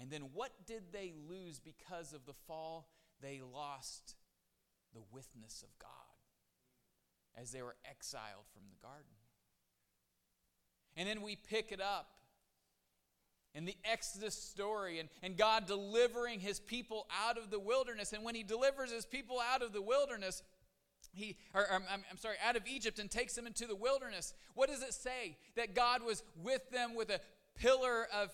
And 0.00 0.10
then 0.10 0.30
what 0.32 0.50
did 0.66 0.92
they 0.92 1.12
lose 1.28 1.60
because 1.60 2.12
of 2.12 2.26
the 2.26 2.34
fall? 2.46 2.88
They 3.20 3.40
lost 3.40 4.16
the 4.92 5.02
witness 5.12 5.62
of 5.62 5.68
God 5.80 6.13
as 7.40 7.52
they 7.52 7.62
were 7.62 7.76
exiled 7.88 8.44
from 8.52 8.62
the 8.70 8.86
garden. 8.86 9.10
And 10.96 11.08
then 11.08 11.22
we 11.22 11.36
pick 11.36 11.72
it 11.72 11.80
up 11.80 12.08
in 13.54 13.64
the 13.64 13.76
Exodus 13.84 14.34
story 14.34 14.98
and, 14.98 15.08
and 15.22 15.36
God 15.36 15.66
delivering 15.66 16.40
his 16.40 16.60
people 16.60 17.06
out 17.26 17.38
of 17.38 17.50
the 17.50 17.58
wilderness. 17.58 18.12
And 18.12 18.24
when 18.24 18.34
he 18.34 18.42
delivers 18.42 18.92
his 18.92 19.06
people 19.06 19.40
out 19.40 19.62
of 19.62 19.72
the 19.72 19.82
wilderness, 19.82 20.42
he, 21.12 21.36
or, 21.54 21.62
or 21.62 21.72
I'm, 21.72 22.04
I'm 22.10 22.18
sorry, 22.18 22.36
out 22.46 22.56
of 22.56 22.66
Egypt 22.66 22.98
and 22.98 23.10
takes 23.10 23.34
them 23.34 23.46
into 23.46 23.66
the 23.66 23.76
wilderness, 23.76 24.34
what 24.54 24.68
does 24.68 24.82
it 24.82 24.94
say? 24.94 25.36
That 25.56 25.74
God 25.74 26.02
was 26.02 26.22
with 26.42 26.68
them 26.70 26.94
with 26.94 27.10
a 27.10 27.20
pillar 27.56 28.06
of 28.12 28.30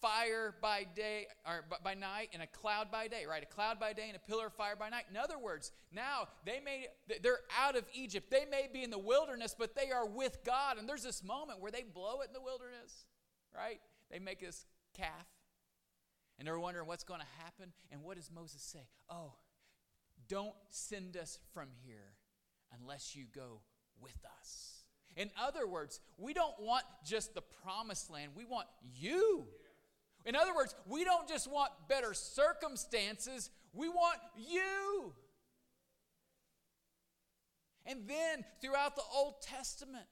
fire 0.00 0.54
by 0.60 0.86
day 0.94 1.26
or 1.46 1.64
by 1.82 1.94
night 1.94 2.30
and 2.32 2.42
a 2.42 2.46
cloud 2.46 2.90
by 2.90 3.08
day 3.08 3.24
right? 3.28 3.42
A 3.42 3.46
cloud 3.46 3.80
by 3.80 3.92
day 3.92 4.04
and 4.08 4.16
a 4.16 4.20
pillar 4.20 4.46
of 4.46 4.54
fire 4.54 4.76
by 4.76 4.88
night. 4.88 5.04
In 5.10 5.16
other 5.16 5.38
words 5.38 5.72
now 5.92 6.28
they 6.44 6.60
may 6.60 6.86
they're 7.22 7.40
out 7.58 7.76
of 7.76 7.84
egypt. 7.92 8.30
They 8.30 8.44
may 8.50 8.68
be 8.72 8.82
in 8.82 8.90
the 8.90 8.98
wilderness 8.98 9.54
but 9.58 9.74
they 9.74 9.90
are 9.90 10.06
with 10.06 10.38
god. 10.44 10.78
And 10.78 10.88
there's 10.88 11.02
this 11.02 11.22
moment 11.22 11.60
where 11.60 11.72
they 11.72 11.82
blow 11.82 12.20
it 12.20 12.28
in 12.28 12.32
the 12.32 12.42
wilderness 12.42 13.06
right? 13.54 13.80
They 14.10 14.18
make 14.18 14.40
this 14.40 14.66
calf. 14.96 15.26
And 16.38 16.46
they're 16.46 16.60
wondering 16.60 16.86
what's 16.86 17.02
going 17.02 17.20
to 17.20 17.42
happen. 17.42 17.72
And 17.90 18.02
what 18.02 18.16
does 18.16 18.30
moses 18.30 18.62
say? 18.62 18.86
Oh 19.10 19.32
don't 20.28 20.54
send 20.68 21.16
us 21.16 21.38
from 21.52 21.68
here 21.84 22.14
unless 22.78 23.16
you 23.16 23.24
go 23.34 23.62
with 24.00 24.18
us. 24.40 24.82
In 25.16 25.30
other 25.40 25.66
words, 25.66 26.00
we 26.16 26.34
don't 26.34 26.58
want 26.60 26.84
just 27.04 27.34
the 27.34 27.42
promised 27.42 28.10
land, 28.10 28.32
we 28.36 28.44
want 28.44 28.68
you. 28.94 29.46
In 30.28 30.36
other 30.36 30.54
words, 30.54 30.74
we 30.86 31.04
don't 31.04 31.26
just 31.26 31.50
want 31.50 31.70
better 31.88 32.12
circumstances, 32.12 33.48
we 33.72 33.88
want 33.88 34.18
you. 34.36 35.14
And 37.86 38.06
then 38.06 38.44
throughout 38.60 38.94
the 38.94 39.02
Old 39.16 39.40
Testament, 39.40 40.04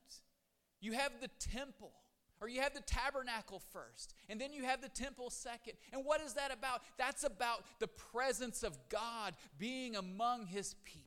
you 0.81 0.93
have 0.93 1.12
the 1.21 1.29
temple. 1.39 1.93
Or 2.41 2.49
you 2.49 2.61
have 2.61 2.75
the 2.75 2.83
tabernacle 2.83 3.62
first, 3.73 4.12
and 4.29 4.39
then 4.39 4.53
you 4.53 4.64
have 4.64 4.83
the 4.83 4.91
temple 4.91 5.31
second. 5.31 5.73
And 5.91 6.05
what 6.05 6.21
is 6.21 6.35
that 6.35 6.53
about? 6.53 6.83
That's 6.99 7.25
about 7.25 7.64
the 7.79 7.87
presence 7.87 8.62
of 8.62 8.77
God 8.91 9.35
being 9.59 9.97
among 9.97 10.45
his 10.45 10.75
people. 10.85 11.06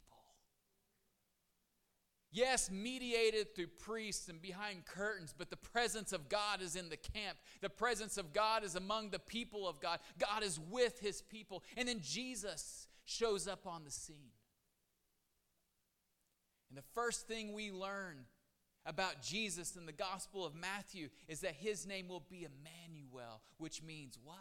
Yes, 2.32 2.70
mediated 2.70 3.56
through 3.56 3.68
priests 3.68 4.30
and 4.30 4.40
behind 4.40 4.86
curtains, 4.86 5.34
but 5.36 5.50
the 5.50 5.58
presence 5.58 6.14
of 6.14 6.30
God 6.30 6.62
is 6.62 6.76
in 6.76 6.90
the 6.90 6.98
camp. 6.98 7.40
The 7.62 7.70
presence 7.70 8.18
of 8.18 8.34
God 8.34 8.64
is 8.64 8.76
among 8.76 9.10
the 9.10 9.20
people 9.20 9.68
of 9.68 9.80
God. 9.80 10.00
God 10.20 10.44
is 10.44 10.60
with 10.70 11.00
his 11.00 11.24
people. 11.24 11.64
And 11.76 11.88
then 11.88 12.02
Jesus 12.02 12.88
shows 13.06 13.48
up 13.48 13.66
on 13.66 13.84
the 13.84 13.92
scene. 13.92 14.32
And 16.70 16.78
the 16.78 16.88
first 16.94 17.28
thing 17.28 17.54
we 17.54 17.72
learn 17.72 18.26
about 18.86 19.24
Jesus 19.24 19.76
in 19.76 19.88
the 19.88 19.92
Gospel 19.92 20.46
of 20.46 20.54
Matthew 20.54 21.10
is 21.28 21.42
that 21.42 21.56
his 21.56 21.88
name 21.88 22.08
will 22.08 22.24
be 22.30 22.46
Emmanuel, 22.46 23.42
which 23.58 23.82
means 23.82 24.20
what? 24.24 24.38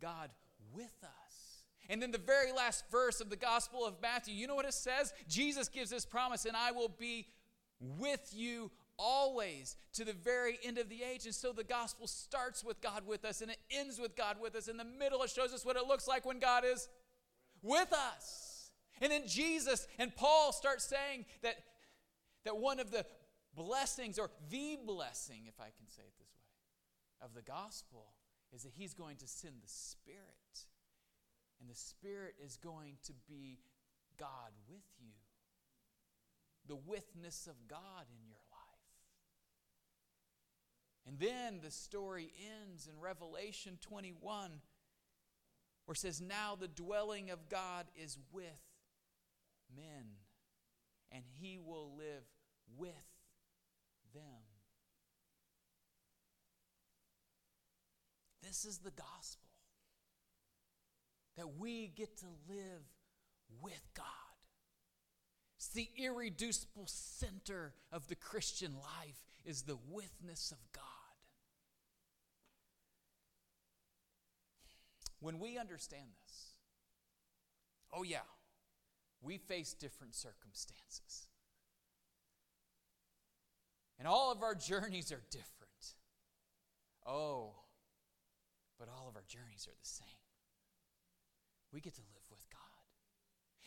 God 0.00 0.30
with 0.72 0.94
us. 1.02 1.53
And 1.88 2.00
then 2.00 2.10
the 2.10 2.18
very 2.18 2.52
last 2.52 2.84
verse 2.90 3.20
of 3.20 3.30
the 3.30 3.36
Gospel 3.36 3.84
of 3.84 4.00
Matthew, 4.00 4.34
you 4.34 4.46
know 4.46 4.54
what 4.54 4.64
it 4.64 4.74
says? 4.74 5.12
Jesus 5.28 5.68
gives 5.68 5.90
this 5.90 6.06
promise, 6.06 6.44
and 6.44 6.56
I 6.56 6.72
will 6.72 6.88
be 6.88 7.26
with 7.80 8.32
you 8.32 8.70
always 8.98 9.76
to 9.92 10.04
the 10.04 10.12
very 10.12 10.58
end 10.64 10.78
of 10.78 10.88
the 10.88 11.02
age. 11.02 11.24
And 11.24 11.34
so 11.34 11.52
the 11.52 11.64
gospel 11.64 12.06
starts 12.06 12.64
with 12.64 12.80
God 12.80 13.06
with 13.06 13.24
us 13.24 13.40
and 13.40 13.50
it 13.50 13.58
ends 13.70 13.98
with 13.98 14.16
God 14.16 14.36
with 14.40 14.54
us. 14.54 14.68
In 14.68 14.76
the 14.76 14.84
middle, 14.84 15.22
it 15.22 15.30
shows 15.30 15.52
us 15.52 15.64
what 15.64 15.76
it 15.76 15.86
looks 15.86 16.06
like 16.06 16.24
when 16.24 16.38
God 16.38 16.64
is 16.64 16.88
with 17.62 17.92
us. 17.92 18.70
And 19.00 19.10
then 19.10 19.26
Jesus 19.26 19.86
and 19.98 20.14
Paul 20.14 20.52
start 20.52 20.80
saying 20.80 21.26
that, 21.42 21.56
that 22.44 22.56
one 22.56 22.78
of 22.78 22.90
the 22.90 23.04
blessings, 23.56 24.18
or 24.18 24.30
the 24.50 24.78
blessing, 24.86 25.42
if 25.48 25.60
I 25.60 25.70
can 25.76 25.88
say 25.88 26.02
it 26.02 26.14
this 26.18 26.28
way, 26.38 27.26
of 27.26 27.34
the 27.34 27.42
gospel 27.42 28.14
is 28.54 28.62
that 28.62 28.72
he's 28.76 28.94
going 28.94 29.16
to 29.16 29.26
send 29.26 29.54
the 29.62 29.68
Spirit 29.68 30.43
and 31.64 31.70
the 31.74 31.78
Spirit 31.78 32.34
is 32.44 32.58
going 32.58 32.98
to 33.04 33.14
be 33.26 33.58
God 34.18 34.52
with 34.68 34.84
you, 35.00 35.14
the 36.68 36.76
witness 36.76 37.46
of 37.46 37.54
God 37.68 38.04
in 38.10 38.28
your 38.28 38.36
life. 38.50 38.60
And 41.06 41.18
then 41.18 41.60
the 41.62 41.70
story 41.70 42.30
ends 42.62 42.86
in 42.86 43.00
Revelation 43.00 43.78
21, 43.80 44.50
where 45.86 45.94
it 45.94 45.98
says, 45.98 46.20
Now 46.20 46.54
the 46.54 46.68
dwelling 46.68 47.30
of 47.30 47.48
God 47.48 47.86
is 47.96 48.18
with 48.30 48.44
men, 49.74 50.04
and 51.10 51.24
he 51.40 51.58
will 51.58 51.96
live 51.96 52.24
with 52.76 52.92
them. 54.12 54.22
This 58.42 58.66
is 58.66 58.78
the 58.78 58.90
gospel 58.90 59.53
that 61.36 61.56
we 61.58 61.88
get 61.88 62.16
to 62.18 62.26
live 62.48 62.82
with 63.60 63.82
God. 63.94 64.04
It's 65.56 65.68
the 65.68 65.88
irreducible 65.96 66.86
center 66.86 67.72
of 67.92 68.08
the 68.08 68.14
Christian 68.14 68.74
life 68.74 69.24
is 69.44 69.62
the 69.62 69.78
witness 69.90 70.52
of 70.52 70.58
God. 70.72 70.82
When 75.20 75.38
we 75.38 75.58
understand 75.58 76.08
this, 76.22 76.54
oh 77.92 78.02
yeah, 78.02 78.18
we 79.22 79.38
face 79.38 79.72
different 79.72 80.14
circumstances. 80.14 81.28
And 83.98 84.06
all 84.06 84.30
of 84.32 84.42
our 84.42 84.54
journeys 84.54 85.12
are 85.12 85.22
different. 85.30 85.44
Oh, 87.06 87.54
but 88.78 88.88
all 88.88 89.08
of 89.08 89.16
our 89.16 89.24
journeys 89.26 89.66
are 89.66 89.76
the 89.80 89.88
same 89.88 90.23
we 91.74 91.80
get 91.80 91.94
to 91.96 92.02
live 92.02 92.22
with 92.30 92.48
God. 92.50 92.60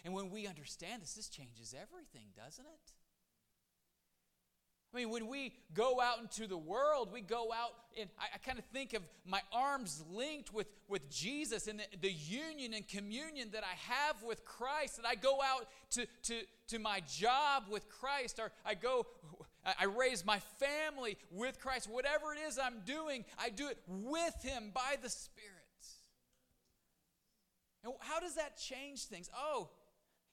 And 0.06 0.14
when 0.14 0.30
we 0.30 0.48
understand 0.48 1.02
this, 1.02 1.14
this 1.14 1.28
changes 1.28 1.76
everything, 1.78 2.28
doesn't 2.36 2.66
it? 2.66 2.94
I 4.94 4.98
mean, 4.98 5.10
when 5.10 5.28
we 5.28 5.54
go 5.74 6.00
out 6.00 6.20
into 6.22 6.48
the 6.48 6.58
world, 6.58 7.10
we 7.12 7.20
go 7.20 7.52
out 7.52 7.72
and 8.00 8.10
I, 8.18 8.28
I 8.36 8.38
kind 8.38 8.58
of 8.58 8.64
think 8.66 8.94
of 8.94 9.04
my 9.26 9.42
arms 9.52 10.02
linked 10.10 10.54
with, 10.54 10.68
with 10.88 11.10
Jesus 11.10 11.68
and 11.68 11.80
the, 11.80 11.84
the, 12.00 12.12
union 12.12 12.74
and 12.74 12.88
communion 12.88 13.50
that 13.52 13.64
I 13.64 13.76
have 13.94 14.24
with 14.24 14.46
Christ. 14.46 14.96
That 14.96 15.06
I 15.06 15.16
go 15.16 15.40
out 15.44 15.68
to, 15.92 16.08
to, 16.24 16.42
to 16.70 16.80
my 16.80 17.02
job 17.06 17.64
with 17.70 17.90
Christ, 17.90 18.40
or 18.40 18.52
I 18.66 18.76
go, 18.76 19.06
I 19.66 19.86
raise 19.86 20.26
my 20.26 20.40
family 20.58 21.18
with 21.32 21.60
Christ. 21.60 21.90
Whatever 21.90 22.34
it 22.34 22.40
is 22.48 22.58
I'm 22.58 22.80
doing, 22.86 23.26
I 23.38 23.50
do 23.50 23.68
it 23.68 23.78
with 23.88 24.42
Him 24.42 24.72
by 24.74 24.96
the 25.02 25.10
Spirit. 25.10 25.57
And 27.84 27.94
how 28.00 28.20
does 28.20 28.36
that 28.36 28.58
change 28.58 29.06
things? 29.06 29.30
Oh, 29.36 29.70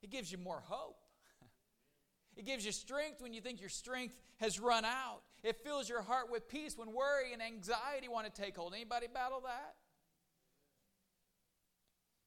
it 0.03 0.11
gives 0.11 0.31
you 0.31 0.39
more 0.39 0.63
hope. 0.65 0.99
It 2.37 2.45
gives 2.47 2.67
you 2.67 2.73
strength 2.73 3.23
when 3.23 3.33
you 3.33 3.41
think 3.41 3.61
your 3.61 3.71
strength 3.71 4.17
has 4.39 4.59
run 4.59 4.85
out. 4.85 5.21
It 5.45 5.63
fills 5.63 5.89
your 5.89 6.03
heart 6.03 6.33
with 6.33 6.49
peace 6.49 6.77
when 6.77 6.93
worry 6.93 7.33
and 7.33 7.41
anxiety 7.41 8.09
want 8.09 8.27
to 8.27 8.43
take 8.43 8.57
hold. 8.57 8.75
Anybody 8.75 9.07
battle 9.07 9.41
that? 9.45 9.77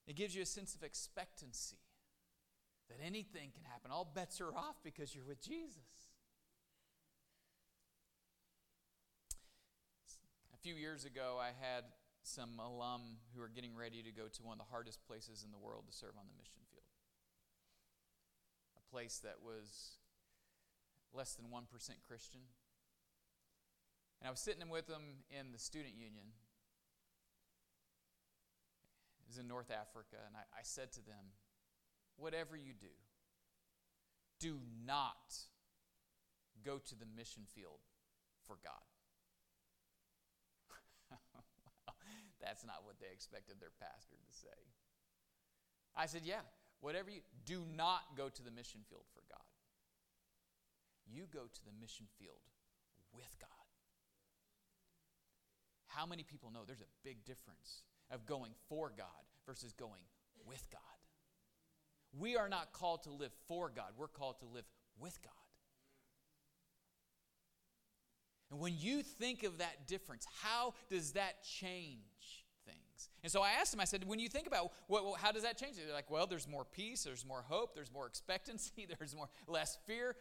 It 0.08 0.16
gives 0.16 0.34
you 0.34 0.42
a 0.42 0.46
sense 0.46 0.76
of 0.76 0.84
expectancy 0.84 1.80
that 2.90 3.00
anything 3.06 3.52
can 3.54 3.64
happen. 3.66 3.92
All 3.92 4.10
bets 4.16 4.40
are 4.40 4.56
off 4.56 4.78
because 4.84 5.14
you're 5.14 5.26
with 5.26 5.42
Jesus. 5.42 6.08
A 10.54 10.58
few 10.58 10.76
years 10.76 11.04
ago, 11.04 11.38
I 11.40 11.48
had 11.48 11.84
some 12.28 12.60
alum 12.60 13.24
who 13.34 13.42
are 13.42 13.48
getting 13.48 13.76
ready 13.76 14.04
to 14.04 14.12
go 14.12 14.28
to 14.28 14.44
one 14.44 14.60
of 14.60 14.60
the 14.60 14.72
hardest 14.72 15.00
places 15.08 15.44
in 15.46 15.52
the 15.52 15.58
world 15.58 15.86
to 15.88 15.96
serve 15.96 16.14
on 16.20 16.28
the 16.28 16.36
mission 16.38 16.60
field. 16.72 16.84
A 18.76 18.84
place 18.92 19.20
that 19.24 19.40
was 19.42 19.98
less 21.14 21.36
than 21.36 21.46
1% 21.48 21.64
Christian. 22.08 22.42
And 24.20 24.28
I 24.28 24.32
was 24.32 24.40
sitting 24.40 24.70
with 24.70 24.88
them 24.88 25.24
in 25.32 25.52
the 25.52 25.60
student 25.60 25.96
union. 25.96 26.36
It 29.22 29.28
was 29.28 29.38
in 29.38 29.48
North 29.48 29.72
Africa, 29.72 30.18
and 30.26 30.36
I, 30.36 30.44
I 30.60 30.64
said 30.64 30.92
to 30.94 31.06
them, 31.06 31.34
Whatever 32.18 32.58
you 32.58 32.74
do, 32.74 32.88
do 34.40 34.58
not 34.86 35.38
go 36.66 36.80
to 36.80 36.96
the 36.96 37.06
mission 37.16 37.44
field 37.54 37.80
for 38.48 38.58
God. 38.64 38.74
well, 41.12 41.96
that's 42.48 42.64
not 42.64 42.88
what 42.88 42.96
they 43.04 43.12
expected 43.12 43.60
their 43.60 43.76
pastor 43.76 44.16
to 44.16 44.32
say. 44.32 44.60
I 45.96 46.06
said, 46.08 46.24
Yeah, 46.24 46.48
whatever 46.80 47.10
you 47.10 47.20
do 47.46 47.68
not 47.76 48.16
go 48.16 48.30
to 48.30 48.44
the 48.44 48.52
mission 48.52 48.82
field 48.88 49.04
for 49.14 49.22
God. 49.28 49.44
You 51.12 51.28
go 51.32 51.44
to 51.52 51.62
the 51.66 51.76
mission 51.80 52.08
field 52.20 52.40
with 53.12 53.36
God. 53.40 53.50
How 55.88 56.06
many 56.06 56.24
people 56.24 56.52
know 56.52 56.62
there's 56.66 56.82
a 56.82 56.96
big 57.04 57.26
difference 57.26 57.84
of 58.12 58.26
going 58.26 58.52
for 58.70 58.92
God 58.96 59.28
versus 59.46 59.74
going 59.74 60.04
with 60.46 60.64
God? 60.72 60.82
We 62.18 62.38
are 62.38 62.50
not 62.50 62.72
called 62.72 63.04
to 63.04 63.12
live 63.12 63.32
for 63.48 63.70
God, 63.70 63.92
we're 63.98 64.08
called 64.08 64.40
to 64.40 64.46
live 64.46 64.66
with 65.00 65.22
God. 65.22 65.37
And 68.50 68.60
when 68.60 68.74
you 68.78 69.04
think 69.04 69.44
of 69.44 69.58
that 69.58 69.88
difference, 69.88 70.26
how 70.42 70.74
does 70.90 71.14
that 71.14 71.44
change 71.44 72.46
things? 72.66 73.10
And 73.24 73.32
so 73.32 73.42
I 73.42 73.52
asked 73.60 73.74
him, 73.74 73.82
I 73.82 73.86
said, 73.86 74.06
when 74.06 74.20
you 74.20 74.30
think 74.30 74.48
about 74.48 74.72
what, 74.88 75.20
how 75.20 75.34
does 75.34 75.44
that 75.44 75.58
change? 75.58 75.78
It? 75.78 75.86
They're 75.86 75.94
like, 75.94 76.10
well, 76.10 76.28
there's 76.28 76.48
more 76.48 76.64
peace, 76.64 77.04
there's 77.04 77.26
more 77.26 77.44
hope, 77.46 77.76
there's 77.76 77.92
more 77.92 78.08
expectancy, 78.08 78.88
there's 78.98 79.16
more 79.16 79.28
less 79.48 79.78
fear. 79.86 80.16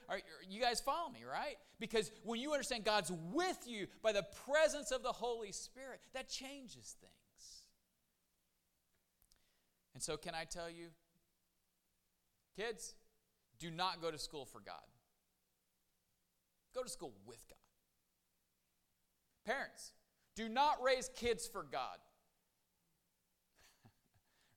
You 0.48 0.60
guys 0.60 0.80
follow 0.80 1.08
me, 1.10 1.20
right? 1.30 1.56
Because 1.78 2.10
when 2.24 2.40
you 2.40 2.52
understand 2.52 2.84
God's 2.84 3.12
with 3.32 3.58
you 3.66 3.86
by 4.02 4.12
the 4.12 4.26
presence 4.50 4.90
of 4.90 5.04
the 5.04 5.12
Holy 5.12 5.52
Spirit, 5.52 6.00
that 6.14 6.28
changes 6.28 6.96
things. 7.00 7.12
And 9.94 10.02
so, 10.02 10.16
can 10.18 10.34
I 10.34 10.44
tell 10.44 10.68
you, 10.68 10.88
kids, 12.54 12.96
do 13.58 13.70
not 13.70 14.02
go 14.02 14.10
to 14.10 14.18
school 14.18 14.44
for 14.44 14.60
God. 14.60 14.74
Go 16.74 16.82
to 16.82 16.88
school 16.90 17.14
with 17.24 17.42
God. 17.48 17.56
Parents, 19.46 19.92
do 20.34 20.48
not 20.48 20.82
raise 20.82 21.08
kids 21.14 21.46
for 21.46 21.62
God. 21.62 21.98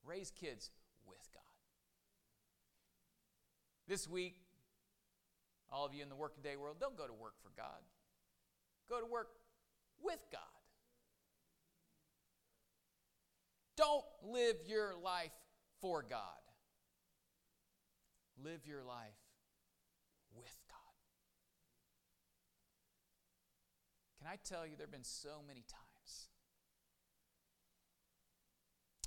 raise 0.03 0.31
kids 0.31 0.71
with 1.07 1.29
God. 1.31 1.43
This 3.87 4.09
week, 4.09 4.35
all 5.71 5.85
of 5.85 5.93
you 5.93 6.01
in 6.01 6.09
the 6.09 6.15
workaday 6.15 6.55
world, 6.55 6.77
don't 6.79 6.97
go 6.97 7.05
to 7.05 7.13
work 7.13 7.35
for 7.43 7.51
God. 7.55 7.81
Go 8.89 8.99
to 8.99 9.05
work 9.05 9.29
with 10.01 10.19
God. 10.31 10.41
Don't 13.77 14.05
live 14.23 14.55
your 14.65 14.95
life 15.01 15.31
for 15.79 16.03
God. 16.03 16.19
Live 18.43 18.65
your 18.65 18.83
life 18.83 19.13
with 20.35 20.57
Can 24.18 24.18
I 24.29 24.37
tell 24.47 24.67
you, 24.67 24.75
there 24.77 24.85
have 24.85 24.91
been 24.91 25.03
so 25.03 25.41
many 25.47 25.63
times 25.67 26.29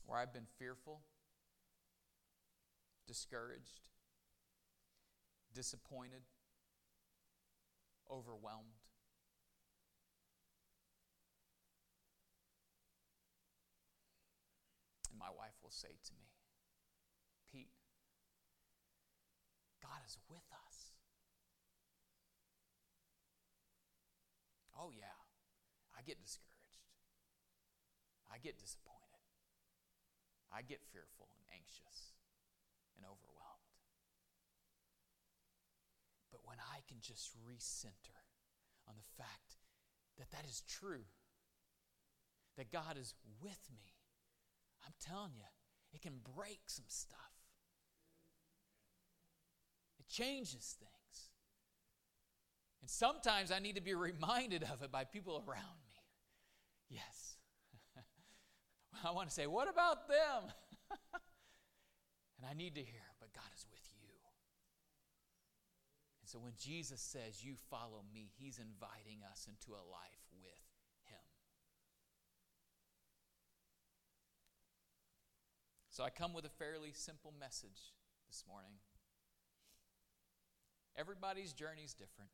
where 0.05 0.19
I've 0.19 0.33
been 0.33 0.49
fearful, 0.59 1.03
discouraged, 3.07 3.91
disappointed, 5.55 6.23
overwhelmed. 8.11 8.83
And 15.09 15.21
my 15.21 15.31
wife 15.39 15.55
will 15.63 15.71
say 15.71 15.89
to 16.05 16.13
me, 16.15 16.27
Pete, 17.53 17.71
God 19.81 20.01
is 20.05 20.19
with 20.29 20.43
us. 20.51 20.62
Oh, 24.83 24.91
yeah, 24.91 25.15
I 25.95 26.03
get 26.03 26.19
discouraged. 26.19 26.91
I 28.27 28.43
get 28.43 28.59
disappointed. 28.59 29.23
I 30.51 30.63
get 30.67 30.83
fearful 30.91 31.31
and 31.39 31.47
anxious 31.55 32.19
and 32.99 33.07
overwhelmed. 33.07 33.71
But 36.35 36.43
when 36.43 36.59
I 36.59 36.83
can 36.89 36.99
just 36.99 37.31
recenter 37.47 38.27
on 38.89 38.99
the 38.99 39.23
fact 39.23 39.55
that 40.19 40.33
that 40.33 40.45
is 40.51 40.67
true, 40.67 41.07
that 42.57 42.73
God 42.73 42.99
is 42.99 43.15
with 43.41 43.63
me, 43.71 43.95
I'm 44.85 44.99
telling 44.99 45.39
you, 45.39 45.47
it 45.95 46.03
can 46.03 46.19
break 46.35 46.67
some 46.67 46.89
stuff. 46.89 47.39
It 50.01 50.09
changes 50.09 50.75
things. 50.81 50.92
And 52.83 52.91
sometimes 52.91 53.51
I 53.51 53.61
need 53.61 53.77
to 53.77 53.81
be 53.81 53.95
reminded 54.11 54.65
of 54.65 54.83
it 54.83 54.93
by 54.93 55.05
people 55.05 55.43
around 55.49 55.79
me. 55.87 55.95
Yes. 56.91 57.37
I 59.05 59.13
want 59.13 59.29
to 59.29 59.35
say, 59.35 59.47
what 59.47 59.71
about 59.71 60.09
them? 60.09 60.53
and 62.37 62.47
I 62.49 62.53
need 62.55 62.75
to 62.75 62.83
hear, 62.83 63.07
but 63.21 63.33
God 63.33 63.49
is 63.57 63.65
with 63.71 63.79
you. 63.97 64.11
And 66.21 66.29
so 66.29 66.39
when 66.39 66.53
Jesus 66.59 67.01
says, 67.01 67.43
You 67.43 67.55
follow 67.71 68.05
me, 68.13 68.31
he's 68.39 68.59
inviting 68.59 69.23
us 69.31 69.49
into 69.49 69.73
a 69.73 69.83
life 69.91 70.23
with 70.41 70.63
him. 71.05 71.27
So 75.91 76.05
I 76.05 76.11
come 76.11 76.33
with 76.33 76.45
a 76.45 76.49
fairly 76.49 76.93
simple 76.93 77.33
message 77.39 77.95
this 78.29 78.45
morning. 78.49 78.75
Everybody's 80.97 81.53
journey 81.53 81.83
is 81.83 81.95
different. 81.95 82.31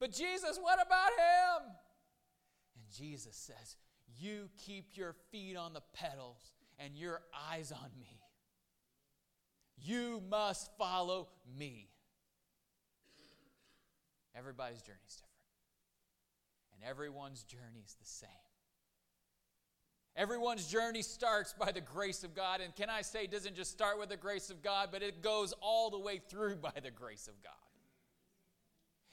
But 0.00 0.12
Jesus, 0.12 0.58
what 0.60 0.78
about 0.84 1.10
him? 1.10 1.70
And 2.76 2.84
Jesus 2.96 3.36
says, 3.36 3.76
You 4.18 4.48
keep 4.64 4.96
your 4.96 5.14
feet 5.30 5.56
on 5.56 5.72
the 5.72 5.82
pedals 5.92 6.52
and 6.78 6.96
your 6.96 7.20
eyes 7.50 7.72
on 7.72 7.90
me. 7.98 8.20
You 9.76 10.22
must 10.30 10.70
follow 10.78 11.28
me. 11.58 11.88
Everybody's 14.36 14.82
journey 14.82 14.98
is 15.06 15.14
different, 15.14 15.30
and 16.74 16.90
everyone's 16.90 17.44
journey 17.44 17.84
is 17.86 17.94
the 17.94 18.06
same. 18.06 18.28
Everyone's 20.16 20.66
journey 20.66 21.02
starts 21.02 21.54
by 21.58 21.72
the 21.72 21.80
grace 21.80 22.22
of 22.22 22.34
God. 22.34 22.60
And 22.60 22.74
can 22.74 22.88
I 22.88 23.02
say, 23.02 23.24
it 23.24 23.32
doesn't 23.32 23.56
just 23.56 23.72
start 23.72 23.98
with 23.98 24.10
the 24.10 24.16
grace 24.16 24.48
of 24.48 24.62
God, 24.62 24.90
but 24.92 25.02
it 25.02 25.22
goes 25.22 25.52
all 25.60 25.90
the 25.90 25.98
way 25.98 26.20
through 26.28 26.56
by 26.56 26.72
the 26.82 26.90
grace 26.90 27.26
of 27.26 27.34
God. 27.42 27.52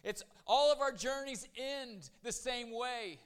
It's 0.03 0.23
all 0.47 0.71
of 0.71 0.79
our 0.79 0.91
journeys 0.91 1.47
end 1.55 2.09
the 2.23 2.31
same 2.31 2.71
way 2.71 3.19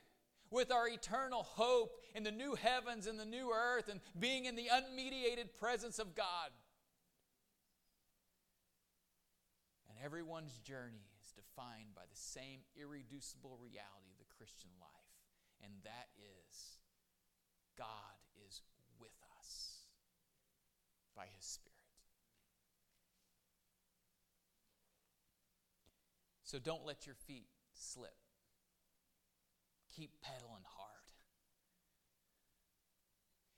with 0.51 0.71
our 0.71 0.87
eternal 0.87 1.43
hope 1.43 1.99
in 2.13 2.23
the 2.23 2.31
new 2.31 2.55
heavens 2.55 3.07
and 3.07 3.19
the 3.19 3.25
new 3.25 3.51
earth 3.51 3.89
and 3.89 3.99
being 4.19 4.45
in 4.45 4.55
the 4.55 4.67
unmediated 4.71 5.53
presence 5.59 5.99
of 5.99 6.15
God. 6.15 6.49
And 9.89 9.97
everyone's 10.03 10.57
journey 10.59 11.07
is 11.23 11.31
defined 11.31 11.95
by 11.95 12.03
the 12.03 12.17
same 12.17 12.59
irreducible 12.75 13.57
reality 13.61 14.11
of 14.11 14.19
the 14.19 14.35
Christian 14.37 14.71
life, 14.79 14.89
and 15.63 15.71
that 15.83 16.07
is 16.17 16.79
God 17.77 18.15
is 18.47 18.61
with 18.99 19.15
us 19.39 19.87
by 21.15 21.25
His 21.35 21.45
Spirit. 21.45 21.74
So 26.55 26.59
don't 26.59 26.85
let 26.85 27.05
your 27.05 27.15
feet 27.27 27.47
slip. 27.73 28.15
Keep 29.93 30.11
pedaling 30.21 30.63
hard. 30.63 31.11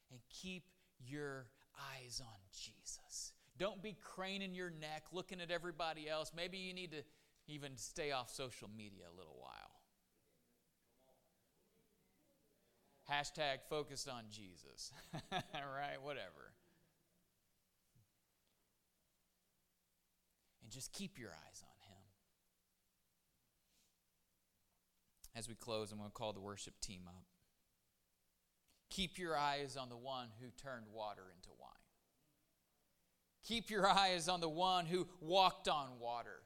And 0.09 0.19
keep 0.31 0.63
your 0.97 1.45
eyes 1.93 2.23
on 2.25 2.39
Jesus. 2.51 3.33
Don't 3.59 3.83
be 3.83 3.95
craning 4.01 4.55
your 4.55 4.71
neck 4.71 5.03
looking 5.11 5.41
at 5.41 5.51
everybody 5.51 6.09
else. 6.09 6.31
Maybe 6.35 6.57
you 6.57 6.73
need 6.73 6.89
to 6.89 7.03
even 7.47 7.77
stay 7.77 8.13
off 8.13 8.33
social 8.33 8.67
media 8.75 9.03
a 9.13 9.15
little 9.15 9.37
while. 9.39 9.51
Hashtag 13.15 13.57
focused 13.69 14.09
on 14.09 14.23
Jesus. 14.31 14.91
right? 15.31 16.01
Whatever. 16.01 16.51
And 20.63 20.71
just 20.71 20.91
keep 20.93 21.19
your 21.19 21.29
eyes 21.29 21.61
on 21.61 21.66
as 25.37 25.47
we 25.47 25.55
close, 25.55 25.91
I'm 25.91 25.99
going 25.99 26.09
to 26.09 26.13
call 26.13 26.33
the 26.33 26.39
worship 26.39 26.73
team 26.81 27.01
up. 27.07 27.23
Keep 28.89 29.19
your 29.19 29.37
eyes 29.37 29.77
on 29.77 29.89
the 29.89 29.97
one 29.97 30.29
who 30.41 30.47
turned 30.61 30.85
water 30.91 31.23
into 31.35 31.49
wine. 31.59 31.69
Keep 33.45 33.69
your 33.69 33.87
eyes 33.87 34.27
on 34.27 34.41
the 34.41 34.49
one 34.49 34.85
who 34.85 35.07
walked 35.21 35.67
on 35.67 35.99
water. 35.99 36.41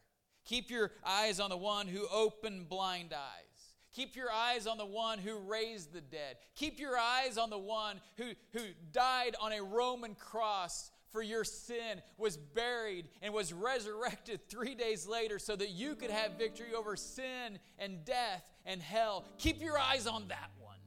Keep 0.46 0.70
your 0.70 0.92
eyes 1.06 1.40
on 1.40 1.50
the 1.50 1.58
one 1.58 1.88
who 1.88 2.06
opened 2.12 2.68
blind 2.68 3.14
eyes. 3.14 3.52
Keep 3.94 4.16
your 4.16 4.32
eyes 4.32 4.68
on 4.68 4.78
the 4.78 4.86
one 4.86 5.20
who 5.20 5.38
raised 5.38 5.94
the 5.94 6.02
dead. 6.02 6.38
Keep 6.56 6.80
your 6.80 6.98
eyes 6.98 7.38
on 7.38 7.50
the 7.50 7.58
one 7.58 8.00
who, 8.18 8.32
who 8.54 8.62
died 8.92 9.36
on 9.40 9.52
a 9.52 9.64
Roman 9.64 10.16
cross 10.16 10.91
for 11.12 11.22
your 11.22 11.44
sin, 11.44 12.02
was 12.18 12.38
buried, 12.38 13.08
and 13.22 13.34
was 13.34 13.54
resurrected 13.54 14.42
three 14.50 14.76
days 14.76 15.08
later 15.08 15.40
so 15.40 15.56
that 15.56 15.70
you 15.70 15.96
could 15.96 16.12
have 16.12 16.38
victory 16.38 16.74
over 16.76 16.96
sin 16.96 17.60
and 17.78 18.06
death 18.06 18.44
and 18.66 18.82
hell. 18.82 19.26
Keep 19.38 19.62
your 19.62 19.78
eyes 19.78 20.08
on 20.08 20.28
that 20.30 20.52
one. 20.60 20.78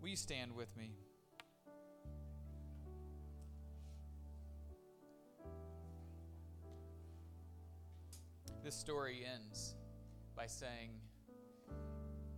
Will 0.00 0.08
you 0.08 0.16
stand 0.16 0.54
with 0.54 0.74
me? 0.76 0.92
This 8.62 8.74
story 8.74 9.26
ends 9.30 9.74
by 10.34 10.46
saying, 10.46 10.92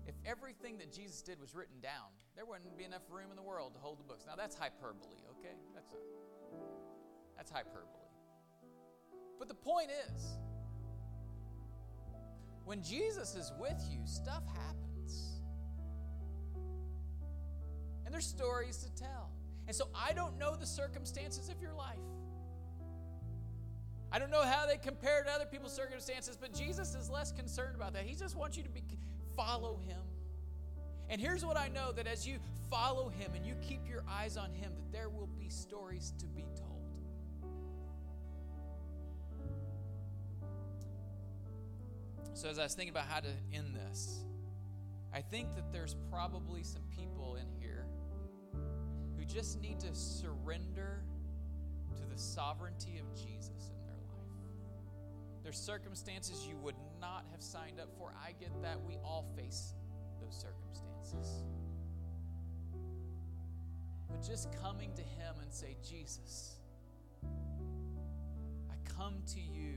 if 0.06 0.14
everything 0.24 0.78
that 0.78 0.92
Jesus 0.92 1.22
did 1.22 1.40
was 1.40 1.54
written 1.54 1.80
down, 1.80 2.10
there 2.37 2.45
wouldn't 2.45 2.76
be 2.76 2.84
enough 2.84 3.03
room 3.11 3.30
in 3.30 3.37
the 3.37 3.43
world 3.43 3.72
to 3.74 3.80
hold 3.80 3.99
the 3.99 4.05
books. 4.05 4.24
Now 4.26 4.37
that's 4.37 4.55
hyperbole, 4.55 5.16
okay? 5.39 5.57
That's 5.74 5.89
that's 7.37 7.51
hyperbole. 7.51 7.87
But 9.39 9.49
the 9.49 9.55
point 9.55 9.91
is, 9.91 10.39
when 12.64 12.82
Jesus 12.82 13.34
is 13.34 13.53
with 13.59 13.82
you, 13.91 14.01
stuff 14.07 14.43
happens. 14.47 15.41
And 18.05 18.14
there's 18.14 18.26
stories 18.26 18.78
to 18.78 18.95
tell. 18.95 19.30
And 19.66 19.74
so 19.74 19.89
I 19.95 20.12
don't 20.12 20.39
know 20.39 20.57
the 20.57 20.66
circumstances 20.66 21.49
of 21.49 21.61
your 21.61 21.72
life. 21.72 21.99
I 24.12 24.18
don't 24.18 24.30
know 24.30 24.45
how 24.45 24.66
they 24.66 24.76
compare 24.76 25.24
to 25.24 25.30
other 25.30 25.45
people's 25.45 25.74
circumstances, 25.74 26.39
but 26.41 26.55
Jesus 26.55 26.95
is 26.95 27.11
less 27.11 27.32
concerned 27.32 27.74
about 27.74 27.93
that. 27.95 28.05
He 28.05 28.14
just 28.14 28.37
wants 28.37 28.57
you 28.57 28.62
to 28.62 28.68
be 28.68 28.82
follow 29.37 29.78
him. 29.87 30.01
And 31.09 31.20
here's 31.20 31.44
what 31.44 31.57
I 31.57 31.68
know 31.68 31.92
that 31.92 32.07
as 32.07 32.26
you 32.26 32.38
follow 32.68 33.09
him 33.09 33.32
and 33.34 33.46
you 33.46 33.54
keep 33.62 33.88
your 33.88 34.02
eyes 34.09 34.36
on 34.36 34.52
him, 34.52 34.72
that 34.74 34.92
there 34.92 35.09
will 35.09 35.28
be 35.38 35.48
stories 35.48 36.12
to 36.18 36.26
be 36.26 36.44
told. 36.57 36.76
So 42.34 42.50
as 42.50 42.59
I 42.59 42.64
was 42.64 42.74
thinking 42.74 42.90
about 42.90 43.07
how 43.09 43.20
to 43.20 43.30
end 43.54 43.74
this, 43.74 44.24
I 45.14 45.22
think 45.22 45.54
that 45.54 45.72
there's 45.72 45.96
probably 46.11 46.62
some 46.62 46.82
people 46.94 47.36
in 47.36 47.48
here 47.61 47.86
who 49.16 49.24
just 49.24 49.59
need 49.62 49.80
to 49.80 49.94
surrender 49.94 51.02
to 51.96 52.02
the 52.04 52.18
sovereignty 52.18 52.98
of 52.98 53.14
Jesus 53.14 53.70
in 53.70 53.86
their 53.86 53.96
life. 53.96 55.42
There's 55.42 55.57
circumstances 55.57 56.46
you 56.46 56.57
would 56.59 56.74
not 57.00 57.24
have 57.30 57.40
signed 57.40 57.80
up 57.80 57.88
for. 57.96 58.12
I 58.22 58.32
get 58.32 58.50
that. 58.61 58.82
We 58.86 58.96
all 58.96 59.24
face 59.34 59.72
those 60.20 60.34
circumstances. 60.34 60.95
But 64.09 64.22
just 64.26 64.48
coming 64.62 64.92
to 64.94 65.02
Him 65.02 65.34
and 65.42 65.52
say, 65.52 65.76
Jesus, 65.88 66.57
I 67.24 68.74
come 68.96 69.14
to 69.34 69.40
you 69.40 69.74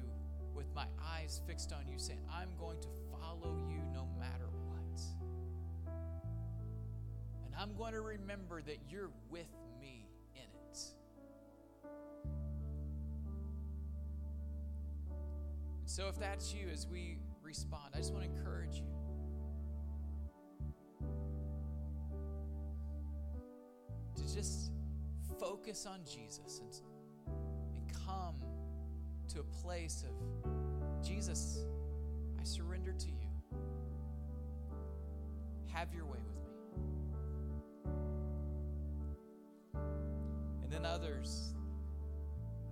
with 0.54 0.74
my 0.74 0.86
eyes 1.16 1.42
fixed 1.48 1.74
on 1.74 1.88
you, 1.88 2.00
saying, 2.00 2.20
I'm 2.32 2.50
going 2.58 2.80
to 2.82 2.88
follow 3.12 3.58
you 3.70 3.80
no 3.94 4.08
matter 4.20 4.50
what. 4.66 5.02
And 7.46 7.54
I'm 7.60 7.76
going 7.78 7.94
to 7.94 8.02
remember 8.02 8.62
that 8.62 8.78
you're 8.90 9.12
with 9.30 9.48
me 9.82 10.06
in 10.36 10.42
it. 10.42 10.78
So 15.86 16.08
if 16.08 16.20
that's 16.20 16.54
you, 16.54 16.68
as 16.72 16.88
we 16.88 17.18
respond, 17.42 17.94
I 17.94 17.98
just 17.98 18.14
want 18.14 18.26
to 18.26 18.30
encourage 18.30 18.76
you. 18.76 18.99
Just 24.40 24.72
focus 25.38 25.86
on 25.86 26.00
Jesus 26.06 26.62
and, 26.62 26.72
and 27.76 27.84
come 28.06 28.36
to 29.28 29.42
a 29.42 29.44
place 29.44 30.06
of 30.08 30.14
Jesus, 31.06 31.66
I 32.40 32.46
surrender 32.46 32.94
to 32.94 33.08
you. 33.08 33.28
Have 35.74 35.94
your 35.94 36.06
way 36.06 36.20
with 36.26 36.38
me. 36.78 36.84
And 40.64 40.72
then 40.72 40.86
others 40.86 41.54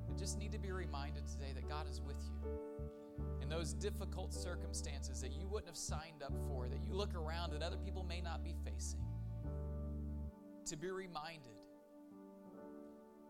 that 0.07 0.18
just 0.18 0.39
need 0.39 0.53
to 0.53 0.59
be 0.59 0.72
reminded 0.72 1.28
today 1.28 1.51
that 1.53 1.68
God 1.68 1.86
is 1.91 1.99
with 1.99 2.15
you. 2.24 2.32
In 3.41 3.49
those 3.49 3.74
difficult 3.74 4.34
circumstances 4.34 5.20
that 5.20 5.34
you 5.34 5.49
wouldn't 5.49 5.68
have 5.68 5.76
signed 5.76 6.24
up 6.24 6.32
for, 6.47 6.70
that 6.70 6.82
you 6.88 6.93
look 6.93 7.13
around 7.13 7.51
and 7.51 7.61
other 7.61 7.76
people 7.76 8.05
may 8.05 8.22
not 8.22 8.41
be 8.41 8.55
facing, 8.63 9.03
to 10.70 10.76
be 10.76 10.89
reminded 10.89 11.53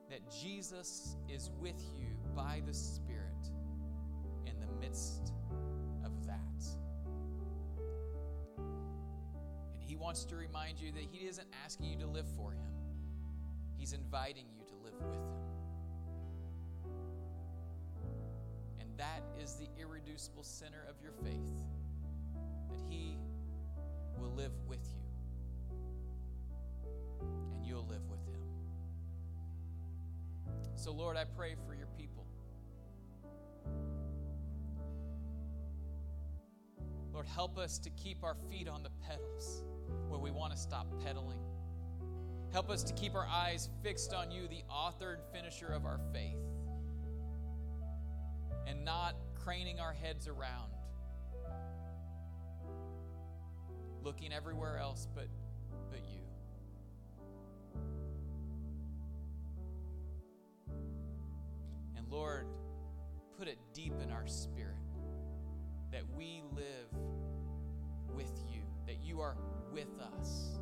that 0.09 0.19
Jesus 0.41 1.15
is 1.29 1.51
with 1.59 1.79
you 1.95 2.07
by 2.35 2.63
the 2.65 2.73
Spirit 2.73 3.51
in 4.47 4.59
the 4.59 4.67
midst 4.81 5.33
of 6.03 6.25
that. 6.25 6.39
And 8.57 9.83
He 9.83 9.95
wants 9.95 10.25
to 10.25 10.35
remind 10.35 10.79
you 10.79 10.91
that 10.93 11.03
He 11.11 11.27
isn't 11.27 11.47
asking 11.63 11.91
you 11.91 11.97
to 11.99 12.07
live 12.07 12.25
for 12.35 12.53
Him, 12.53 12.71
He's 13.77 13.93
inviting 13.93 14.45
you 14.57 14.65
to 14.65 14.75
live 14.83 14.95
with 14.99 15.13
Him. 15.13 15.33
And 18.79 18.89
that 18.97 19.21
is 19.39 19.55
the 19.55 19.67
irreducible 19.79 20.43
center 20.43 20.87
of 20.89 20.95
your 21.03 21.11
faith 21.23 21.53
that 22.71 22.79
He 22.89 23.19
will 24.19 24.31
live 24.31 24.53
with 24.67 24.79
you 24.91 24.96
you'll 27.67 27.87
live 27.87 28.07
with 28.09 28.25
Him. 28.27 28.41
So, 30.75 30.91
Lord, 30.91 31.17
I 31.17 31.25
pray 31.25 31.55
for 31.65 31.75
your 31.75 31.87
people. 31.97 32.25
Lord, 37.11 37.25
help 37.25 37.57
us 37.57 37.79
to 37.79 37.89
keep 37.91 38.23
our 38.23 38.35
feet 38.49 38.67
on 38.67 38.83
the 38.83 38.91
pedals 39.07 39.63
where 40.07 40.19
we 40.19 40.29
want 40.29 40.53
to 40.53 40.57
stop 40.57 40.85
pedaling. 41.03 41.39
Help 42.53 42.69
us 42.69 42.83
to 42.83 42.93
keep 42.93 43.15
our 43.15 43.25
eyes 43.25 43.69
fixed 43.83 44.13
on 44.13 44.31
you, 44.31 44.47
the 44.47 44.61
author 44.69 45.13
and 45.13 45.23
finisher 45.33 45.67
of 45.67 45.85
our 45.85 45.99
faith, 46.13 46.37
and 48.67 48.85
not 48.85 49.15
craning 49.35 49.79
our 49.79 49.93
heads 49.93 50.27
around, 50.27 50.71
looking 54.03 54.31
everywhere 54.31 54.77
else 54.77 55.07
but, 55.13 55.27
but 55.89 55.99
you. 56.07 56.26
Lord, 62.09 62.47
put 63.37 63.47
it 63.47 63.57
deep 63.73 63.93
in 64.01 64.11
our 64.11 64.27
spirit 64.27 64.75
that 65.91 66.03
we 66.15 66.43
live 66.55 66.89
with 68.15 68.31
you, 68.51 68.61
that 68.85 68.97
you 69.03 69.21
are 69.21 69.35
with 69.71 69.99
us. 70.19 70.59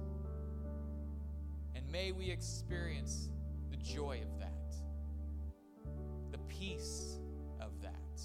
And 1.75 1.89
may 1.91 2.11
we 2.11 2.29
experience 2.29 3.29
the 3.69 3.77
joy 3.77 4.21
of 4.23 4.39
that, 4.39 4.75
the 6.31 6.37
peace 6.47 7.19
of 7.59 7.81
that, 7.81 8.21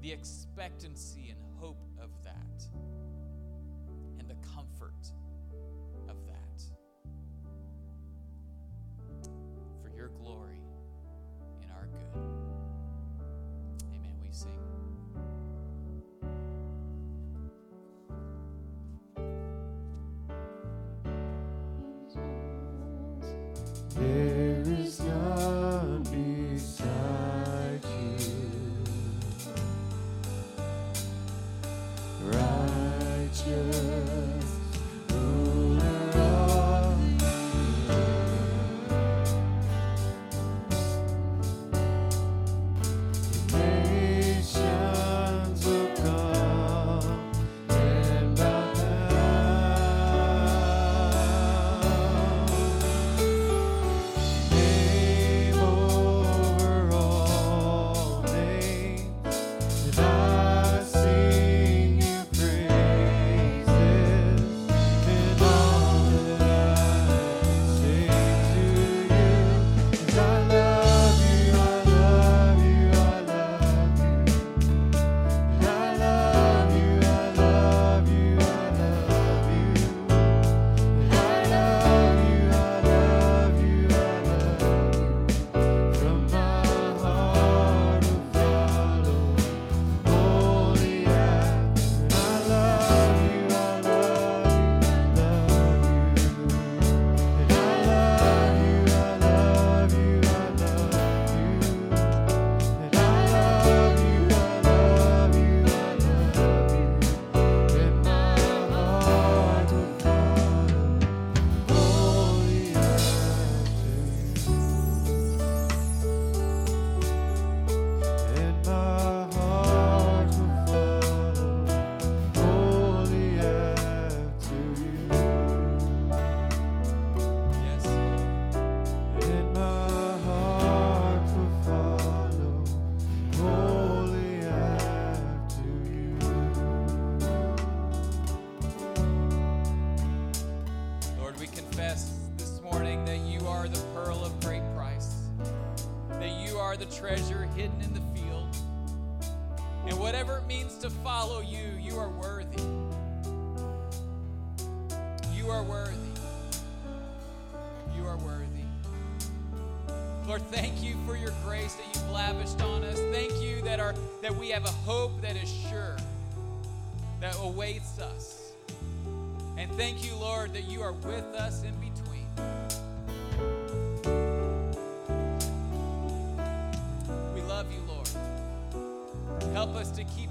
the 0.00 0.12
expectancy 0.12 1.30
and 1.30 1.40
hope 1.58 1.82
of 2.00 2.10
that, 2.24 2.64
and 4.18 4.28
the 4.28 4.36
comfort 4.54 5.12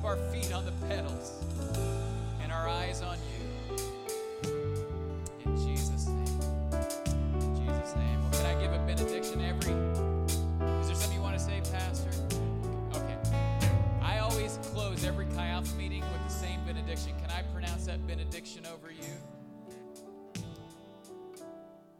our 0.07 0.15
feet 0.31 0.53
on 0.53 0.63
the 0.63 0.71
pedals 0.87 1.33
and 2.41 2.49
our 2.49 2.69
eyes 2.69 3.01
on 3.01 3.17
you. 3.17 3.75
In 5.43 5.57
Jesus' 5.57 6.07
name. 6.07 6.39
In 7.41 7.55
Jesus' 7.57 7.93
name. 7.93 8.21
Well, 8.21 8.31
can 8.31 8.45
I 8.45 8.61
give 8.61 8.71
a 8.71 8.79
benediction 8.87 9.41
every? 9.41 9.73
Is 10.79 10.87
there 10.87 10.95
something 10.95 11.13
you 11.13 11.21
want 11.21 11.37
to 11.37 11.43
say, 11.43 11.61
Pastor? 11.73 12.09
Okay. 12.95 13.17
I 14.01 14.19
always 14.19 14.57
close 14.71 15.03
every 15.03 15.25
Chi 15.25 15.47
Alpha 15.47 15.75
meeting 15.75 15.99
with 15.99 16.23
the 16.25 16.33
same 16.33 16.61
benediction. 16.65 17.11
Can 17.19 17.29
I 17.29 17.41
pronounce 17.51 17.85
that 17.87 18.07
benediction 18.07 18.65
over 18.65 18.89
you? 18.89 20.41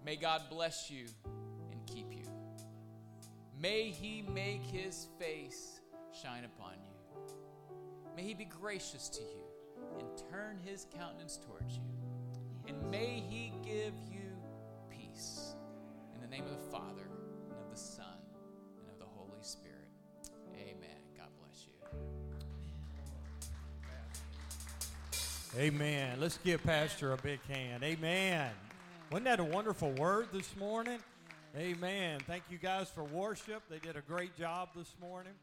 May 0.05 0.15
God 0.15 0.43
bless 0.49 0.89
you 0.89 1.07
and 1.73 1.85
keep 1.85 2.13
you. 2.13 2.23
May 3.59 3.89
He 3.89 4.21
make 4.21 4.63
His 4.63 5.07
face 5.19 5.81
shine 6.13 6.45
upon 6.45 6.71
you. 6.75 6.86
May 8.17 8.23
He 8.23 8.33
be 8.33 8.45
gracious 8.45 9.09
to 9.09 9.21
you 9.21 9.43
and 9.99 10.07
turn 10.31 10.57
His 10.65 10.87
countenance 10.97 11.37
towards 11.37 11.75
you. 11.75 11.83
And 12.67 12.89
may 12.89 13.23
He 13.29 13.53
give 13.63 13.93
you 14.11 14.31
peace. 14.89 15.53
In 16.15 16.21
the 16.21 16.27
name 16.27 16.43
of 16.45 16.49
the 16.49 16.71
Father, 16.71 17.11
and 17.47 17.51
of 17.51 17.69
the 17.69 17.77
Son, 17.77 18.17
and 18.79 18.89
of 18.91 18.97
the 18.97 19.05
Holy 19.05 19.43
Spirit. 19.43 19.91
Amen. 20.55 20.97
God 21.15 21.27
bless 21.39 21.67
you. 21.67 21.73
Amen. 25.61 26.17
Let's 26.19 26.39
give 26.39 26.63
Pastor 26.63 27.13
a 27.13 27.17
big 27.17 27.39
hand. 27.47 27.83
Amen. 27.83 28.49
Wasn't 29.11 29.25
that 29.25 29.39
a 29.39 29.43
wonderful 29.43 29.91
word 29.91 30.29
this 30.33 30.55
morning? 30.57 30.97
Amen. 31.55 32.19
Thank 32.25 32.45
you 32.49 32.57
guys 32.57 32.89
for 32.89 33.03
worship. 33.03 33.61
They 33.69 33.77
did 33.77 33.95
a 33.95 34.01
great 34.01 34.35
job 34.35 34.69
this 34.75 34.95
morning. 34.99 35.33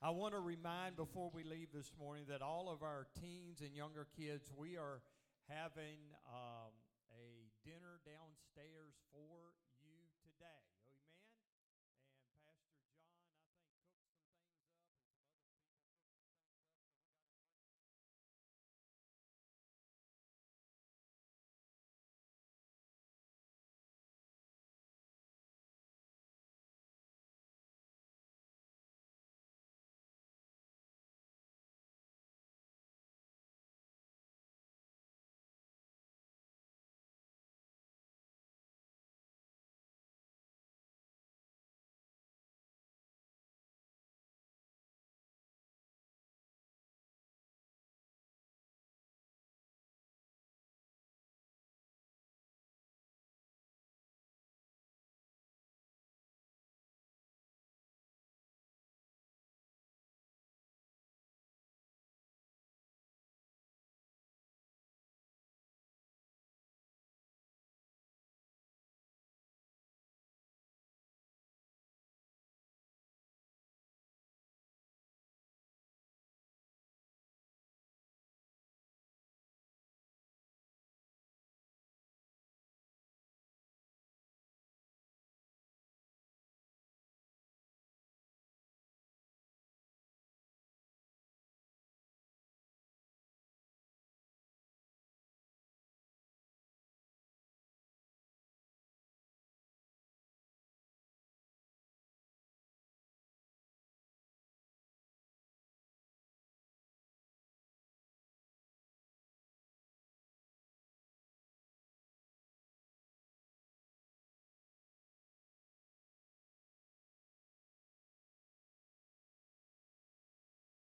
I 0.00 0.10
want 0.10 0.30
to 0.34 0.38
remind 0.38 0.94
before 0.94 1.28
we 1.34 1.42
leave 1.42 1.74
this 1.74 1.90
morning 1.98 2.22
that 2.30 2.40
all 2.40 2.70
of 2.70 2.86
our 2.86 3.08
teens 3.18 3.58
and 3.66 3.74
younger 3.74 4.06
kids, 4.14 4.46
we 4.54 4.76
are 4.78 5.02
having 5.50 6.14
um, 6.30 6.70
a 7.10 7.50
dinner 7.66 7.98
downstairs 8.06 8.94
for 9.10 9.47